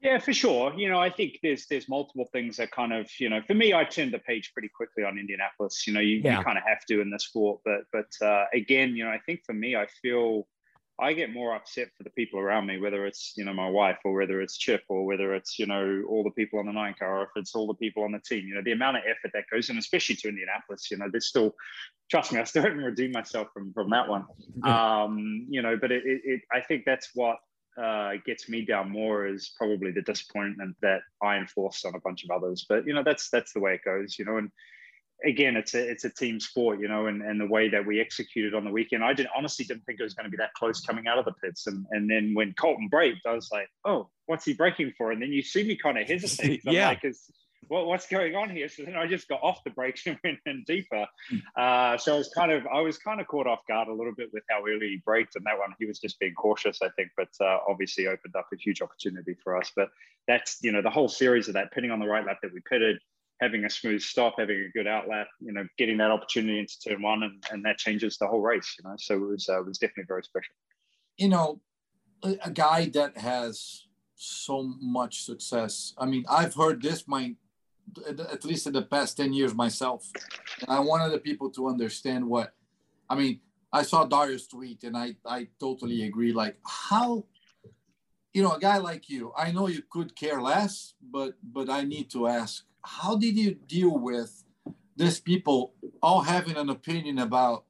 Yeah, 0.01 0.19
for 0.19 0.33
sure. 0.33 0.73
You 0.77 0.89
know, 0.89 1.01
I 1.01 1.11
think 1.11 1.39
there's 1.43 1.67
there's 1.67 1.89
multiple 1.89 2.29
things 2.33 2.57
that 2.59 2.71
kind 2.71 2.93
of, 2.93 3.09
you 3.19 3.29
know, 3.29 3.41
for 3.47 3.55
me, 3.55 3.73
I 3.75 3.85
turned 3.85 4.13
the 4.13 4.19
page 4.21 4.53
pretty 4.53 4.69
quickly 4.69 5.05
on 5.05 5.19
Indianapolis. 5.19 5.87
You 5.87 5.95
know, 5.95 6.01
you, 6.01 6.21
Yeah. 6.23 6.39
you 6.39 6.45
kind 6.45 6.59
of 6.59 6.65
have 6.65 6.85
to 6.89 7.01
in 7.01 7.11
this 7.11 7.25
sport, 7.25 7.61
but 7.65 7.81
but 7.93 8.27
uh, 8.27 8.45
again, 8.55 8.95
you 8.97 9.05
know, 9.05 9.11
I 9.11 9.21
think 9.27 9.41
for 9.45 9.55
me, 9.55 9.75
I 9.75 9.87
feel 10.03 10.47
I 10.99 11.13
get 11.13 11.33
more 11.33 11.55
upset 11.55 11.89
for 11.97 12.05
the 12.05 12.11
people 12.11 12.41
around 12.41 12.67
me, 12.67 12.79
whether 12.79 13.05
it's 13.05 13.35
you 13.37 13.45
know 13.45 13.53
my 13.53 13.69
wife 13.69 13.99
or 14.05 14.13
whether 14.15 14.41
it's 14.41 14.57
Chip 14.57 14.83
or 14.89 15.05
whether 15.05 15.35
it's 15.35 15.59
you 15.59 15.67
know 15.67 16.03
all 16.09 16.23
the 16.25 16.31
people 16.31 16.59
on 16.59 16.67
the 16.67 16.73
nine 16.73 16.95
car 16.99 17.19
or 17.19 17.23
if 17.25 17.31
it's 17.37 17.55
all 17.55 17.67
the 17.67 17.75
people 17.75 18.03
on 18.03 18.13
the 18.13 18.21
team. 18.21 18.47
You 18.49 18.55
know, 18.55 18.63
the 18.63 18.73
amount 18.73 18.97
of 18.99 19.03
effort 19.05 19.33
that 19.35 19.45
goes 19.53 19.69
in, 19.71 19.77
especially 19.79 20.17
to 20.17 20.29
Indianapolis. 20.29 20.91
You 20.91 20.99
know, 20.99 21.09
there's 21.11 21.27
still, 21.27 21.55
trust 22.11 22.33
me, 22.33 22.39
I 22.41 22.45
still 22.45 22.63
haven't 22.63 22.79
redeemed 22.79 23.15
myself 23.15 23.49
from 23.53 23.73
from 23.75 23.91
that 23.91 24.09
one. 24.09 24.25
Um, 24.63 25.47
you 25.51 25.61
know, 25.63 25.77
but 25.79 25.91
it, 25.93 26.03
it, 26.07 26.21
it 26.25 26.41
I 26.53 26.61
think 26.61 26.85
that's 26.87 27.11
what 27.15 27.37
uh, 27.81 28.13
gets 28.25 28.49
me 28.49 28.65
down 28.65 28.91
more 28.91 29.27
is 29.27 29.53
probably 29.57 29.91
the 29.91 30.03
disappointment 30.03 30.77
that 30.83 31.01
I 31.23 31.37
enforced 31.37 31.85
on 31.85 31.95
a 31.95 32.01
bunch 32.01 32.25
of 32.25 32.31
others. 32.31 32.65
But 32.69 32.87
you 32.87 32.95
know, 32.95 33.03
that's 33.03 33.29
that's 33.31 33.53
the 33.53 33.61
way 33.61 33.75
it 33.75 33.85
goes. 33.85 34.19
You 34.19 34.25
know, 34.25 34.39
and 34.39 34.51
again, 35.25 35.57
it's 35.57 35.75
a 35.75 35.89
it's 35.89 36.05
a 36.05 36.11
team 36.11 36.41
sport. 36.41 36.81
You 36.81 36.89
know, 36.89 37.07
and 37.07 37.23
and 37.23 37.41
the 37.41 37.47
way 37.47 37.69
that 37.69 37.85
we 37.85 38.01
executed 38.01 38.55
on 38.55 38.65
the 38.65 38.71
weekend, 38.71 39.05
I 39.05 39.13
didn't 39.13 39.31
honestly 39.37 39.65
didn't 39.65 39.85
think 39.85 40.01
it 40.01 40.05
was 40.05 40.15
going 40.15 40.25
to 40.25 40.31
be 40.31 40.39
that 40.39 40.55
close 40.55 40.81
coming 40.81 41.07
out 41.07 41.19
of 41.19 41.25
the 41.25 41.33
pits. 41.33 41.67
And 41.67 41.87
and 41.91 42.11
then 42.11 42.33
when 42.35 42.55
Colton 42.55 42.89
braked, 42.89 43.27
I 43.27 43.33
was 43.33 43.51
like, 43.53 43.69
oh, 43.85 44.09
what's 44.27 44.45
he 44.45 44.55
braking 44.55 44.93
for? 44.97 45.13
And 45.13 45.21
then 45.21 45.33
you 45.33 45.43
see 45.43 45.65
me 45.65 45.77
kind 45.77 45.99
of 45.99 46.09
hesitate. 46.09 46.63
Yeah. 46.65 46.89
like, 46.89 47.05
is 47.05 47.31
what, 47.69 47.87
what's 47.87 48.07
going 48.07 48.35
on 48.35 48.51
here? 48.51 48.69
So 48.69 48.85
then 48.85 48.97
I 48.97 49.07
just 49.07 49.29
got 49.29 49.43
off 49.43 49.65
the 49.65 49.71
brakes 49.71 50.07
and 50.07 50.19
went 50.25 50.39
in 50.47 50.65
deeper. 50.67 51.07
Uh, 51.57 51.97
so 51.97 52.15
I 52.15 52.19
was 52.19 52.29
kind 52.29 52.53
of, 52.53 52.67
I 52.67 52.81
was 52.81 52.99
kind 52.99 53.21
of 53.21 53.27
caught 53.27 53.47
off 53.47 53.61
guard 53.67 53.89
a 53.89 53.93
little 53.93 54.15
bit 54.15 54.31
with 54.33 54.45
how 54.49 54.61
early 54.61 54.89
he 54.89 55.03
braked, 55.05 55.37
and 55.37 55.45
that 55.47 55.59
one 55.59 55.75
he 55.79 55.87
was 55.87 55.99
just 55.99 56.19
being 56.19 56.35
cautious, 56.35 56.81
I 56.83 56.89
think, 56.91 57.11
but 57.17 57.29
uh, 57.41 57.59
obviously 57.69 58.07
opened 58.07 58.37
up 58.37 58.49
a 58.53 58.57
huge 58.57 58.83
opportunity 58.83 59.35
for 59.43 59.57
us. 59.57 59.73
But 59.75 59.91
that's, 60.27 60.59
you 60.63 60.73
know, 60.73 60.83
the 60.83 60.91
whole 60.91 61.09
series 61.09 61.49
of 61.49 61.55
that 61.55 61.73
pitting 61.73 61.91
on 61.91 62.01
the 62.01 62.07
right 62.07 62.25
lap 62.25 62.39
that 62.43 62.53
we 62.53 62.61
pitted, 62.69 62.99
having 63.41 63.65
a 63.65 63.71
smooth 63.71 64.01
stop, 64.01 64.35
having 64.39 64.61
a 64.61 64.69
good 64.71 64.87
outlap, 64.87 65.27
you 65.41 65.53
know, 65.53 65.67
getting 65.79 65.99
that 65.99 66.11
opportunity 66.11 66.59
into 66.59 66.75
turn 66.81 67.03
one, 67.03 67.23
and, 67.23 67.45
and 67.51 67.65
that 67.65 67.79
changes 67.79 68.17
the 68.19 68.27
whole 68.27 68.41
race, 68.41 68.77
you 68.79 68.89
know. 68.89 68.97
So 68.99 69.15
it 69.15 69.27
was, 69.27 69.49
uh, 69.49 69.61
it 69.61 69.67
was 69.67 69.79
definitely 69.79 70.05
very 70.09 70.23
special. 70.23 70.55
You 71.17 71.29
know, 71.29 71.61
a, 72.23 72.37
a 72.45 72.51
guy 72.51 72.87
that 72.91 73.17
has 73.19 73.87
so 74.17 74.75
much 74.81 75.25
success. 75.25 75.95
I 75.99 76.07
mean, 76.07 76.25
I've 76.29 76.55
heard 76.55 76.83
this 76.83 77.07
my 77.07 77.35
at 78.07 78.45
least 78.45 78.67
in 78.67 78.73
the 78.73 78.83
past 78.83 79.17
10 79.17 79.33
years 79.33 79.55
myself. 79.55 80.11
And 80.61 80.71
I 80.71 80.81
wanted 80.81 81.13
the 81.13 81.19
people 81.19 81.51
to 81.51 81.69
understand 81.69 82.27
what 82.27 82.53
I 83.09 83.15
mean, 83.15 83.41
I 83.73 83.83
saw 83.83 84.05
Darius 84.05 84.47
tweet 84.47 84.85
and 84.85 84.97
I 84.97 85.17
I 85.25 85.49
totally 85.61 86.05
agree. 86.05 86.33
Like 86.33 86.57
how 86.65 87.27
you 88.33 88.43
know, 88.43 88.53
a 88.53 88.61
guy 88.61 88.77
like 88.77 89.09
you, 89.09 89.33
I 89.35 89.51
know 89.51 89.67
you 89.67 89.83
could 89.91 90.15
care 90.15 90.43
less, 90.43 90.95
but 91.01 91.35
but 91.43 91.71
I 91.71 91.83
need 91.83 92.11
to 92.11 92.27
ask, 92.27 92.65
how 92.85 93.17
did 93.17 93.37
you 93.37 93.55
deal 93.55 93.99
with 93.99 94.45
these 94.97 95.21
people 95.21 95.75
all 96.03 96.23
having 96.23 96.57
an 96.57 96.71
opinion 96.71 97.19
about 97.19 97.65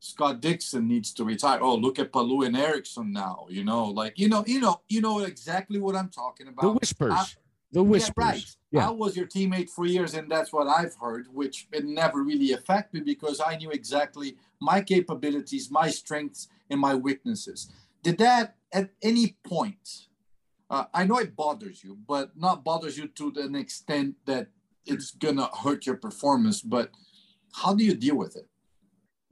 Scott 0.00 0.40
Dixon 0.40 0.88
needs 0.88 1.12
to 1.14 1.24
retire. 1.24 1.58
Oh, 1.60 1.74
look 1.74 1.98
at 1.98 2.10
Palou 2.12 2.42
and 2.42 2.56
Ericsson 2.56 3.12
now. 3.12 3.46
You 3.50 3.64
know, 3.64 3.84
like 3.84 4.18
you 4.18 4.28
know, 4.28 4.42
you 4.46 4.60
know, 4.60 4.80
you 4.88 5.00
know 5.02 5.20
exactly 5.20 5.78
what 5.78 5.94
I'm 5.94 6.08
talking 6.08 6.48
about. 6.48 6.62
The 6.62 6.72
whispers. 6.72 7.36
I, 7.70 7.74
the 7.74 7.82
whispers. 7.82 8.16
Yeah, 8.18 8.30
right. 8.30 8.56
Yeah. 8.72 8.88
I 8.88 8.90
was 8.90 9.16
your 9.16 9.26
teammate 9.26 9.70
for 9.70 9.86
years, 9.86 10.14
and 10.14 10.30
that's 10.30 10.52
what 10.52 10.66
I've 10.68 10.94
heard, 11.00 11.26
which 11.32 11.68
it 11.72 11.84
never 11.84 12.22
really 12.22 12.52
affected 12.52 13.04
me 13.04 13.14
because 13.14 13.40
I 13.44 13.56
knew 13.56 13.70
exactly 13.70 14.36
my 14.60 14.80
capabilities, 14.80 15.70
my 15.70 15.88
strengths, 15.90 16.48
and 16.68 16.80
my 16.80 16.94
weaknesses. 16.94 17.72
Did 18.02 18.18
that 18.18 18.56
at 18.72 18.90
any 19.02 19.36
point? 19.44 20.06
Uh, 20.68 20.84
I 20.94 21.04
know 21.04 21.18
it 21.18 21.34
bothers 21.34 21.82
you, 21.82 21.98
but 22.06 22.36
not 22.36 22.64
bothers 22.64 22.96
you 22.96 23.08
to 23.08 23.32
an 23.36 23.56
extent 23.56 24.14
that 24.26 24.48
it's 24.86 25.10
gonna 25.10 25.48
hurt 25.62 25.86
your 25.86 25.96
performance. 25.96 26.60
But 26.62 26.90
how 27.52 27.74
do 27.74 27.84
you 27.84 27.94
deal 27.94 28.16
with 28.16 28.36
it? 28.36 28.46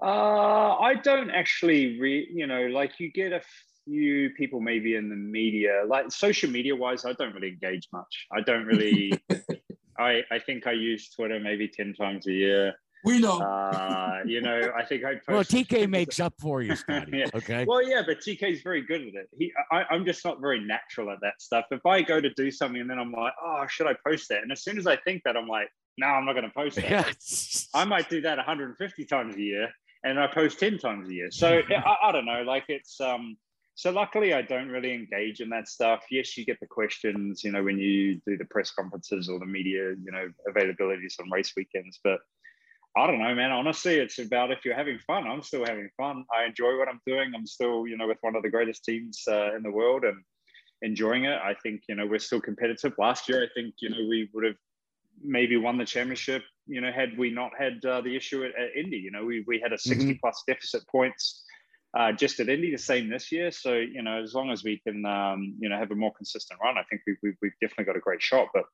Uh, 0.03 0.77
I 0.79 0.95
don't 1.03 1.31
actually, 1.31 1.99
re- 1.99 2.29
you 2.33 2.47
know, 2.47 2.67
like 2.67 3.01
you 3.01 3.11
get 3.11 3.33
a 3.33 3.41
few 3.89 4.31
people 4.31 4.61
maybe 4.61 4.97
in 4.97 5.09
the 5.09 5.17
media, 5.17 5.83
like 5.87 6.13
social 6.13 6.51
media 6.51 6.77
wise, 6.77 7.05
I 7.05 7.13
don't 7.15 7.35
really 7.35 7.49
engage 7.49 7.89
much. 7.93 8.27
I 8.33 8.41
don't 8.41 8.67
really. 8.67 9.13
I 9.99 10.23
I 10.31 10.39
think 10.39 10.67
I 10.67 10.73
use 10.73 11.11
Twitter 11.11 11.41
maybe 11.41 11.69
ten 11.69 11.95
times 11.95 12.27
a 12.27 12.33
year. 12.33 12.75
We 13.05 13.21
know. 13.21 13.41
Uh, 13.41 14.21
you 14.27 14.41
know, 14.41 14.73
I 14.77 14.85
think 14.85 15.05
I. 15.05 15.15
Post- 15.15 15.29
well, 15.29 15.45
TK 15.45 15.89
makes 15.89 16.19
up 16.21 16.35
for 16.41 16.63
you, 16.63 16.75
Scotty. 16.75 17.13
yeah. 17.19 17.27
Okay. 17.35 17.65
Well, 17.65 17.87
yeah, 17.89 18.03
but 18.05 18.19
TK 18.19 18.43
is 18.43 18.63
very 18.63 18.83
good 18.83 19.03
at 19.03 19.15
it. 19.15 19.29
He, 19.37 19.53
I, 19.71 19.85
I'm 19.91 20.05
just 20.05 20.25
not 20.25 20.41
very 20.41 20.61
natural 20.61 21.11
at 21.11 21.19
that 21.23 21.41
stuff. 21.41 21.67
If 21.71 21.87
I 21.87 22.03
go 22.03 22.21
to 22.21 22.31
do 22.35 22.51
something 22.51 22.81
and 22.81 22.91
then 22.91 22.99
I'm 22.99 23.13
like, 23.13 23.33
oh, 23.43 23.65
should 23.69 23.87
I 23.87 23.95
post 24.07 24.29
that? 24.31 24.43
And 24.43 24.51
as 24.51 24.63
soon 24.63 24.79
as 24.79 24.87
I 24.87 24.97
think 24.97 25.23
that, 25.25 25.37
I'm 25.37 25.47
like, 25.47 25.69
no, 25.97 26.07
I'm 26.07 26.25
not 26.25 26.33
going 26.33 26.45
to 26.45 26.55
post 26.55 26.77
that. 26.77 26.91
Yes. 26.91 27.69
I 27.75 27.85
might 27.85 28.09
do 28.09 28.21
that 28.23 28.37
150 28.37 29.05
times 29.05 29.37
a 29.37 29.41
year, 29.41 29.69
and 30.05 30.19
I 30.19 30.27
post 30.27 30.59
10 30.59 30.79
times 30.79 31.09
a 31.09 31.15
year. 31.15 31.31
So 31.31 31.61
I, 31.71 31.97
I 32.09 32.13
don't 32.13 32.27
know. 32.27 32.43
Like 32.43 32.65
it's 32.69 33.01
um 33.01 33.37
so 33.79 33.93
luckily, 33.93 34.35
I 34.35 34.43
don't 34.43 34.71
really 34.71 34.93
engage 34.93 35.41
in 35.41 35.51
that 35.51 35.69
stuff. 35.69 36.05
Yes, 36.11 36.37
you 36.37 36.45
get 36.45 36.59
the 36.59 36.67
questions, 36.67 37.45
you 37.45 37.53
know, 37.53 37.63
when 37.63 37.79
you 37.79 38.21
do 38.27 38.37
the 38.37 38.45
press 38.47 38.73
conferences 38.73 39.29
or 39.29 39.39
the 39.39 39.47
media, 39.47 39.91
you 39.91 40.11
know, 40.11 40.29
availabilities 40.49 41.21
on 41.21 41.31
race 41.31 41.53
weekends. 41.57 42.01
But 42.03 42.19
I 42.97 43.07
don't 43.07 43.21
know, 43.21 43.33
man. 43.37 43.53
Honestly, 43.53 43.95
it's 43.95 44.19
about 44.19 44.51
if 44.51 44.65
you're 44.65 44.75
having 44.75 44.99
fun. 45.07 45.29
I'm 45.29 45.43
still 45.43 45.65
having 45.65 45.89
fun. 45.97 46.25
I 46.37 46.47
enjoy 46.47 46.77
what 46.77 46.89
I'm 46.89 47.01
doing. 47.07 47.31
I'm 47.37 47.47
still, 47.47 47.87
you 47.87 47.97
know, 47.97 48.09
with 48.09 48.19
one 48.23 48.35
of 48.35 48.43
the 48.43 48.51
greatest 48.51 48.85
teams 48.85 49.23
uh, 49.29 49.55
in 49.55 49.63
the 49.63 49.71
world 49.71 50.03
and 50.03 50.25
enjoying 50.83 51.27
it. 51.27 51.39
I 51.41 51.55
think, 51.63 51.83
you 51.89 51.95
know, 51.95 52.05
we're 52.05 52.19
still 52.19 52.41
competitive. 52.41 52.95
Last 52.99 53.29
year, 53.29 53.45
I 53.45 53.49
think, 53.55 53.75
you 53.81 53.91
know, 53.91 54.09
we 54.09 54.29
would 54.35 54.45
have 54.45 54.57
maybe 55.23 55.57
won 55.57 55.79
the 55.79 55.85
championship, 55.85 56.43
you 56.67 56.81
know, 56.81 56.91
had 56.91 57.17
we 57.17 57.31
not 57.31 57.53
had 57.57 57.85
uh, 57.85 58.01
the 58.01 58.17
issue 58.17 58.43
at, 58.43 58.61
at, 58.61 58.75
Indy. 58.75 58.97
You 58.97 59.13
know, 59.13 59.25
we, 59.25 59.45
we 59.47 59.61
had 59.61 59.73
a 59.73 59.79
60 59.79 60.05
mm-hmm. 60.05 60.19
plus 60.21 60.43
deficit 60.49 60.83
points 60.89 61.45
uh, 61.97 62.13
just 62.13 62.39
at 62.41 62.49
Indy, 62.49 62.71
the 62.71 62.79
same 62.79 63.09
this 63.09 63.33
year. 63.33 63.51
So, 63.51 63.75
you 63.75 64.03
know, 64.03 64.23
as 64.23 64.35
long 64.35 64.51
as 64.51 64.63
we 64.63 64.79
can, 64.79 65.05
um, 65.07 65.55
you 65.59 65.69
know, 65.69 65.79
have 65.79 65.91
a 65.91 65.95
more 65.95 66.13
consistent 66.13 66.61
run, 66.63 66.77
I 66.77 66.83
think 66.85 67.03
we, 67.07 67.17
we, 67.23 67.33
we've 67.41 67.53
definitely 67.61 67.85
got 67.85 67.97
a 67.97 68.01
great 68.01 68.23
shot. 68.23 68.49
But 68.53 68.65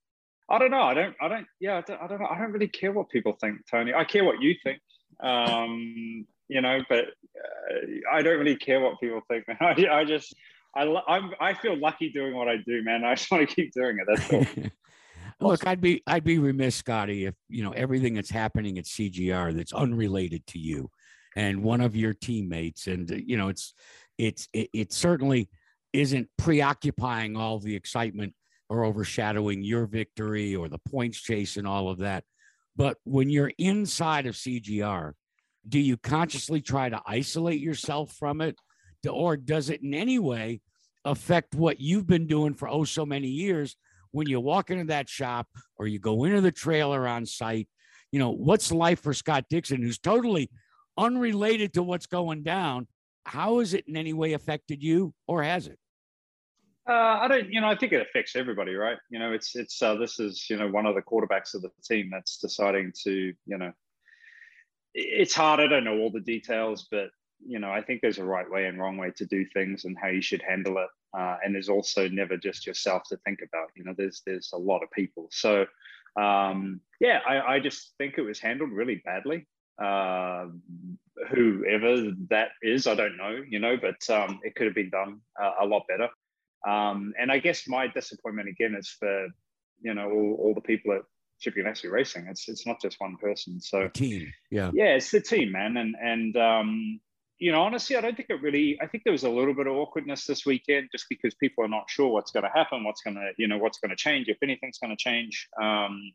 I 0.48 0.59
don't 0.59 0.70
know. 0.70 0.83
I 0.83 0.94
don't, 0.94 1.14
I 1.20 1.29
don't, 1.29 1.46
yeah, 1.61 1.79
I 1.79 1.81
don't, 1.83 2.03
I 2.03 2.07
don't 2.07 2.20
know. 2.20 2.27
I 2.27 2.38
don't 2.38 2.53
really 2.53 2.68
care 2.68 2.92
what 2.92 3.11
people 3.11 3.37
think, 3.40 3.59
Tony. 3.70 3.94
I 3.94 4.05
care 4.05 4.24
what 4.24 4.42
you 4.42 4.55
think. 4.62 4.81
Um, 5.22 6.27
you 6.48 6.61
know, 6.61 6.81
but 6.88 7.05
uh, 7.05 7.87
I 8.12 8.22
don't 8.22 8.38
really 8.38 8.57
care 8.57 8.81
what 8.81 9.00
people 9.00 9.22
think, 9.29 9.46
man. 9.48 9.57
I, 9.61 10.00
I 10.00 10.05
just, 10.05 10.35
I, 10.77 10.83
I'm, 11.07 11.33
I 11.40 11.55
feel 11.55 11.79
lucky 11.79 12.11
doing 12.11 12.35
what 12.35 12.48
I 12.48 12.57
do, 12.66 12.83
man. 12.83 13.05
I 13.05 13.14
just 13.14 13.31
want 13.31 13.48
to 13.48 13.55
keep 13.55 13.72
doing 13.72 13.98
it. 13.98 14.07
That's 14.09 14.33
all. 14.33 14.64
Look, 15.40 15.66
I'd 15.66 15.81
be 15.81 16.00
I'd 16.07 16.22
be 16.22 16.38
remiss, 16.38 16.77
Scotty, 16.77 17.27
if 17.27 17.35
you 17.48 17.64
know 17.64 17.72
everything 17.72 18.14
that's 18.14 18.31
happening 18.31 18.79
at 18.79 18.85
CGR 18.85 19.55
that's 19.55 19.72
unrelated 19.72 20.46
to 20.48 20.61
you 20.61 20.90
and 21.37 21.62
one 21.62 21.81
of 21.81 21.97
your 21.97 22.14
teammates, 22.14 22.87
and 22.87 23.11
uh, 23.11 23.16
you 23.16 23.37
know 23.37 23.49
it's 23.49 23.75
it's 24.18 24.49
it, 24.53 24.70
it 24.73 24.92
certainly 24.92 25.49
isn't 25.92 26.29
preoccupying 26.38 27.37
all 27.37 27.59
the 27.59 27.75
excitement 27.75 28.35
or 28.68 28.85
overshadowing 28.85 29.62
your 29.62 29.87
victory 29.87 30.57
or 30.57 30.68
the 30.68 30.79
points 30.79 31.20
chase 31.20 31.57
and 31.57 31.66
all 31.66 31.88
of 31.88 31.99
that. 31.99 32.25
But 32.77 32.97
when 33.05 33.31
you're 33.31 33.53
inside 33.59 34.27
of 34.27 34.35
CGR, 34.35 35.12
do 35.68 35.79
you 35.79 35.97
consciously 35.97 36.61
try 36.61 36.88
to 36.88 37.01
isolate 37.07 37.61
yourself 37.61 38.12
from 38.12 38.40
it, 38.40 38.57
or 39.09 39.37
does 39.37 39.70
it 39.70 39.83
in 39.83 39.94
any 39.94 40.18
way 40.18 40.61
affect 41.05 41.55
what 41.55 41.81
you've 41.81 42.07
been 42.07 42.27
doing 42.27 42.55
for 42.55 42.68
oh 42.68 42.85
so 42.85 43.05
many 43.07 43.29
years? 43.29 43.77
when 44.14 44.29
you 44.29 44.38
walk 44.38 44.70
into 44.70 44.85
that 44.85 45.09
shop 45.09 45.49
or 45.77 45.88
you 45.88 45.99
go 45.99 46.23
into 46.23 46.40
the 46.40 46.53
trailer 46.53 47.07
on 47.09 47.27
site, 47.27 47.68
you 48.12 48.20
know, 48.20 48.31
what's 48.31 48.70
life 48.70 49.01
for 49.01 49.12
Scott 49.12 49.44
Dixon, 49.51 49.83
who's 49.83 49.99
totally 49.99 50.51
unrelated 50.96 51.74
to 51.74 51.83
what's 51.83 52.07
going 52.07 52.42
down? 52.42 52.87
How 53.26 53.59
has 53.59 53.74
it 53.74 53.87
in 53.88 53.96
any 53.96 54.12
way 54.12 54.35
affected 54.35 54.83
you 54.83 55.14
or 55.26 55.42
has 55.42 55.66
it? 55.66 55.78
Uh, 56.88 56.92
I 56.92 57.28
don't, 57.28 57.50
you 57.50 57.61
know, 57.61 57.68
I 57.68 57.76
think 57.76 57.92
it 57.92 58.02
affects 58.02 58.37
everybody, 58.37 58.74
right? 58.74 58.98
You 59.11 59.18
know, 59.18 59.33
it's, 59.33 59.57
it's, 59.57 59.80
uh, 59.83 59.94
this 59.94 60.20
is, 60.20 60.48
you 60.50 60.57
know, 60.59 60.68
one 60.68 60.85
of 60.85 60.94
the 60.94 61.00
quarterbacks 61.02 61.54
of 61.54 61.62
the 61.62 61.70
team 61.83 62.11
that's 62.12 62.37
deciding 62.37 62.92
to, 63.04 63.33
you 63.46 63.59
know, 63.59 63.72
it's 64.92 65.35
hard. 65.35 65.61
I 65.61 65.66
don't 65.66 65.85
know 65.85 65.98
all 65.98 66.11
the 66.11 66.20
details, 66.20 66.87
but, 66.90 67.09
you 67.46 67.59
know, 67.59 67.70
I 67.70 67.80
think 67.80 68.02
there's 68.02 68.18
a 68.18 68.24
right 68.24 68.48
way 68.50 68.66
and 68.66 68.78
wrong 68.78 68.98
way 68.98 69.12
to 69.16 69.24
do 69.24 69.46
things 69.54 69.87
and 69.87 69.96
how 70.00 70.09
you 70.09 70.20
should 70.20 70.42
handle 70.42 70.76
it 70.78 70.90
uh, 71.16 71.37
and 71.44 71.54
there's 71.54 71.68
also 71.68 72.09
never 72.09 72.37
just 72.37 72.66
yourself 72.66 73.04
to 73.04 73.16
think 73.18 73.40
about. 73.40 73.68
You 73.76 73.85
know, 73.85 73.94
there's 73.96 74.22
there's 74.26 74.50
a 74.52 74.59
lot 74.59 74.83
of 74.83 74.90
people. 74.90 75.28
So 75.30 75.66
um, 76.20 76.80
yeah, 77.00 77.20
I, 77.28 77.54
I 77.54 77.61
just 77.61 77.94
think 77.98 78.18
it 78.18 78.22
was 78.22 78.40
handled 78.40 78.72
really 78.72 79.00
badly. 79.04 79.46
Uh, 79.82 80.46
whoever 81.30 82.12
that 82.30 82.48
is, 82.62 82.87
I 82.87 82.94
don't 82.94 83.16
know. 83.16 83.42
You 83.48 83.58
know, 83.58 83.76
but 83.76 84.08
um, 84.14 84.40
it 84.42 84.54
could 84.54 84.66
have 84.66 84.74
been 84.74 84.90
done 84.90 85.20
uh, 85.40 85.52
a 85.62 85.66
lot 85.66 85.84
better. 85.88 86.08
Um, 86.66 87.12
and 87.18 87.30
I 87.30 87.38
guess 87.38 87.68
my 87.68 87.88
disappointment 87.88 88.48
again 88.48 88.74
is 88.74 88.88
for 88.88 89.28
you 89.82 89.94
know 89.94 90.10
all, 90.10 90.37
all 90.40 90.54
the 90.54 90.60
people 90.60 90.92
at 90.94 91.02
Chip 91.40 91.54
Ganassi 91.56 91.90
Racing. 91.90 92.26
It's 92.28 92.48
it's 92.48 92.66
not 92.66 92.80
just 92.80 93.00
one 93.00 93.16
person. 93.16 93.60
So 93.60 93.88
team, 93.88 94.32
yeah, 94.50 94.70
yeah, 94.72 94.94
it's 94.94 95.10
the 95.10 95.20
team, 95.20 95.52
man. 95.52 95.76
And 95.76 95.94
and 96.00 96.37
um, 96.37 97.00
you 97.38 97.52
know, 97.52 97.62
honestly, 97.62 97.96
I 97.96 98.00
don't 98.00 98.16
think 98.16 98.30
it 98.30 98.40
really. 98.40 98.78
I 98.80 98.87
think 98.87 99.04
there 99.04 99.12
was 99.12 99.24
a 99.24 99.30
little 99.30 99.54
bit 99.54 99.66
of 99.66 99.74
awkwardness 99.74 100.24
this 100.24 100.46
weekend, 100.46 100.88
just 100.92 101.06
because 101.08 101.34
people 101.34 101.64
are 101.64 101.68
not 101.68 101.90
sure 101.90 102.08
what's 102.08 102.30
going 102.30 102.44
to 102.44 102.50
happen, 102.54 102.84
what's 102.84 103.02
going 103.02 103.16
to, 103.16 103.32
you 103.37 103.48
know, 103.48 103.58
what's 103.58 103.78
going 103.78 103.90
to 103.90 103.96
change, 103.96 104.28
if 104.28 104.38
anything's 104.42 104.78
going 104.78 104.96
to 104.96 105.02
change. 105.02 105.48
Um, 105.60 106.12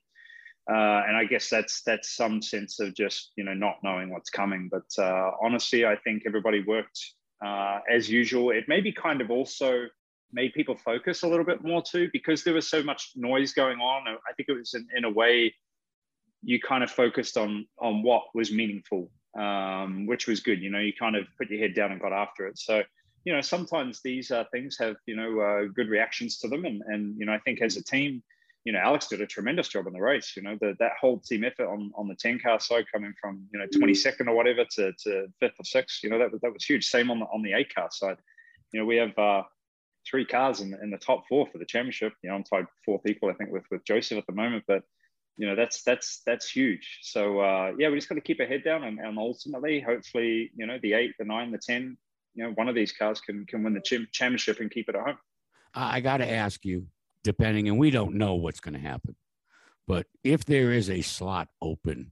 uh, 0.69 1.03
and 1.08 1.17
I 1.17 1.25
guess 1.25 1.49
that's 1.49 1.82
that's 1.82 2.15
some 2.15 2.41
sense 2.41 2.79
of 2.79 2.93
just 2.95 3.32
you 3.36 3.43
know 3.43 3.53
not 3.53 3.77
knowing 3.84 4.10
what's 4.10 4.29
coming. 4.29 4.69
But 4.71 5.03
uh, 5.03 5.32
honestly, 5.41 5.86
I 5.86 5.95
think 5.97 6.23
everybody 6.25 6.63
worked 6.63 7.00
uh, 7.46 7.79
as 7.91 8.10
usual. 8.10 8.52
It 8.52 8.65
maybe 8.67 8.91
kind 8.91 9.21
of 9.21 9.31
also 9.31 9.87
made 10.31 10.54
people 10.54 10.75
focus 10.75 11.23
a 11.23 11.27
little 11.27 11.46
bit 11.46 11.63
more 11.63 11.81
too, 11.81 12.10
because 12.13 12.43
there 12.43 12.54
was 12.54 12.69
so 12.69 12.83
much 12.83 13.13
noise 13.15 13.54
going 13.54 13.79
on. 13.79 14.08
I 14.08 14.33
think 14.33 14.50
it 14.50 14.54
was 14.54 14.73
in, 14.75 14.87
in 14.96 15.06
a 15.06 15.10
way 15.10 15.56
you 16.43 16.60
kind 16.60 16.83
of 16.83 16.91
focused 16.91 17.35
on 17.37 17.65
on 17.79 18.04
what 18.04 18.23
was 18.33 18.52
meaningful 18.52 19.10
um, 19.37 20.06
which 20.06 20.27
was 20.27 20.39
good. 20.39 20.62
You 20.62 20.69
know, 20.69 20.79
you 20.79 20.93
kind 20.98 21.15
of 21.15 21.27
put 21.37 21.50
your 21.50 21.60
head 21.60 21.73
down 21.73 21.91
and 21.91 22.02
got 22.02 22.13
after 22.13 22.48
it. 22.48 22.58
So, 22.58 22.83
you 23.25 23.33
know, 23.33 23.41
sometimes 23.41 24.02
these 24.04 24.31
uh, 24.31 24.46
things 24.52 24.77
have, 24.79 24.96
you 25.06 25.15
know, 25.15 25.39
uh, 25.39 25.67
good 25.73 25.89
reactions 25.89 26.37
to 26.39 26.48
them. 26.48 26.65
And, 26.65 26.81
and, 26.87 27.15
you 27.17 27.25
know, 27.25 27.33
I 27.33 27.39
think 27.39 27.62
as 27.62 27.77
a 27.77 27.83
team, 27.83 28.23
you 28.69 28.73
know, 28.73 28.81
Alex 28.81 29.07
did 29.07 29.19
a 29.19 29.25
tremendous 29.25 29.67
job 29.67 29.87
in 29.87 29.93
the 29.93 29.99
race. 29.99 30.33
You 30.37 30.43
know, 30.43 30.55
the, 30.61 30.75
that 30.77 30.91
whole 31.01 31.17
team 31.17 31.43
effort 31.43 31.65
on, 31.65 31.91
on 31.95 32.07
the 32.07 32.13
10 32.13 32.37
car 32.37 32.59
side 32.59 32.85
coming 32.93 33.15
from, 33.19 33.47
you 33.51 33.57
know, 33.57 33.65
22nd 33.65 34.27
or 34.27 34.35
whatever 34.35 34.63
to, 34.75 34.93
to 35.05 35.25
fifth 35.39 35.55
or 35.57 35.65
sixth, 35.65 36.03
you 36.03 36.11
know, 36.11 36.19
that 36.19 36.31
was, 36.31 36.39
that 36.41 36.53
was 36.53 36.63
huge. 36.63 36.85
Same 36.85 37.09
on 37.09 37.17
the, 37.17 37.25
on 37.33 37.41
the 37.41 37.53
eight 37.53 37.73
car 37.73 37.89
side. 37.91 38.17
You 38.71 38.79
know, 38.79 38.85
we 38.85 38.97
have 38.97 39.17
uh, 39.17 39.41
three 40.07 40.23
cars 40.23 40.61
in, 40.61 40.77
in 40.83 40.91
the 40.91 40.99
top 40.99 41.23
four 41.27 41.47
for 41.47 41.57
the 41.57 41.65
championship. 41.65 42.13
You 42.21 42.29
know, 42.29 42.35
I'm 42.35 42.43
tied 42.43 42.67
four 42.85 43.01
people, 43.01 43.27
I 43.27 43.33
think, 43.33 43.49
with 43.49 43.63
with 43.71 43.83
Josef 43.85 44.19
at 44.19 44.27
the 44.27 44.33
moment, 44.33 44.65
but 44.67 44.83
you 45.37 45.47
know 45.47 45.55
that's 45.55 45.81
that's 45.81 46.21
that's 46.27 46.47
huge. 46.47 46.99
So 47.01 47.39
uh, 47.39 47.71
yeah, 47.79 47.89
we 47.89 47.95
just 47.95 48.07
got 48.07 48.15
to 48.15 48.21
keep 48.21 48.39
our 48.39 48.45
head 48.45 48.63
down, 48.63 48.83
and, 48.83 48.99
and 48.99 49.17
ultimately, 49.17 49.81
hopefully, 49.81 50.51
you 50.55 50.67
know, 50.67 50.77
the 50.83 50.93
eight, 50.93 51.15
the 51.17 51.25
nine, 51.25 51.51
the 51.51 51.57
ten, 51.57 51.97
you 52.35 52.43
know, 52.43 52.51
one 52.51 52.69
of 52.69 52.75
these 52.75 52.91
cars 52.91 53.19
can 53.19 53.47
can 53.47 53.63
win 53.63 53.73
the 53.73 54.05
championship 54.11 54.59
and 54.59 54.69
keep 54.69 54.89
it 54.89 54.95
at 54.95 55.01
home. 55.01 55.17
I 55.73 56.01
got 56.01 56.17
to 56.17 56.29
ask 56.29 56.63
you, 56.63 56.85
depending, 57.23 57.67
and 57.67 57.77
we 57.77 57.91
don't 57.91 58.15
know 58.15 58.35
what's 58.35 58.59
going 58.59 58.73
to 58.73 58.79
happen, 58.79 59.15
but 59.87 60.05
if 60.23 60.45
there 60.45 60.71
is 60.71 60.89
a 60.89 61.01
slot 61.01 61.49
open 61.61 62.11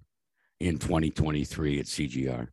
in 0.60 0.78
2023 0.78 1.80
at 1.80 1.86
CGR, 1.86 2.48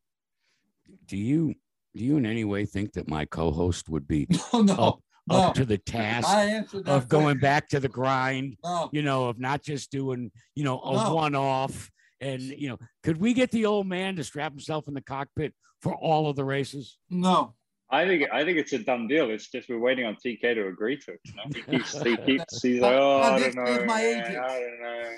do 1.06 1.16
you 1.16 1.54
do 1.96 2.04
you 2.04 2.16
in 2.16 2.26
any 2.26 2.44
way 2.44 2.66
think 2.66 2.92
that 2.94 3.08
my 3.08 3.24
co-host 3.24 3.88
would 3.88 4.08
be 4.08 4.26
no, 4.52 4.62
no, 4.62 4.74
up, 4.74 5.00
no. 5.28 5.36
up 5.36 5.54
to 5.54 5.64
the 5.64 5.78
task 5.78 6.28
I 6.28 6.44
answered 6.46 6.86
that 6.86 6.92
of 6.92 7.08
going 7.08 7.38
back 7.38 7.68
to 7.68 7.80
the 7.80 7.88
grind? 7.88 8.56
No, 8.64 8.90
You 8.92 9.02
know, 9.02 9.28
of 9.28 9.38
not 9.38 9.62
just 9.62 9.90
doing 9.90 10.30
you 10.54 10.64
know 10.64 10.80
a 10.80 11.14
one-off. 11.14 11.90
And 12.20 12.42
you 12.42 12.68
know, 12.68 12.78
could 13.02 13.18
we 13.18 13.34
get 13.34 13.50
the 13.50 13.66
old 13.66 13.86
man 13.86 14.16
to 14.16 14.24
strap 14.24 14.52
himself 14.52 14.88
in 14.88 14.94
the 14.94 15.02
cockpit 15.02 15.52
for 15.80 15.94
all 15.94 16.28
of 16.28 16.36
the 16.36 16.44
races? 16.44 16.98
no. 17.10 17.54
I 17.90 18.06
think 18.06 18.28
I 18.32 18.44
think 18.44 18.58
it's 18.58 18.72
a 18.72 18.78
done 18.78 19.06
deal. 19.06 19.30
It's 19.30 19.48
just 19.48 19.68
we're 19.68 19.78
waiting 19.78 20.04
on 20.06 20.16
TK 20.16 20.40
to 20.54 20.66
agree 20.68 20.96
to 20.98 21.12
it. 21.12 21.20
You 21.24 21.32
know? 21.36 21.42
He 21.54 21.62
keeps 21.62 22.02
he 22.02 22.16
keeps 22.26 22.62
he's 22.62 22.80
like, 22.80 22.94
oh, 22.94 23.20
I 23.20 23.38
don't 23.38 23.54
know, 23.54 23.84
my 23.84 24.02
man, 24.02 24.24
agent. 24.24 24.38
I 24.44 24.60
don't 24.60 24.80
know. 24.80 25.10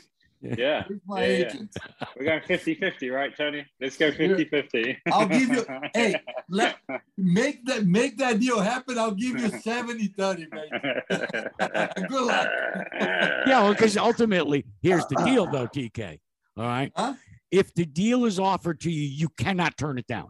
Yeah, 0.42 0.84
my 1.06 1.24
yeah, 1.26 1.52
yeah. 1.54 2.06
We're 2.16 2.24
going 2.26 2.40
50-50, 2.40 3.10
right, 3.12 3.34
Tony? 3.34 3.64
Let's 3.80 3.96
go 3.96 4.12
50-50. 4.12 4.96
I'll 5.10 5.26
give 5.26 5.48
you- 5.48 5.66
hey, 5.94 6.20
let- 6.50 6.76
Make 7.16 7.64
that 7.64 7.86
make 7.86 8.18
that 8.18 8.38
deal 8.38 8.60
happen. 8.60 8.98
I'll 8.98 9.12
give 9.12 9.40
you 9.40 9.48
70 9.48 10.08
30, 10.08 10.46
baby. 10.52 10.68
Good 12.08 12.26
luck. 12.26 12.48
Yeah, 13.00 13.70
because 13.70 13.96
ultimately, 13.96 14.66
here's 14.82 15.06
the 15.06 15.16
deal, 15.24 15.46
though, 15.46 15.66
TK. 15.66 16.18
All 16.58 16.64
right. 16.64 16.92
Huh? 16.94 17.14
If 17.50 17.72
the 17.74 17.86
deal 17.86 18.26
is 18.26 18.38
offered 18.38 18.80
to 18.82 18.90
you, 18.90 19.02
you 19.02 19.30
cannot 19.38 19.78
turn 19.78 19.96
it 19.98 20.06
down. 20.06 20.28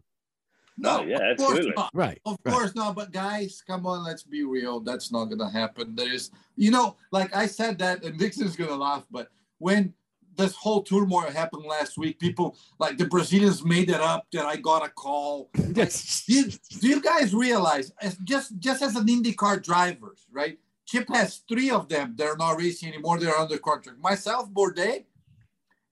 No, 0.79 1.01
Oh, 1.01 1.05
yeah, 1.05 1.31
of 1.31 1.37
course 1.39 1.51
absolutely. 1.53 1.73
not. 1.77 1.91
Right. 1.95 2.21
Of 2.27 2.37
right. 2.45 2.53
course 2.55 2.75
not, 2.75 2.95
but 2.97 3.11
guys, 3.13 3.63
come 3.67 3.87
on, 3.87 4.05
let's 4.05 4.23
be 4.23 4.45
real. 4.45 4.81
That's 4.81 5.11
not 5.11 5.27
gonna 5.27 5.51
happen. 5.51 5.95
There's, 5.97 6.31
you 6.57 6.71
know, 6.71 6.97
like 7.13 7.35
I 7.35 7.47
said 7.47 7.79
that, 7.79 8.05
and 8.05 8.19
Dixon's 8.19 8.57
gonna 8.57 8.75
laugh, 8.77 9.07
but 9.11 9.29
when 9.59 9.95
this 10.37 10.55
whole 10.55 10.83
turmoil 10.83 11.31
happened 11.31 11.65
last 11.65 11.97
week, 11.97 12.19
people 12.19 12.59
like 12.79 12.99
the 12.99 13.07
Brazilians 13.07 13.65
made 13.65 13.89
it 13.89 14.01
up 14.03 14.27
that 14.33 14.45
I 14.45 14.57
got 14.57 14.85
a 14.85 14.91
call. 14.91 15.49
That's- 15.55 16.25
Do 16.27 16.35
you, 16.35 16.45
do 16.81 16.89
you 16.89 17.01
guys 17.01 17.33
realize, 17.35 17.91
as 18.03 18.19
just 18.19 18.59
just 18.59 18.83
as 18.83 18.97
an 18.97 19.07
IndyCar 19.07 19.63
drivers, 19.63 20.27
right? 20.31 20.59
Chip 20.85 21.09
has 21.09 21.39
three 21.49 21.71
of 21.71 21.89
them. 21.89 22.15
They're 22.17 22.37
not 22.37 22.59
racing 22.59 22.91
anymore. 22.91 23.19
They're 23.19 23.35
under 23.37 23.59
contract. 23.59 23.99
Myself, 23.99 24.51
Bourdais, 24.53 25.07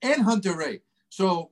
and 0.02 0.22
Hunter-Reay. 0.22 0.82
So 1.08 1.50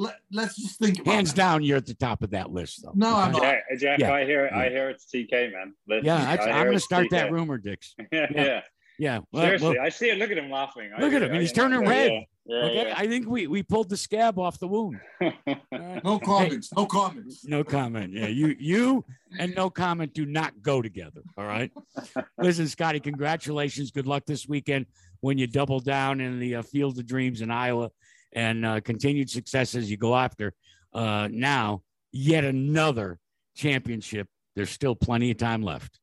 let, 0.00 0.16
let's 0.32 0.56
just 0.56 0.78
think 0.78 0.98
about 1.00 1.12
Hands 1.14 1.30
that. 1.32 1.36
down, 1.36 1.62
you're 1.62 1.76
at 1.76 1.86
the 1.86 1.94
top 1.94 2.22
of 2.22 2.30
that 2.30 2.50
list, 2.50 2.82
though. 2.82 2.92
No, 2.94 3.14
I'm 3.16 3.32
not. 3.32 3.42
Jack, 3.42 3.62
Jack 3.78 3.98
Yeah. 4.00 4.12
I 4.12 4.24
hear 4.24 4.50
I 4.52 4.68
hear 4.68 4.90
it's 4.90 5.06
TK, 5.06 5.52
man. 5.52 5.74
Let's- 5.88 6.04
Yeah, 6.04 6.16
I, 6.16 6.36
I 6.36 6.50
I'm 6.50 6.56
going 6.64 6.66
to 6.70 6.72
it's 6.76 6.84
start 6.84 7.08
that 7.10 7.30
rumor, 7.30 7.58
Dix. 7.58 7.94
yeah, 7.98 8.06
Yeah. 8.34 8.44
yeah. 8.44 8.60
Yeah. 8.98 9.20
Well, 9.32 9.42
Seriously, 9.44 9.68
well, 9.78 9.86
I 9.86 9.88
see 9.88 10.10
it. 10.10 10.18
Look 10.18 10.30
at 10.30 10.36
him 10.36 10.50
laughing. 10.50 10.90
I 10.94 11.00
Look 11.00 11.12
at 11.14 11.22
hear- 11.22 11.22
him, 11.22 11.28
and 11.30 11.36
I- 11.38 11.40
he's 11.40 11.50
you 11.50 11.56
know, 11.56 11.68
turning 11.70 11.82
yeah, 11.84 11.90
red. 11.90 12.12
Yeah, 12.46 12.56
okay. 12.64 12.92
I 12.96 13.06
think 13.06 13.28
we, 13.28 13.46
we 13.46 13.62
pulled 13.62 13.88
the 13.88 13.96
scab 13.96 14.38
off 14.38 14.58
the 14.58 14.66
wound. 14.68 15.00
yeah. 15.20 15.30
All 15.46 15.54
right. 15.78 16.04
No 16.04 16.18
comments. 16.18 16.68
No 16.76 16.84
comments. 16.86 17.44
No 17.46 17.62
comment. 17.64 18.12
Yeah, 18.12 18.26
you 18.26 18.56
you 18.58 19.04
and 19.38 19.54
no 19.54 19.70
comment 19.70 20.12
do 20.14 20.26
not 20.26 20.60
go 20.60 20.82
together. 20.82 21.22
All 21.38 21.44
right. 21.46 21.70
Listen, 22.38 22.66
Scotty, 22.68 23.00
congratulations. 23.00 23.90
Good 23.90 24.06
luck 24.06 24.24
this 24.26 24.46
weekend 24.48 24.86
when 25.20 25.38
you 25.38 25.46
double 25.46 25.80
down 25.80 26.20
in 26.20 26.38
the 26.40 26.56
uh, 26.56 26.62
Field 26.62 26.98
of 26.98 27.06
Dreams 27.06 27.40
in 27.40 27.50
Iowa, 27.50 27.90
and 28.32 28.64
uh, 28.64 28.80
continued 28.80 29.30
success 29.30 29.74
as 29.74 29.90
you 29.90 29.96
go 29.96 30.16
after. 30.16 30.52
Uh, 30.92 31.28
now, 31.30 31.82
yet 32.12 32.44
another 32.44 33.18
championship. 33.56 34.28
There's 34.56 34.70
still 34.70 34.94
plenty 34.94 35.30
of 35.30 35.38
time 35.38 35.62
left. 35.62 35.98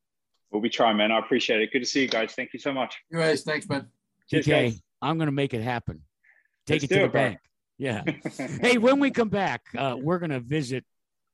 We'll 0.50 0.62
be 0.62 0.70
trying, 0.70 0.96
man. 0.96 1.12
I 1.12 1.18
appreciate 1.18 1.60
it. 1.60 1.72
Good 1.72 1.80
to 1.80 1.86
see 1.86 2.02
you 2.02 2.08
guys. 2.08 2.32
Thank 2.32 2.52
you 2.52 2.58
so 2.58 2.72
much. 2.72 2.96
You 3.10 3.18
guys, 3.18 3.42
thanks, 3.42 3.68
man. 3.68 3.88
Cheers, 4.30 4.46
TK. 4.46 4.80
I'm 5.02 5.18
going 5.18 5.26
to 5.26 5.32
make 5.32 5.52
it 5.52 5.62
happen. 5.62 6.02
Take 6.66 6.82
Let's 6.82 6.84
it 6.84 6.88
to 6.88 6.94
do 6.94 7.00
the 7.00 7.06
it, 7.06 7.12
bro. 7.12 7.22
bank. 7.22 7.38
Yeah. 7.78 8.02
hey, 8.60 8.78
when 8.78 8.98
we 8.98 9.10
come 9.10 9.28
back, 9.28 9.62
uh, 9.76 9.96
we're 9.98 10.18
going 10.18 10.30
to 10.30 10.40
visit 10.40 10.84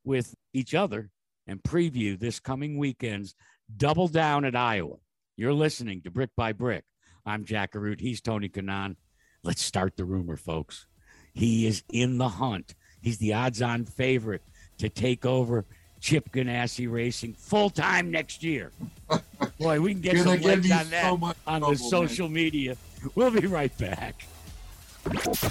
with 0.04 0.34
each 0.52 0.74
other 0.74 1.10
and 1.46 1.62
preview 1.62 2.18
this 2.18 2.40
coming 2.40 2.76
weekend's 2.76 3.34
Double 3.74 4.08
Down 4.08 4.44
at 4.44 4.56
Iowa. 4.56 4.96
You're 5.36 5.54
listening 5.54 6.02
to 6.02 6.10
Brick 6.10 6.30
by 6.36 6.52
Brick. 6.52 6.84
I'm 7.24 7.44
Jack 7.44 7.72
Arute. 7.72 8.00
He's 8.00 8.20
Tony 8.20 8.48
Kanaan. 8.48 8.96
Let's 9.44 9.62
start 9.62 9.98
the 9.98 10.06
rumor, 10.06 10.36
folks. 10.36 10.86
He 11.34 11.66
is 11.66 11.82
in 11.92 12.16
the 12.16 12.30
hunt. 12.30 12.74
He's 13.02 13.18
the 13.18 13.34
odds 13.34 13.60
on 13.60 13.84
favorite 13.84 14.40
to 14.78 14.88
take 14.88 15.26
over 15.26 15.66
Chip 16.00 16.32
Ganassi 16.32 16.90
Racing 16.90 17.34
full 17.34 17.68
time 17.68 18.10
next 18.10 18.42
year. 18.42 18.72
Boy, 19.60 19.80
we 19.80 19.92
can 19.92 20.00
get 20.00 20.16
some 20.16 20.36
gonna 20.36 20.46
legs 20.46 20.70
on 20.72 20.88
that 20.90 21.02
so 21.02 21.16
much 21.18 21.36
on 21.46 21.60
trouble, 21.60 21.76
the 21.76 21.78
social 21.78 22.28
media. 22.28 22.76
We'll 23.14 23.30
be 23.30 23.46
right 23.46 23.76
back. 23.76 24.26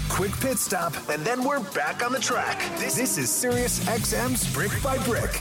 Quick 0.09 0.31
pit 0.39 0.57
stop, 0.57 0.95
and 1.09 1.23
then 1.23 1.43
we're 1.43 1.59
back 1.71 2.03
on 2.03 2.11
the 2.11 2.19
track. 2.19 2.59
This, 2.79 2.95
this 2.95 3.19
is 3.19 3.29
Sirius 3.29 3.85
XM's 3.85 4.51
Brick 4.51 4.71
by 4.81 4.97
Brick. 5.05 5.39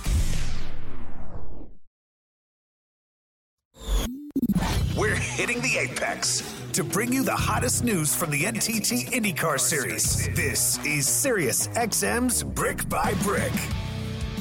We're 4.95 5.15
hitting 5.15 5.63
the 5.63 5.79
apex 5.79 6.62
to 6.73 6.83
bring 6.83 7.13
you 7.13 7.23
the 7.23 7.37
hottest 7.37 7.85
news 7.85 8.15
from 8.15 8.31
the 8.31 8.45
NTT 8.45 9.11
IndyCar 9.11 9.61
Series. 9.61 10.27
This 10.35 10.83
is 10.87 11.07
Sirius 11.07 11.69
XM's 11.69 12.43
Brick 12.43 12.89
by 12.89 13.13
Brick. 13.23 13.53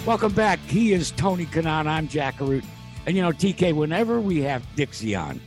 Welcome 0.05 0.32
back. 0.32 0.59
He 0.59 0.93
is 0.93 1.11
Tony 1.11 1.45
Kanaan. 1.45 1.88
I'm 1.88 2.07
Jack. 2.07 2.39
And 2.39 2.63
you 3.05 3.21
know, 3.21 3.32
TK, 3.32 3.75
whenever 3.75 4.21
we 4.21 4.41
have 4.43 4.65
Dixie 4.77 5.13
on, 5.13 5.41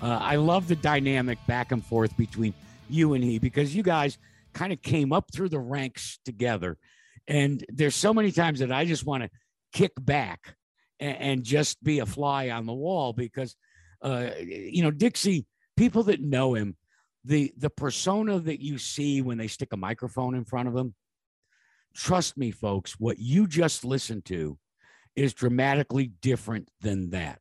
uh, 0.00 0.20
I 0.22 0.36
love 0.36 0.68
the 0.68 0.76
dynamic 0.76 1.38
back 1.48 1.72
and 1.72 1.84
forth 1.84 2.16
between 2.16 2.54
you 2.88 3.14
and 3.14 3.24
he 3.24 3.40
because 3.40 3.74
you 3.74 3.82
guys 3.82 4.16
kind 4.52 4.72
of 4.72 4.80
came 4.82 5.12
up 5.12 5.32
through 5.32 5.48
the 5.48 5.58
ranks 5.58 6.20
together. 6.24 6.78
And 7.26 7.64
there's 7.68 7.96
so 7.96 8.14
many 8.14 8.30
times 8.30 8.60
that 8.60 8.70
I 8.70 8.84
just 8.84 9.04
want 9.04 9.24
to 9.24 9.30
kick 9.72 9.92
back 10.00 10.54
and, 11.00 11.16
and 11.16 11.44
just 11.44 11.82
be 11.82 11.98
a 11.98 12.06
fly 12.06 12.50
on 12.50 12.66
the 12.66 12.72
wall 12.72 13.12
because, 13.12 13.56
uh, 14.00 14.30
you 14.38 14.84
know, 14.84 14.92
Dixie, 14.92 15.44
people 15.80 16.02
that 16.02 16.20
know 16.20 16.52
him, 16.52 16.76
the 17.24 17.54
the 17.56 17.70
persona 17.70 18.38
that 18.38 18.60
you 18.60 18.76
see 18.76 19.22
when 19.22 19.38
they 19.38 19.46
stick 19.46 19.72
a 19.72 19.78
microphone 19.78 20.34
in 20.34 20.44
front 20.44 20.68
of 20.68 20.76
him, 20.76 20.94
trust 21.94 22.36
me, 22.36 22.50
folks, 22.50 23.00
what 23.00 23.18
you 23.18 23.46
just 23.46 23.82
listened 23.82 24.26
to 24.26 24.58
is 25.16 25.32
dramatically 25.32 26.12
different 26.20 26.68
than 26.82 27.08
that. 27.10 27.38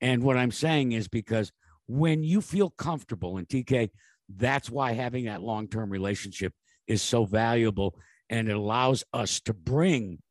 And 0.00 0.22
what 0.22 0.38
I'm 0.38 0.50
saying 0.50 0.92
is 0.92 1.06
because 1.06 1.52
when 1.86 2.22
you 2.22 2.40
feel 2.40 2.70
comfortable 2.70 3.36
in 3.36 3.44
TK, 3.44 3.90
that's 4.34 4.70
why 4.70 4.92
having 4.92 5.26
that 5.26 5.42
long 5.42 5.68
term 5.68 5.90
relationship 5.90 6.54
is 6.86 7.02
so 7.02 7.26
valuable 7.26 7.94
and 8.30 8.48
it 8.48 8.56
allows 8.56 9.04
us 9.12 9.38
to 9.42 9.52
bring, 9.52 10.22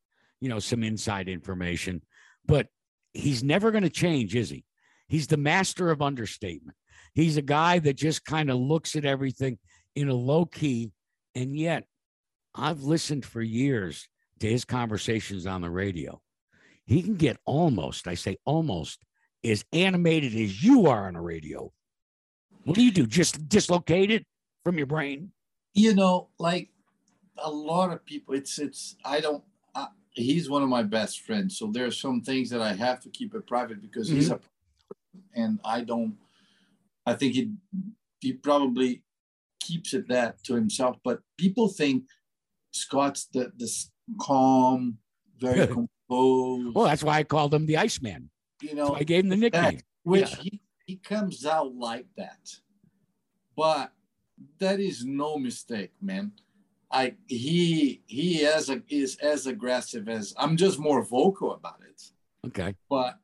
you 0.42 0.50
know, 0.50 0.60
some 0.60 0.84
inside 0.84 1.30
information. 1.30 2.02
But 2.44 2.70
he's 3.14 3.44
never 3.44 3.70
going 3.70 3.84
to 3.84 3.90
change, 3.92 4.36
is 4.36 4.50
he? 4.50 4.66
He's 5.08 5.28
the 5.28 5.38
master 5.38 5.92
of 5.92 6.02
understatement. 6.02 6.76
He's 7.14 7.38
a 7.38 7.42
guy 7.42 7.80
that 7.80 7.96
just 7.96 8.26
kind 8.26 8.50
of 8.50 8.58
looks 8.58 8.96
at 8.96 9.06
everything 9.06 9.58
in 9.96 10.10
a 10.10 10.14
low 10.14 10.46
key. 10.46 10.92
And 11.36 11.56
yet, 11.56 11.86
I've 12.56 12.82
listened 12.82 13.26
for 13.26 13.42
years 13.42 14.08
to 14.40 14.50
his 14.50 14.66
conversations 14.66 15.46
on 15.46 15.62
the 15.62 15.70
radio. 15.70 16.22
He 16.86 17.04
can 17.04 17.16
get 17.16 17.38
almost, 17.46 18.08
I 18.08 18.16
say 18.16 18.38
almost, 18.46 19.04
as 19.44 19.64
animated 19.72 20.34
as 20.34 20.64
you 20.64 20.88
are 20.88 21.08
on 21.08 21.16
a 21.16 21.22
radio. 21.22 21.72
What 22.64 22.76
do 22.76 22.84
you 22.84 22.92
do? 22.92 23.06
Just 23.06 23.48
dislocate 23.48 24.12
it 24.12 24.26
from 24.64 24.78
your 24.78 24.88
brain? 24.88 25.32
You 25.74 25.96
know, 25.96 26.30
like 26.40 26.70
a 27.38 27.50
lot 27.50 27.92
of 27.92 28.06
people, 28.06 28.34
it's 28.34 28.60
it's. 28.60 28.96
I 29.06 29.22
don't. 29.22 29.44
Uh, 29.76 29.88
he's 30.12 30.50
one 30.50 30.64
of 30.64 30.70
my 30.70 30.84
best 30.84 31.22
friends, 31.22 31.58
so 31.58 31.68
there 31.68 31.86
are 31.86 31.92
some 31.92 32.22
things 32.22 32.50
that 32.50 32.62
I 32.62 32.74
have 32.74 33.00
to 33.02 33.10
keep 33.10 33.34
it 33.34 33.48
private 33.48 33.82
because 33.82 34.10
he's 34.10 34.30
a, 34.32 34.40
and 35.36 35.60
I 35.64 35.82
don't. 35.82 36.16
I 37.10 37.16
think 37.16 37.34
he 37.34 37.52
he 38.22 38.34
probably 38.34 39.04
keeps 39.60 39.94
it 39.94 40.08
that 40.10 40.44
to 40.46 40.54
himself, 40.56 40.98
but 41.04 41.20
people 41.38 41.68
think 41.68 42.04
Scott's 42.72 43.26
the 43.34 43.52
this 43.58 43.92
calm, 44.20 44.98
very 45.40 45.66
composed. 45.68 46.76
Well, 46.76 46.86
that's 46.86 47.04
why 47.04 47.18
I 47.20 47.24
called 47.24 47.54
him 47.54 47.66
the 47.66 47.78
Iceman. 47.78 48.30
you 48.62 48.70
So 48.70 48.76
know, 48.76 48.90
I 48.96 49.04
gave 49.04 49.24
him 49.24 49.30
the 49.30 49.38
nickname. 49.38 49.78
that, 49.78 49.84
which 50.04 50.32
Yeah. 50.32 50.42
he, 50.44 50.62
he 50.86 50.96
comes 50.98 51.46
out 51.46 51.74
like 51.76 52.08
that. 52.18 52.44
But 53.56 53.92
that 54.60 54.80
is 54.80 55.04
no 55.06 55.38
mistake, 55.38 55.92
man. 56.02 56.32
I 56.92 57.16
he 57.28 58.02
he 58.08 58.46
as 58.46 58.70
a, 58.70 58.82
is 58.90 59.18
as 59.34 59.46
aggressive 59.48 60.08
as 60.10 60.34
I'm 60.38 60.56
just 60.58 60.80
more 60.80 61.04
vocal 61.04 61.54
about 61.54 61.82
it. 61.92 62.02
Okay. 62.48 62.74
But 62.90 63.20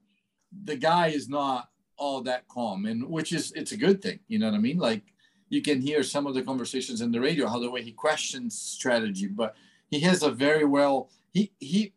the 0.70 0.76
guy 0.76 1.08
is 1.08 1.28
not 1.30 1.70
all 1.98 2.22
that 2.22 2.48
calm, 2.48 2.86
and 2.86 3.08
which 3.10 3.32
is 3.34 3.52
it's 3.54 3.72
a 3.72 3.78
good 3.78 4.02
thing. 4.02 4.20
You 4.28 4.40
know 4.40 4.48
what 4.48 4.56
I 4.56 4.60
mean? 4.60 4.78
Like 4.78 5.04
you 5.50 5.62
can 5.62 5.82
hear 5.82 6.04
some 6.04 6.28
of 6.28 6.34
the 6.34 6.42
conversations 6.42 7.02
in 7.02 7.12
the 7.12 7.20
radio, 7.20 7.48
how 7.48 7.60
the 7.60 7.70
way 7.70 7.82
he 7.82 7.92
questions 7.92 8.58
strategy, 8.58 9.28
but 9.28 9.56
he 9.90 10.00
has 10.02 10.24
a 10.24 10.32
very 10.32 10.66
well 10.66 11.10
he 11.34 11.52
he 11.60 11.94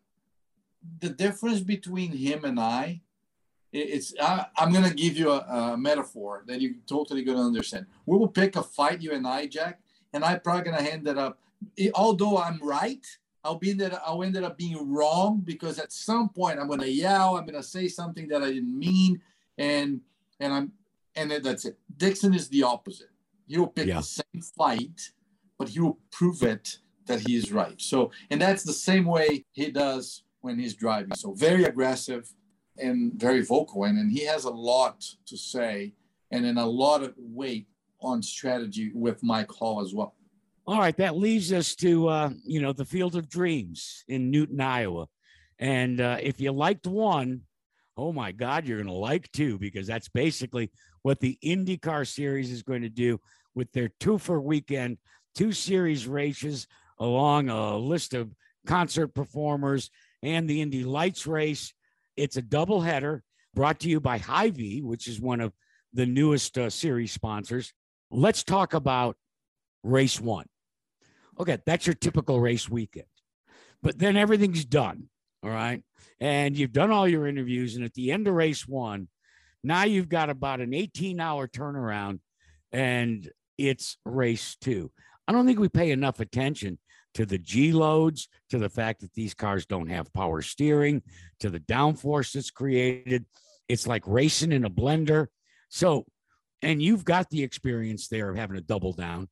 the 1.00 1.08
difference 1.08 1.60
between 1.60 2.12
him 2.12 2.44
and 2.44 2.60
I 2.60 3.02
it's 3.72 4.14
I, 4.20 4.46
am 4.56 4.72
gonna 4.72 4.94
give 4.94 5.16
you 5.16 5.30
a, 5.30 5.38
a, 5.38 5.76
metaphor 5.76 6.42
that 6.46 6.60
you're 6.60 6.72
totally 6.86 7.22
gonna 7.22 7.44
understand. 7.44 7.86
We 8.06 8.16
will 8.16 8.28
pick 8.28 8.56
a 8.56 8.62
fight, 8.62 9.02
you 9.02 9.12
and 9.12 9.26
I, 9.26 9.46
Jack, 9.46 9.80
and 10.12 10.24
I'm 10.24 10.40
probably 10.40 10.70
gonna 10.70 10.88
end 10.88 11.06
it 11.06 11.18
up. 11.18 11.38
Although 11.94 12.38
I'm 12.38 12.58
right, 12.62 13.04
I'll 13.44 13.56
be 13.56 13.72
that 13.74 14.00
I'll 14.06 14.22
end 14.22 14.36
up 14.36 14.56
being 14.56 14.90
wrong 14.90 15.42
because 15.44 15.78
at 15.78 15.92
some 15.92 16.30
point 16.30 16.58
I'm 16.58 16.68
gonna 16.68 16.86
yell, 16.86 17.36
I'm 17.36 17.44
gonna 17.44 17.62
say 17.62 17.88
something 17.88 18.26
that 18.28 18.42
I 18.42 18.52
didn't 18.52 18.78
mean, 18.78 19.20
and 19.58 20.00
and 20.40 20.52
I'm 20.52 20.72
and 21.16 21.30
that's 21.30 21.64
it. 21.64 21.78
Dixon 21.96 22.34
is 22.34 22.48
the 22.48 22.62
opposite. 22.62 23.10
He 23.46 23.58
will 23.58 23.68
pick 23.68 23.86
yeah. 23.86 23.96
the 23.96 24.02
same 24.02 24.42
fight, 24.56 25.10
but 25.58 25.68
he 25.68 25.80
will 25.80 25.98
prove 26.12 26.42
it 26.42 26.78
that 27.06 27.20
he 27.20 27.36
is 27.36 27.52
right. 27.52 27.80
So 27.80 28.10
and 28.30 28.40
that's 28.40 28.62
the 28.62 28.72
same 28.72 29.04
way 29.04 29.44
he 29.52 29.70
does 29.70 30.22
when 30.40 30.58
he's 30.58 30.74
driving. 30.74 31.14
So 31.14 31.32
very 31.32 31.64
aggressive 31.64 32.30
and 32.78 33.12
very 33.14 33.42
vocal, 33.42 33.84
and, 33.84 33.98
and 33.98 34.12
he 34.12 34.24
has 34.26 34.44
a 34.44 34.50
lot 34.50 35.04
to 35.26 35.36
say 35.36 35.94
and 36.30 36.44
in 36.46 36.58
a 36.58 36.66
lot 36.66 37.02
of 37.02 37.14
weight 37.16 37.66
on 38.00 38.22
strategy 38.22 38.92
with 38.94 39.22
Mike 39.22 39.50
Hull 39.58 39.80
as 39.80 39.94
well. 39.94 40.14
All 40.66 40.78
right, 40.78 40.96
that 40.98 41.16
leaves 41.16 41.52
us 41.52 41.74
to 41.76 42.08
uh, 42.08 42.30
you 42.44 42.60
know 42.60 42.72
the 42.72 42.84
Field 42.84 43.16
of 43.16 43.28
Dreams 43.28 44.04
in 44.08 44.30
Newton, 44.30 44.60
Iowa, 44.60 45.08
and 45.58 46.00
uh, 46.00 46.18
if 46.20 46.40
you 46.40 46.52
liked 46.52 46.86
one, 46.86 47.42
oh 47.98 48.12
my 48.12 48.32
God, 48.32 48.66
you're 48.66 48.78
going 48.78 48.86
to 48.86 48.92
like 48.92 49.30
two 49.32 49.58
because 49.58 49.86
that's 49.86 50.08
basically 50.08 50.70
what 51.02 51.20
the 51.20 51.38
IndyCar 51.44 52.06
Series 52.06 52.50
is 52.50 52.62
going 52.62 52.82
to 52.82 52.88
do 52.88 53.20
with 53.54 53.70
their 53.72 53.90
two 54.00 54.16
for 54.16 54.40
weekend, 54.40 54.96
two 55.34 55.52
series 55.52 56.06
races 56.06 56.66
along 56.98 57.50
a 57.50 57.76
list 57.76 58.14
of 58.14 58.32
concert 58.66 59.08
performers 59.08 59.90
and 60.22 60.48
the 60.48 60.62
Indy 60.62 60.84
Lights 60.84 61.26
race 61.26 61.74
it's 62.18 62.36
a 62.36 62.42
double 62.42 62.80
header 62.80 63.22
brought 63.54 63.80
to 63.80 63.88
you 63.88 64.00
by 64.00 64.18
Hy-Vee, 64.18 64.82
which 64.82 65.06
is 65.06 65.20
one 65.20 65.40
of 65.40 65.52
the 65.92 66.04
newest 66.04 66.58
uh, 66.58 66.68
series 66.68 67.12
sponsors. 67.12 67.72
Let's 68.10 68.42
talk 68.42 68.74
about 68.74 69.16
race 69.84 70.20
one. 70.20 70.46
Okay, 71.38 71.58
that's 71.64 71.86
your 71.86 71.94
typical 71.94 72.40
race 72.40 72.68
weekend. 72.68 73.06
But 73.82 73.98
then 73.98 74.16
everything's 74.16 74.64
done. 74.64 75.04
All 75.44 75.50
right. 75.50 75.82
And 76.20 76.56
you've 76.56 76.72
done 76.72 76.90
all 76.90 77.06
your 77.06 77.26
interviews. 77.26 77.76
And 77.76 77.84
at 77.84 77.94
the 77.94 78.10
end 78.10 78.26
of 78.26 78.34
race 78.34 78.66
one, 78.66 79.08
now 79.62 79.84
you've 79.84 80.08
got 80.08 80.30
about 80.30 80.60
an 80.60 80.74
18 80.74 81.20
hour 81.20 81.46
turnaround 81.46 82.20
and 82.72 83.28
it's 83.56 83.96
race 84.04 84.56
two. 84.60 84.90
I 85.26 85.32
don't 85.32 85.46
think 85.46 85.58
we 85.58 85.68
pay 85.68 85.90
enough 85.90 86.20
attention 86.20 86.78
to 87.14 87.26
the 87.26 87.38
G 87.38 87.72
loads, 87.72 88.28
to 88.50 88.58
the 88.58 88.68
fact 88.68 89.00
that 89.00 89.14
these 89.14 89.34
cars 89.34 89.66
don't 89.66 89.90
have 89.90 90.12
power 90.12 90.42
steering, 90.42 91.02
to 91.40 91.50
the 91.50 91.60
downforce 91.60 92.32
that's 92.32 92.50
created. 92.50 93.24
It's 93.68 93.86
like 93.86 94.04
racing 94.06 94.52
in 94.52 94.64
a 94.64 94.70
blender. 94.70 95.26
So, 95.68 96.06
and 96.62 96.82
you've 96.82 97.04
got 97.04 97.30
the 97.30 97.42
experience 97.42 98.08
there 98.08 98.30
of 98.30 98.36
having 98.36 98.56
a 98.56 98.62
double 98.62 98.92
down. 98.92 99.28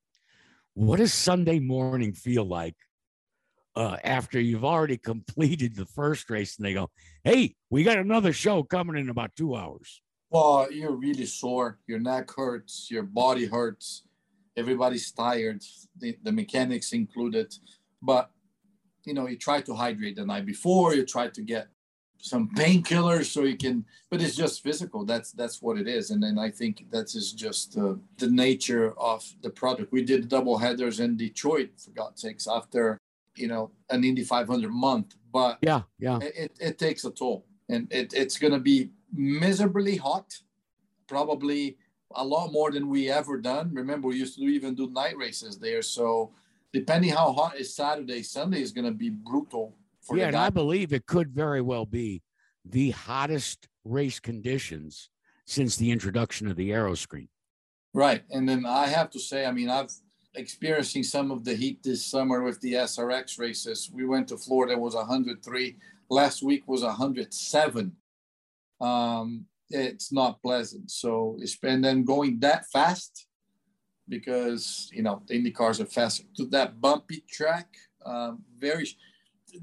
What 0.75 0.99
does 0.99 1.15
Sunday 1.15 1.61
morning 1.61 2.13
feel 2.13 2.45
like 2.45 2.77
uh, 3.77 3.97
after 4.03 4.41
you've 4.41 4.65
already 4.65 4.97
completed 5.13 5.77
the 5.77 5.87
first 5.87 6.29
race 6.31 6.57
and 6.57 6.67
they 6.67 6.75
go, 6.75 6.91
hey, 7.25 7.55
we 7.71 7.85
got 7.85 7.99
another 7.99 8.33
show 8.33 8.63
coming 8.63 8.97
in 8.97 9.09
about 9.09 9.37
two 9.37 9.55
hours? 9.55 10.03
Well, 10.31 10.71
you're 10.73 10.97
really 10.97 11.27
sore. 11.27 11.79
Your 11.87 12.01
neck 12.01 12.31
hurts, 12.35 12.89
your 12.91 13.05
body 13.05 13.47
hurts 13.47 14.03
everybody's 14.57 15.13
tired, 15.13 15.63
the, 15.99 16.17
the 16.23 16.33
mechanics 16.33 16.93
included. 16.93 17.55
But 18.03 18.31
you 19.05 19.15
know, 19.15 19.29
you 19.29 19.37
try 19.37 19.61
to 19.61 19.75
hydrate 19.75 20.17
the 20.17 20.27
night 20.27 20.47
before. 20.47 20.95
You 20.95 21.05
try 21.05 21.29
to 21.29 21.43
get 21.43 21.69
some 22.19 22.49
painkillers 22.57 23.27
so 23.27 23.45
you 23.45 23.57
can. 23.57 23.85
But 24.11 24.21
it's 24.21 24.35
just 24.35 24.63
physical. 24.63 25.05
That's 25.05 25.33
that's 25.33 25.63
what 25.63 25.79
it 25.79 25.87
is. 25.87 26.11
And 26.11 26.23
then 26.23 26.39
I 26.39 26.51
think 26.51 26.91
that 26.91 27.15
is 27.15 27.33
just 27.33 27.79
uh, 27.79 27.95
the 28.19 28.31
nature 28.31 28.99
of 28.99 29.25
the 29.43 29.51
product. 29.51 29.93
We 29.93 30.03
did 30.03 30.29
double 30.29 30.59
headers 30.59 30.99
in 30.99 31.17
Detroit, 31.17 31.71
for 31.79 31.91
God's 31.91 32.23
sakes, 32.23 32.49
after 32.49 32.99
you 33.37 33.49
know 33.49 33.71
an 33.91 34.05
Indy 34.05 34.25
500 34.25 34.71
month. 34.71 35.15
But 35.33 35.59
yeah, 35.63 35.83
yeah, 35.99 36.19
it, 36.21 36.57
it 36.61 36.79
takes 36.79 37.05
a 37.05 37.11
toll, 37.11 37.47
and 37.69 37.87
it, 37.93 38.15
it's 38.15 38.39
going 38.39 38.53
to 38.53 38.61
be 38.61 38.91
miserably 39.13 39.97
hot, 39.97 40.35
probably 41.07 41.77
a 42.15 42.25
lot 42.25 42.53
more 42.53 42.71
than 42.71 42.89
we 42.89 43.11
ever 43.11 43.39
done. 43.39 43.71
Remember, 43.73 44.09
we 44.09 44.17
used 44.17 44.37
to 44.37 44.43
even 44.43 44.75
do 44.75 44.91
night 44.91 45.17
races 45.17 45.59
there. 45.59 45.83
So 45.83 46.33
depending 46.73 47.11
how 47.11 47.33
hot 47.33 47.59
is 47.59 47.75
Saturday, 47.75 48.23
Sunday 48.23 48.61
is 48.61 48.73
going 48.73 48.85
to 48.85 48.93
be 48.93 49.11
brutal. 49.11 49.75
yeah, 50.13 50.29
and 50.29 50.37
I 50.37 50.51
believe 50.51 50.93
it 50.93 51.07
could 51.07 51.31
very 51.31 51.61
well 51.61 51.87
be 51.87 52.23
the 52.65 52.91
hottest 52.91 53.69
race 53.85 54.21
conditions 54.21 55.11
since 55.47 55.77
the 55.77 55.91
introduction 55.91 56.49
of 56.49 56.57
the 56.57 56.73
aero 56.73 56.95
screen. 56.95 57.29
Right, 57.95 58.23
and 58.31 58.49
then 58.49 58.67
I 58.67 58.89
have 58.89 59.11
to 59.11 59.21
say, 59.21 59.47
I 59.47 59.53
mean, 59.53 59.71
I've 59.71 59.91
experiencing 60.37 61.03
some 61.03 61.31
of 61.31 61.45
the 61.45 61.55
heat 61.55 61.83
this 61.83 62.05
summer 62.05 62.43
with 62.43 62.61
the 62.61 62.75
SRX 62.75 63.39
races. 63.39 63.91
We 63.93 64.07
went 64.07 64.29
to 64.29 64.37
Florida, 64.37 64.75
it 64.75 64.81
was 64.81 64.95
103. 64.95 65.77
Last 66.09 66.43
week 66.43 66.65
was 66.67 66.83
107. 66.83 67.93
Um, 68.81 69.47
it's 69.71 70.13
not 70.13 70.41
pleasant. 70.43 70.91
So 70.91 71.39
and 71.63 71.85
then 71.85 72.05
going 72.05 72.39
that 72.41 72.67
fast 72.71 73.27
because 74.09 74.89
you 74.93 75.03
know 75.03 75.23
the 75.27 75.35
Indy 75.35 75.51
cars 75.51 75.81
are 75.81 75.87
faster 75.87 76.25
to 76.37 76.47
that 76.47 76.81
bumpy 76.81 77.25
track. 77.29 77.75
Um, 78.05 78.45
very 78.59 78.87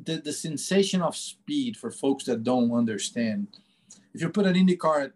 the, 0.04 0.18
the 0.18 0.34
sensation 0.34 1.02
of 1.02 1.16
speed 1.16 1.78
for 1.78 1.92
folks 1.92 2.26
that 2.26 2.44
don't 2.44 2.74
understand. 2.74 3.48
If 4.14 4.22
you 4.22 4.30
put 4.30 4.46
an 4.46 4.56
Indy 4.56 4.76
car 4.76 5.02
at, 5.02 5.12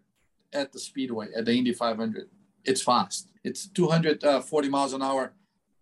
at 0.52 0.72
the 0.72 0.78
speedway 0.78 1.28
at 1.36 1.44
the 1.44 1.52
Indy 1.52 1.74
500, 1.74 2.28
it's 2.64 2.82
fast. 2.82 3.28
It's 3.44 3.66
240 3.68 4.68
miles 4.68 4.92
an 4.92 5.02
hour 5.02 5.32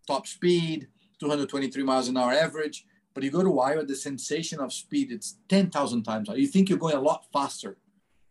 top 0.07 0.27
speed, 0.27 0.89
223 1.21 1.83
miles 1.83 2.09
an 2.09 2.17
hour 2.17 2.33
average. 2.33 2.87
But 3.15 3.25
you 3.25 3.31
go 3.31 3.43
to 3.43 3.61
Iowa, 3.61 3.85
the 3.85 3.97
sensation 3.97 4.61
of 4.61 4.73
speed, 4.73 5.11
it's 5.11 5.39
10,000 5.49 6.03
times. 6.03 6.29
You 6.35 6.47
think 6.47 6.69
you're 6.69 6.79
going 6.79 6.97
a 6.97 7.01
lot 7.01 7.25
faster 7.33 7.79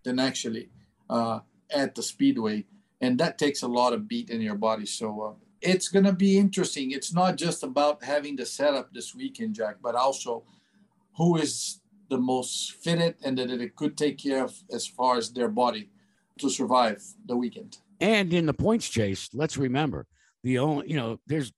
than 0.03 0.19
actually 0.19 0.69
uh, 1.09 1.39
at 1.71 1.95
the 1.95 2.03
speedway, 2.03 2.65
and 3.01 3.17
that 3.19 3.39
takes 3.39 3.63
a 3.63 3.67
lot 3.67 3.93
of 3.93 4.07
beat 4.07 4.29
in 4.29 4.41
your 4.41 4.55
body. 4.55 4.85
So 4.85 5.21
uh, 5.21 5.33
it's 5.61 5.87
going 5.87 6.05
to 6.05 6.13
be 6.13 6.37
interesting. 6.37 6.91
It's 6.91 7.13
not 7.13 7.35
just 7.35 7.63
about 7.63 8.03
having 8.03 8.35
the 8.35 8.45
setup 8.45 8.93
this 8.93 9.15
weekend, 9.15 9.55
Jack, 9.55 9.77
but 9.81 9.95
also 9.95 10.43
who 11.17 11.37
is 11.37 11.79
the 12.09 12.17
most 12.17 12.73
fitted 12.73 13.15
and 13.23 13.37
that 13.37 13.49
it 13.49 13.75
could 13.75 13.97
take 13.97 14.19
care 14.19 14.43
of 14.43 14.55
as 14.71 14.85
far 14.85 15.17
as 15.17 15.31
their 15.31 15.49
body 15.49 15.89
to 16.39 16.49
survive 16.49 17.01
the 17.25 17.35
weekend. 17.35 17.77
And 17.99 18.31
in 18.33 18.45
the 18.45 18.53
points 18.53 18.87
chase, 18.89 19.29
let's 19.33 19.57
remember 19.57 20.05
the 20.43 20.59
only, 20.59 20.91
you 20.91 20.97
know, 20.97 21.19
there's 21.25 21.51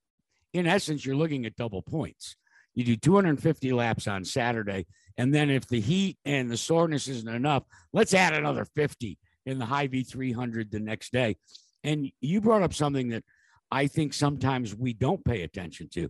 in 0.57 0.67
essence, 0.67 1.05
you're 1.05 1.15
looking 1.15 1.45
at 1.45 1.55
double 1.55 1.81
points. 1.81 2.35
You 2.73 2.83
do 2.83 2.95
250 2.95 3.71
laps 3.73 4.07
on 4.07 4.23
Saturday 4.23 4.85
and 5.17 5.33
then 5.33 5.49
if 5.49 5.67
the 5.67 5.81
heat 5.81 6.17
and 6.25 6.49
the 6.49 6.57
soreness 6.57 7.07
isn't 7.07 7.33
enough, 7.33 7.63
let's 7.91 8.13
add 8.13 8.33
another 8.33 8.65
50 8.65 9.17
in 9.45 9.57
the 9.57 9.65
Hy-Vee 9.65 10.03
300 10.03 10.71
the 10.71 10.79
next 10.79 11.11
day. 11.11 11.37
And 11.83 12.11
you 12.21 12.39
brought 12.39 12.61
up 12.61 12.73
something 12.73 13.09
that 13.09 13.23
I 13.71 13.87
think 13.87 14.13
sometimes 14.13 14.75
we 14.75 14.93
don't 14.93 15.25
pay 15.25 15.41
attention 15.41 15.89
to. 15.93 16.09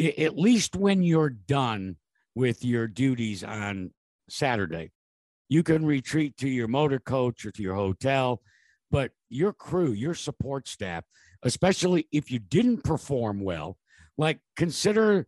I, 0.00 0.14
at 0.18 0.38
least 0.38 0.76
when 0.76 1.02
you're 1.02 1.30
done 1.30 1.96
with 2.34 2.64
your 2.64 2.86
duties 2.86 3.42
on 3.42 3.92
Saturday, 4.28 4.90
you 5.48 5.62
can 5.62 5.86
retreat 5.86 6.36
to 6.38 6.48
your 6.48 6.68
motor 6.68 6.98
coach 6.98 7.46
or 7.46 7.52
to 7.52 7.62
your 7.62 7.74
hotel, 7.74 8.42
but 8.90 9.12
your 9.28 9.52
crew, 9.52 9.92
your 9.92 10.14
support 10.14 10.68
staff, 10.68 11.04
especially 11.44 12.08
if 12.10 12.30
you 12.30 12.38
didn't 12.38 12.82
perform 12.82 13.40
well, 13.40 13.76
like 14.18 14.40
consider 14.56 15.26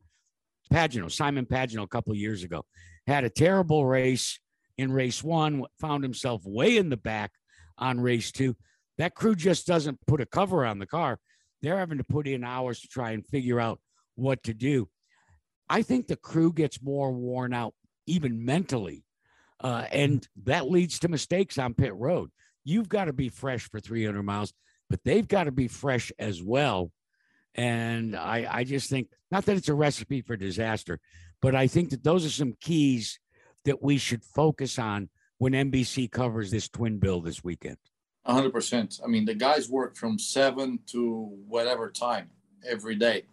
Pagenaud, 0.72 1.12
Simon 1.12 1.46
Pagenaud 1.46 1.84
a 1.84 1.88
couple 1.88 2.14
years 2.14 2.42
ago 2.42 2.64
had 3.06 3.24
a 3.24 3.30
terrible 3.30 3.86
race 3.86 4.40
in 4.78 4.92
race 4.92 5.22
one, 5.22 5.64
found 5.80 6.02
himself 6.02 6.42
way 6.44 6.76
in 6.76 6.90
the 6.90 6.96
back 6.96 7.32
on 7.78 8.00
race 8.00 8.32
two. 8.32 8.56
That 8.98 9.14
crew 9.14 9.34
just 9.34 9.66
doesn't 9.66 9.98
put 10.06 10.20
a 10.20 10.26
cover 10.26 10.64
on 10.66 10.78
the 10.78 10.86
car. 10.86 11.18
They're 11.62 11.78
having 11.78 11.98
to 11.98 12.04
put 12.04 12.26
in 12.26 12.44
hours 12.44 12.80
to 12.80 12.88
try 12.88 13.12
and 13.12 13.26
figure 13.26 13.60
out 13.60 13.80
what 14.14 14.42
to 14.44 14.54
do. 14.54 14.88
I 15.68 15.82
think 15.82 16.06
the 16.06 16.16
crew 16.16 16.52
gets 16.52 16.82
more 16.82 17.12
worn 17.12 17.52
out, 17.52 17.74
even 18.06 18.44
mentally. 18.44 19.04
Uh, 19.60 19.86
and 19.90 20.26
that 20.44 20.70
leads 20.70 20.98
to 21.00 21.08
mistakes 21.08 21.58
on 21.58 21.74
pit 21.74 21.94
road. 21.94 22.30
You've 22.64 22.88
got 22.88 23.06
to 23.06 23.12
be 23.12 23.28
fresh 23.28 23.68
for 23.70 23.80
300 23.80 24.22
miles, 24.22 24.52
but 24.88 25.02
they've 25.04 25.26
got 25.26 25.44
to 25.44 25.52
be 25.52 25.68
fresh 25.68 26.12
as 26.18 26.42
well. 26.42 26.92
And 27.54 28.14
I, 28.14 28.46
I 28.50 28.64
just 28.64 28.90
think, 28.90 29.08
not 29.30 29.46
that 29.46 29.56
it's 29.56 29.68
a 29.68 29.74
recipe 29.74 30.20
for 30.20 30.36
disaster, 30.36 31.00
but 31.40 31.54
I 31.54 31.66
think 31.66 31.90
that 31.90 32.04
those 32.04 32.24
are 32.24 32.30
some 32.30 32.54
keys 32.60 33.18
that 33.64 33.82
we 33.82 33.98
should 33.98 34.22
focus 34.22 34.78
on 34.78 35.08
when 35.38 35.52
NBC 35.52 36.10
covers 36.10 36.50
this 36.50 36.68
twin 36.68 36.98
bill 36.98 37.20
this 37.20 37.42
weekend. 37.42 37.78
100%. 38.26 39.00
I 39.02 39.06
mean, 39.06 39.24
the 39.24 39.34
guys 39.34 39.68
work 39.68 39.96
from 39.96 40.18
7 40.18 40.80
to 40.86 41.38
whatever 41.46 41.90
time 41.90 42.30
every 42.68 42.96
day. 42.96 43.24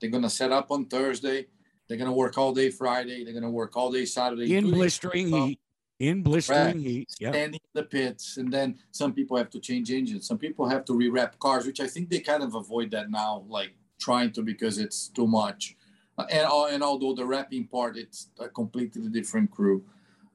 They're 0.00 0.10
going 0.10 0.22
to 0.22 0.30
set 0.30 0.52
up 0.52 0.70
on 0.70 0.86
Thursday. 0.86 1.46
They're 1.86 1.98
going 1.98 2.10
to 2.10 2.16
work 2.16 2.38
all 2.38 2.52
day 2.52 2.70
Friday. 2.70 3.24
They're 3.24 3.32
going 3.32 3.42
to 3.42 3.50
work 3.50 3.76
all 3.76 3.90
day 3.90 4.04
Saturday. 4.04 4.56
In 4.56 4.70
blistering 4.70 5.28
heat. 5.28 5.60
In 5.98 6.22
blistering 6.22 6.58
Right. 6.58 6.76
heat. 6.76 7.08
Yeah. 7.18 7.32
Standing 7.32 7.60
in 7.64 7.74
the 7.74 7.82
pits. 7.82 8.36
And 8.36 8.52
then 8.52 8.78
some 8.92 9.12
people 9.12 9.36
have 9.36 9.50
to 9.50 9.60
change 9.60 9.90
engines. 9.90 10.26
Some 10.26 10.38
people 10.38 10.68
have 10.68 10.84
to 10.86 10.92
rewrap 10.92 11.38
cars, 11.38 11.66
which 11.66 11.80
I 11.80 11.88
think 11.88 12.08
they 12.08 12.20
kind 12.20 12.42
of 12.42 12.54
avoid 12.54 12.90
that 12.92 13.10
now, 13.10 13.44
like 13.48 13.72
trying 13.98 14.30
to 14.32 14.42
because 14.42 14.78
it's 14.78 15.08
too 15.08 15.26
much. 15.26 15.76
Uh, 16.16 16.26
And, 16.30 16.46
and 16.74 16.82
although 16.82 17.14
the 17.14 17.26
wrapping 17.26 17.66
part, 17.66 17.96
it's 17.96 18.30
a 18.38 18.48
completely 18.48 19.08
different 19.08 19.50
crew. 19.50 19.84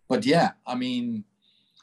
But 0.09 0.25
yeah, 0.25 0.51
I 0.67 0.75
mean, 0.75 1.23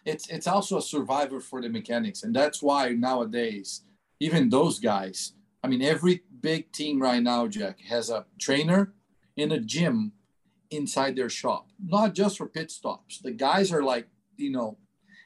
it's 0.05 0.29
it's 0.29 0.47
also 0.47 0.79
a 0.79 0.83
survivor 0.83 1.41
for 1.41 1.61
the 1.61 1.69
mechanics, 1.69 2.23
and 2.23 2.35
that's 2.35 2.63
why 2.63 2.91
nowadays, 2.91 3.83
even 4.19 4.49
those 4.49 4.79
guys. 4.79 5.33
I 5.63 5.69
mean, 5.69 5.83
every 5.83 6.23
big 6.41 6.73
team 6.73 7.03
right 7.03 7.23
now, 7.23 7.47
Jack, 7.47 7.81
has 7.83 8.09
a 8.09 8.25
trainer 8.39 8.95
in 9.37 9.53
a 9.53 9.61
gym 9.61 10.13
inside 10.71 11.17
their 11.17 11.29
shop, 11.29 11.69
not 11.85 12.15
just 12.15 12.39
for 12.39 12.47
pit 12.47 12.71
stops. 12.71 13.19
The 13.19 13.33
guys 13.33 13.73
are 13.73 13.83
like, 13.83 14.09
you 14.37 14.51
know, 14.51 14.79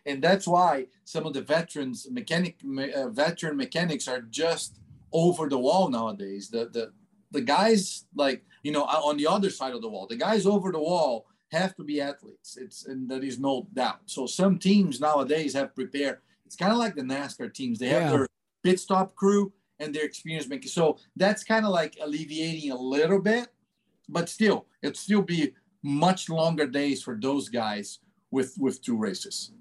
and 0.06 0.22
that's 0.22 0.46
why 0.46 0.86
some 1.04 1.26
of 1.26 1.32
the 1.34 1.42
veterans, 1.42 2.06
mechanic, 2.10 2.62
me- 2.64 2.92
uh, 2.92 3.08
veteran 3.08 3.56
mechanics, 3.56 4.06
are 4.08 4.20
just 4.22 4.78
over 5.12 5.48
the 5.48 5.58
wall 5.58 5.88
nowadays. 5.88 6.48
The 6.50 6.68
the 6.72 6.92
the 7.30 7.40
guys 7.40 8.04
like 8.14 8.44
you 8.62 8.72
know 8.72 8.84
on 8.84 9.16
the 9.16 9.26
other 9.26 9.50
side 9.50 9.74
of 9.74 9.82
the 9.82 9.88
wall, 9.88 10.06
the 10.06 10.16
guys 10.16 10.46
over 10.46 10.72
the 10.72 10.80
wall 10.80 11.26
have 11.52 11.74
to 11.76 11.84
be 11.84 12.00
athletes. 12.00 12.56
It's 12.56 12.84
and 12.86 13.08
there 13.08 13.22
is 13.22 13.38
no 13.38 13.66
doubt. 13.72 14.00
So 14.06 14.26
some 14.26 14.58
teams 14.58 15.00
nowadays 15.00 15.54
have 15.54 15.74
prepared. 15.74 16.18
It's 16.46 16.56
kind 16.56 16.72
of 16.72 16.78
like 16.78 16.94
the 16.96 17.02
NASCAR 17.02 17.52
teams. 17.54 17.78
They 17.78 17.88
have 17.88 18.02
Yeah. 18.02 18.10
their 18.10 18.26
pit 18.62 18.80
stop 18.80 19.14
crew 19.14 19.52
and 19.78 19.94
their 19.94 20.04
experience 20.04 20.48
making. 20.48 20.68
So 20.68 20.98
that's 21.16 21.44
kind 21.44 21.64
of 21.64 21.70
like 21.72 21.96
alleviating 22.02 22.70
a 22.72 22.76
little 22.76 23.20
bit, 23.20 23.48
but 24.08 24.28
still, 24.28 24.66
it'd 24.82 24.96
still 24.96 25.22
be 25.22 25.52
much 25.82 26.28
longer 26.28 26.66
days 26.66 27.02
for 27.02 27.18
those 27.20 27.48
guys 27.48 27.98
with 28.30 28.54
with 28.58 28.82
two 28.82 28.96
races. 28.96 29.52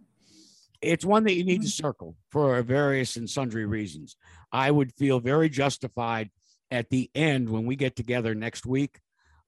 it's 0.82 1.06
one 1.06 1.24
that 1.24 1.34
you 1.34 1.44
need 1.44 1.62
to 1.62 1.70
circle 1.70 2.16
for 2.30 2.62
various 2.62 3.16
and 3.16 3.30
sundry 3.30 3.66
reasons. 3.66 4.18
I 4.52 4.70
would 4.70 4.94
feel 4.94 5.20
very 5.20 5.50
justified 5.50 6.30
at 6.72 6.90
the 6.90 7.10
end 7.16 7.50
when 7.50 7.66
we 7.66 7.76
get 7.76 7.96
together 7.96 8.36
next 8.36 8.66
week. 8.66 9.00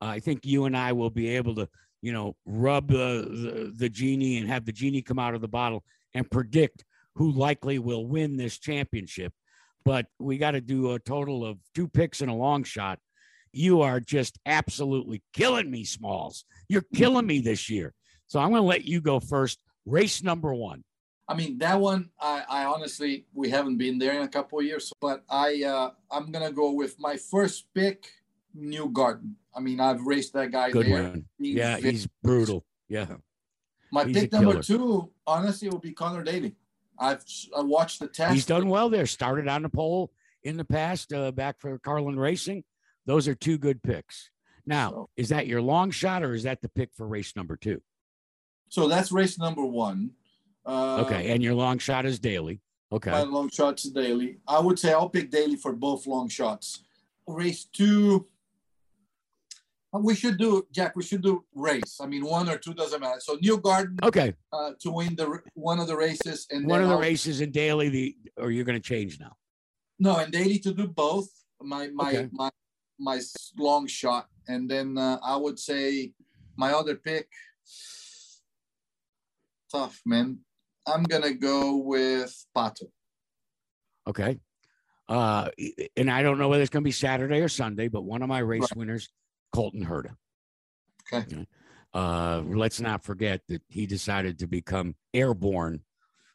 Uh, 0.02 0.06
I 0.06 0.20
think 0.20 0.46
you 0.46 0.66
and 0.66 0.78
I 0.78 0.94
will 0.94 1.10
be 1.10 1.30
able 1.36 1.56
to, 1.56 1.68
you 2.02 2.14
know, 2.14 2.36
rub 2.46 2.90
the, 2.90 3.74
the 3.76 3.90
genie 3.90 4.38
and 4.38 4.48
have 4.48 4.66
the 4.66 4.72
genie 4.72 5.02
come 5.02 5.20
out 5.20 5.36
of 5.36 5.42
the 5.42 5.48
bottle 5.48 5.84
and 6.14 6.30
predict 6.30 6.86
who 7.16 7.32
likely 7.32 7.80
will 7.80 8.06
win 8.06 8.38
this 8.38 8.58
championship. 8.58 9.34
But 9.84 10.08
we 10.20 10.38
got 10.38 10.52
to 10.52 10.62
do 10.62 10.94
a 10.94 11.00
total 11.00 11.46
of 11.46 11.58
two 11.74 11.88
picks 11.88 12.22
and 12.22 12.32
a 12.32 12.34
long 12.34 12.64
shot. 12.64 13.00
You 13.56 13.82
are 13.84 14.02
just 14.02 14.38
absolutely 14.46 15.24
killing 15.32 15.72
me, 15.72 15.86
Smalls. 15.86 16.44
You're 16.68 16.84
killing 16.94 17.26
me 17.26 17.40
this 17.40 17.70
year. 17.70 17.94
So 18.28 18.42
I'm 18.42 18.50
going 18.50 18.62
to 18.62 18.68
let 18.68 18.84
you 18.84 19.00
go 19.00 19.22
first. 19.22 19.60
Race 19.86 20.22
number 20.22 20.54
one. 20.54 20.84
I 21.28 21.36
mean 21.36 21.58
that 21.60 21.80
one. 21.80 22.10
I, 22.20 22.44
I 22.50 22.66
honestly 22.66 23.26
we 23.34 23.50
haven't 23.50 23.78
been 23.78 23.98
there 23.98 24.14
in 24.14 24.24
a 24.24 24.28
couple 24.28 24.60
of 24.60 24.66
years, 24.66 24.92
but 25.02 25.24
I 25.30 25.64
uh, 25.64 25.90
I'm 26.12 26.32
gonna 26.32 26.52
go 26.52 26.72
with 26.72 27.00
my 27.00 27.18
first 27.18 27.66
pick, 27.74 28.12
Newgarden. 28.56 29.34
I 29.56 29.60
mean 29.60 29.80
I've 29.80 30.02
raced 30.06 30.34
that 30.34 30.52
guy 30.52 30.70
Good 30.70 30.86
there. 30.86 31.04
one. 31.04 31.26
He's 31.40 31.56
Yeah, 31.56 31.78
he's 31.78 32.08
brutal. 32.22 32.64
Yeah. 32.88 33.08
my 33.92 34.06
he's 34.06 34.16
pick 34.16 34.34
number 34.34 34.62
two. 34.62 35.10
Honestly, 35.26 35.68
will 35.70 35.80
be 35.80 35.94
Connor 35.94 36.24
Daly. 36.24 36.56
I've 37.00 37.24
I 37.58 37.62
watched 37.62 38.02
the 38.02 38.08
test. 38.08 38.34
He's 38.34 38.46
done 38.46 38.70
well 38.70 38.90
there. 38.90 39.08
Started 39.08 39.48
on 39.48 39.64
the 39.64 39.70
pole 39.70 40.12
in 40.44 40.58
the 40.58 40.66
past, 40.66 41.12
uh, 41.12 41.32
back 41.32 41.60
for 41.60 41.80
Carlin 41.80 42.20
Racing. 42.20 42.64
Those 43.06 43.28
are 43.28 43.36
two 43.36 43.58
good 43.58 43.82
picks. 43.84 44.30
Now, 44.66 45.08
is 45.16 45.30
that 45.30 45.48
your 45.48 45.62
long 45.62 45.92
shot 45.92 46.24
or 46.24 46.34
is 46.34 46.44
that 46.44 46.62
the 46.62 46.70
pick 46.70 46.90
for 46.96 47.08
race 47.08 47.36
number 47.36 47.56
two? 47.56 47.82
So 48.70 48.88
that's 48.88 49.12
race 49.12 49.38
number 49.38 49.64
one. 49.66 50.12
Uh, 50.66 51.04
Okay. 51.06 51.32
And 51.32 51.44
your 51.44 51.54
long 51.54 51.78
shot 51.78 52.06
is 52.06 52.18
Daly. 52.20 52.62
Okay, 52.92 53.12
My 53.12 53.24
long 53.24 53.50
shots 53.50 53.84
Daly. 53.84 54.38
I 54.48 54.60
would 54.60 54.80
say 54.80 54.94
I'll 54.94 55.10
pick 55.10 55.30
Daly 55.30 55.56
for 55.56 55.74
both 55.74 56.08
long 56.08 56.30
shots. 56.30 56.84
Race 57.28 57.66
two. 57.66 58.28
We 59.94 60.14
should 60.14 60.38
do 60.38 60.68
Jack. 60.72 60.96
We 60.98 61.04
should 61.04 61.22
do 61.24 61.46
race. 61.54 62.00
I 62.02 62.06
mean, 62.08 62.26
one 62.26 62.50
or 62.50 62.58
two 62.58 62.74
doesn't 62.74 63.00
matter. 63.00 63.20
So 63.22 63.38
Newgarden 63.38 64.04
Okay. 64.04 64.34
uh, 64.52 64.72
to 64.82 64.92
win 64.92 65.16
the 65.16 65.40
one 65.54 65.80
of 65.80 65.88
the 65.88 65.96
races, 65.96 66.48
and 66.52 66.68
One 66.68 66.82
of 66.82 66.90
the 66.90 66.96
I'll- 66.96 67.00
races 67.02 67.40
in 67.40 67.52
Daly, 67.52 67.88
the 67.90 68.16
or 68.38 68.52
you're 68.52 68.66
going 68.66 68.82
to 68.82 68.86
change 68.88 69.20
now. 69.22 69.38
No, 69.98 70.18
and 70.18 70.32
Daly 70.34 70.60
to 70.60 70.74
do 70.74 70.88
both. 70.88 71.30
My 71.62 71.88
my 71.88 72.10
Okay. 72.10 72.30
my 72.34 72.50
my 73.00 73.20
long 73.58 73.88
shot, 73.88 74.28
and 74.48 74.70
then 74.70 74.98
uh, 74.98 75.20
I 75.24 75.36
would 75.36 75.60
say 75.60 76.14
my 76.58 76.72
other 76.72 76.96
pick. 76.96 77.28
Tough 79.72 80.02
man. 80.06 80.40
I'm 80.88 81.04
gonna 81.04 81.34
go 81.34 81.78
with 81.78 82.46
Pato. 82.56 82.90
Okay. 84.08 84.40
Uh, 85.08 85.50
and 85.96 86.10
I 86.10 86.24
don't 86.24 86.38
know 86.38 86.48
whether 86.48 86.62
it's 86.62 86.70
going 86.70 86.84
to 86.84 86.88
be 86.88 86.92
Saturday 86.92 87.40
or 87.40 87.50
Sunday, 87.50 87.88
but 87.88 88.04
one 88.04 88.24
of 88.24 88.28
my 88.30 88.40
race 88.40 88.62
Right. 88.62 88.76
winners, 88.76 89.10
Colton 89.54 89.86
Herta. 89.86 90.16
Okay. 91.14 91.46
Uh, 91.94 92.42
let's 92.48 92.80
not 92.80 93.04
forget 93.04 93.42
that 93.48 93.62
he 93.70 93.86
decided 93.86 94.40
to 94.40 94.48
become 94.48 94.96
airborne. 95.14 95.82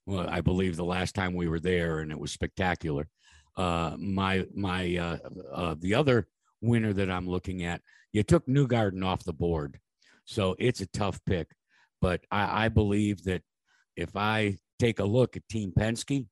Well, 0.06 0.28
I 0.28 0.40
believe 0.40 0.76
the 0.76 0.84
last 0.84 1.14
time 1.14 1.34
we 1.34 1.48
were 1.48 1.60
there, 1.60 1.98
and 1.98 2.10
it 2.12 2.18
was 2.18 2.32
spectacular. 2.32 3.08
Uh, 3.56 3.96
my 3.98 4.46
my 4.54 4.96
uh, 4.96 5.18
uh, 5.52 5.74
the 5.78 5.94
other 5.94 6.28
winner 6.60 6.92
that 6.92 7.10
I'm 7.10 7.28
looking 7.28 7.64
at, 7.64 7.80
you 8.12 8.22
took 8.22 8.46
Newgarden 8.46 9.04
off 9.04 9.24
the 9.24 9.32
board, 9.32 9.78
so 10.24 10.56
it's 10.58 10.80
a 10.80 10.86
tough 10.86 11.20
pick. 11.26 11.48
But 12.00 12.22
I, 12.30 12.64
I 12.66 12.68
believe 12.68 13.24
that 13.24 13.42
if 13.96 14.16
I 14.16 14.56
take 14.78 14.98
a 14.98 15.04
look 15.04 15.36
at 15.36 15.48
Team 15.48 15.72
Penske, 15.78 16.26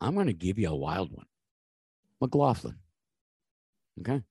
I'm 0.00 0.14
going 0.14 0.26
to 0.26 0.32
give 0.32 0.58
you 0.58 0.68
a 0.70 0.74
wild 0.76 1.12
one, 1.12 1.26
McLaughlin. 2.20 2.76
Okay. 4.00 4.22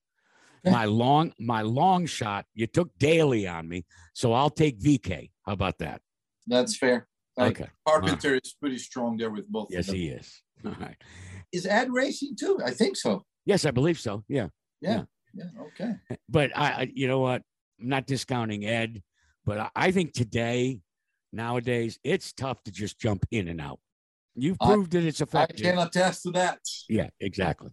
My 0.64 0.86
long 0.86 1.34
my 1.40 1.62
long 1.64 2.06
shot. 2.06 2.46
You 2.54 2.68
took 2.68 2.96
Daly 3.00 3.48
on 3.48 3.68
me, 3.68 3.86
so 4.14 4.34
I'll 4.34 4.50
take 4.52 4.80
VK. 4.80 5.32
How 5.46 5.54
about 5.54 5.80
that? 5.80 6.02
That's 6.46 6.78
fair. 6.78 7.08
Like, 7.38 7.60
Okay. 7.62 7.70
Carpenter 7.88 8.36
is 8.36 8.56
pretty 8.60 8.78
strong 8.78 9.18
there 9.18 9.32
with 9.32 9.48
both. 9.48 9.70
Yes, 9.72 9.88
of 9.88 9.94
them. 9.94 9.96
he 9.96 10.10
is. 10.10 10.42
All 10.66 10.76
right. 10.80 10.98
is 11.52 11.66
Ed 11.66 11.92
racing 11.92 12.36
too. 12.40 12.60
I 12.64 12.72
think 12.72 12.96
so. 12.96 13.26
Yes, 13.46 13.66
I 13.66 13.72
believe 13.72 14.00
so. 14.00 14.24
Yeah. 14.28 14.50
Yeah. 14.82 14.98
Yeah. 14.98 15.04
Yeah, 15.34 15.46
okay. 15.60 15.96
But 16.30 16.56
I, 16.58 16.66
I 16.72 16.92
you 16.94 17.08
know 17.08 17.20
what? 17.20 17.42
I'm 17.80 17.90
not 17.90 18.06
discounting 18.06 18.66
Ed, 18.66 19.02
but 19.46 19.58
I, 19.60 19.70
I 19.76 19.92
think 19.92 20.14
today, 20.14 20.82
nowadays, 21.32 22.00
it's 22.04 22.34
tough 22.34 22.64
to 22.64 22.72
just 22.72 23.00
jump 23.00 23.26
in 23.32 23.48
and 23.48 23.60
out. 23.62 23.80
You've 24.36 24.58
I- 24.62 24.68
proved 24.68 24.92
that 24.92 25.04
it's 25.04 25.22
effective. 25.22 25.66
I 25.66 25.72
can 25.72 25.80
attest 25.80 26.24
to 26.24 26.32
that. 26.32 26.60
Yeah, 26.90 27.10
exactly. 27.20 27.72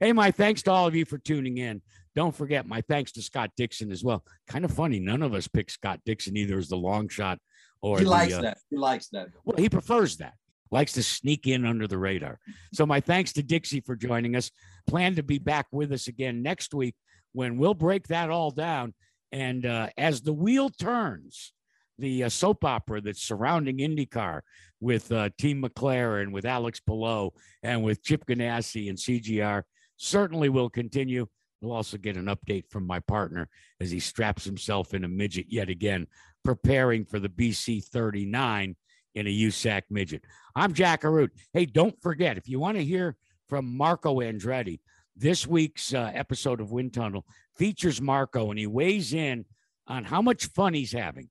Hey, 0.00 0.12
my 0.12 0.30
thanks 0.30 0.62
to 0.62 0.70
all 0.70 0.86
of 0.86 0.94
you 0.94 1.04
for 1.04 1.18
tuning 1.18 1.58
in. 1.58 1.82
Don't 2.14 2.34
forget 2.34 2.66
my 2.66 2.80
thanks 2.82 3.12
to 3.12 3.22
Scott 3.22 3.50
Dixon 3.56 3.90
as 3.90 4.04
well. 4.04 4.24
Kind 4.46 4.64
of 4.64 4.70
funny, 4.70 5.00
none 5.00 5.22
of 5.22 5.34
us 5.34 5.48
picked 5.48 5.72
Scott 5.72 6.00
Dixon 6.04 6.36
either 6.36 6.56
as 6.58 6.68
the 6.68 6.76
long 6.76 7.08
shot 7.08 7.38
or 7.82 7.98
He 7.98 8.04
the, 8.04 8.10
likes 8.10 8.34
uh, 8.34 8.42
that. 8.42 8.58
He 8.70 8.76
likes 8.76 9.08
that. 9.08 9.28
Well, 9.44 9.56
he 9.56 9.68
prefers 9.68 10.16
that. 10.18 10.34
Likes 10.70 10.92
to 10.92 11.02
sneak 11.02 11.46
in 11.46 11.64
under 11.64 11.86
the 11.86 11.98
radar. 11.98 12.38
So 12.72 12.84
my 12.86 13.00
thanks 13.00 13.32
to 13.34 13.42
Dixie 13.42 13.80
for 13.80 13.96
joining 13.96 14.36
us. 14.36 14.50
Plan 14.86 15.14
to 15.16 15.22
be 15.22 15.38
back 15.38 15.66
with 15.72 15.92
us 15.92 16.08
again 16.08 16.42
next 16.42 16.74
week 16.74 16.94
when 17.32 17.58
we'll 17.58 17.74
break 17.74 18.08
that 18.08 18.30
all 18.30 18.50
down. 18.50 18.94
And 19.32 19.66
uh, 19.66 19.88
as 19.96 20.22
the 20.22 20.32
wheel 20.32 20.70
turns, 20.70 21.52
the 21.98 22.24
uh, 22.24 22.28
soap 22.28 22.64
opera 22.64 23.00
that's 23.00 23.22
surrounding 23.22 23.78
IndyCar 23.78 24.40
with 24.80 25.10
uh, 25.10 25.30
Team 25.38 25.62
McLaren, 25.62 26.32
with 26.32 26.44
Alex 26.44 26.80
Palou, 26.80 27.30
and 27.62 27.82
with 27.82 28.02
Chip 28.02 28.24
Ganassi 28.26 28.88
and 28.88 28.98
CGR 28.98 29.62
certainly 29.96 30.48
will 30.48 30.70
continue. 30.70 31.26
We'll 31.60 31.74
also 31.74 31.98
get 31.98 32.16
an 32.16 32.26
update 32.26 32.70
from 32.70 32.86
my 32.86 33.00
partner 33.00 33.48
as 33.80 33.90
he 33.90 33.98
straps 33.98 34.44
himself 34.44 34.94
in 34.94 35.04
a 35.04 35.08
midget 35.08 35.46
yet 35.48 35.68
again, 35.68 36.06
preparing 36.44 37.04
for 37.04 37.18
the 37.18 37.28
BC 37.28 37.84
39 37.84 38.76
in 39.18 39.26
a 39.26 39.30
USAC 39.30 39.82
midget. 39.90 40.22
I'm 40.54 40.72
Jack 40.72 41.02
Arute. 41.02 41.30
Hey, 41.52 41.66
don't 41.66 42.00
forget, 42.00 42.38
if 42.38 42.48
you 42.48 42.58
want 42.58 42.76
to 42.76 42.84
hear 42.84 43.16
from 43.48 43.76
Marco 43.76 44.20
Andretti, 44.20 44.80
this 45.16 45.46
week's 45.46 45.92
uh, 45.92 46.10
episode 46.14 46.60
of 46.60 46.70
Wind 46.70 46.94
Tunnel 46.94 47.24
features 47.56 48.00
Marco, 48.00 48.50
and 48.50 48.58
he 48.58 48.66
weighs 48.66 49.12
in 49.12 49.44
on 49.88 50.04
how 50.04 50.22
much 50.22 50.46
fun 50.46 50.74
he's 50.74 50.92
having 50.92 51.28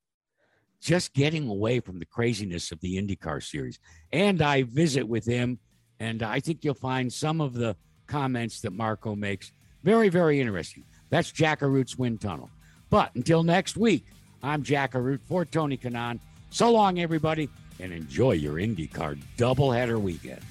just 0.82 1.14
getting 1.14 1.48
away 1.48 1.80
from 1.80 2.00
the 2.00 2.06
craziness 2.06 2.72
of 2.72 2.80
the 2.82 2.98
IndyCar 3.02 3.44
series. 3.44 3.80
And 4.12 4.42
I 4.42 4.64
visit 4.64 5.08
with 5.08 5.26
him, 5.26 5.60
and 6.00 6.22
I 6.22 6.40
think 6.40 6.64
you'll 6.64 6.76
find 6.76 7.12
some 7.12 7.42
of 7.42 7.54
the 7.54 7.76
comments 8.06 8.62
that 8.62 8.74
Marco 8.74 9.16
makes 9.16 9.52
very, 9.84 10.10
very 10.10 10.40
interesting. 10.40 10.86
That's 11.10 11.32
Jack 11.32 11.62
Arute's 11.62 11.98
Wind 11.98 12.22
Tunnel. 12.22 12.50
But 12.90 13.16
until 13.16 13.44
next 13.44 13.76
week, 13.78 14.06
I'm 14.44 14.64
Jack 14.64 14.94
Arute 14.94 15.22
for 15.24 15.46
Tony 15.46 15.78
Kanaan. 15.78 16.20
So 16.52 16.72
long, 16.72 17.00
everybody. 17.00 17.50
And 17.80 17.94
enjoy 17.94 18.34
your 18.34 18.56
IndyCar 18.56 19.20
doubleheader 19.38 20.02
weekend. 20.02 20.42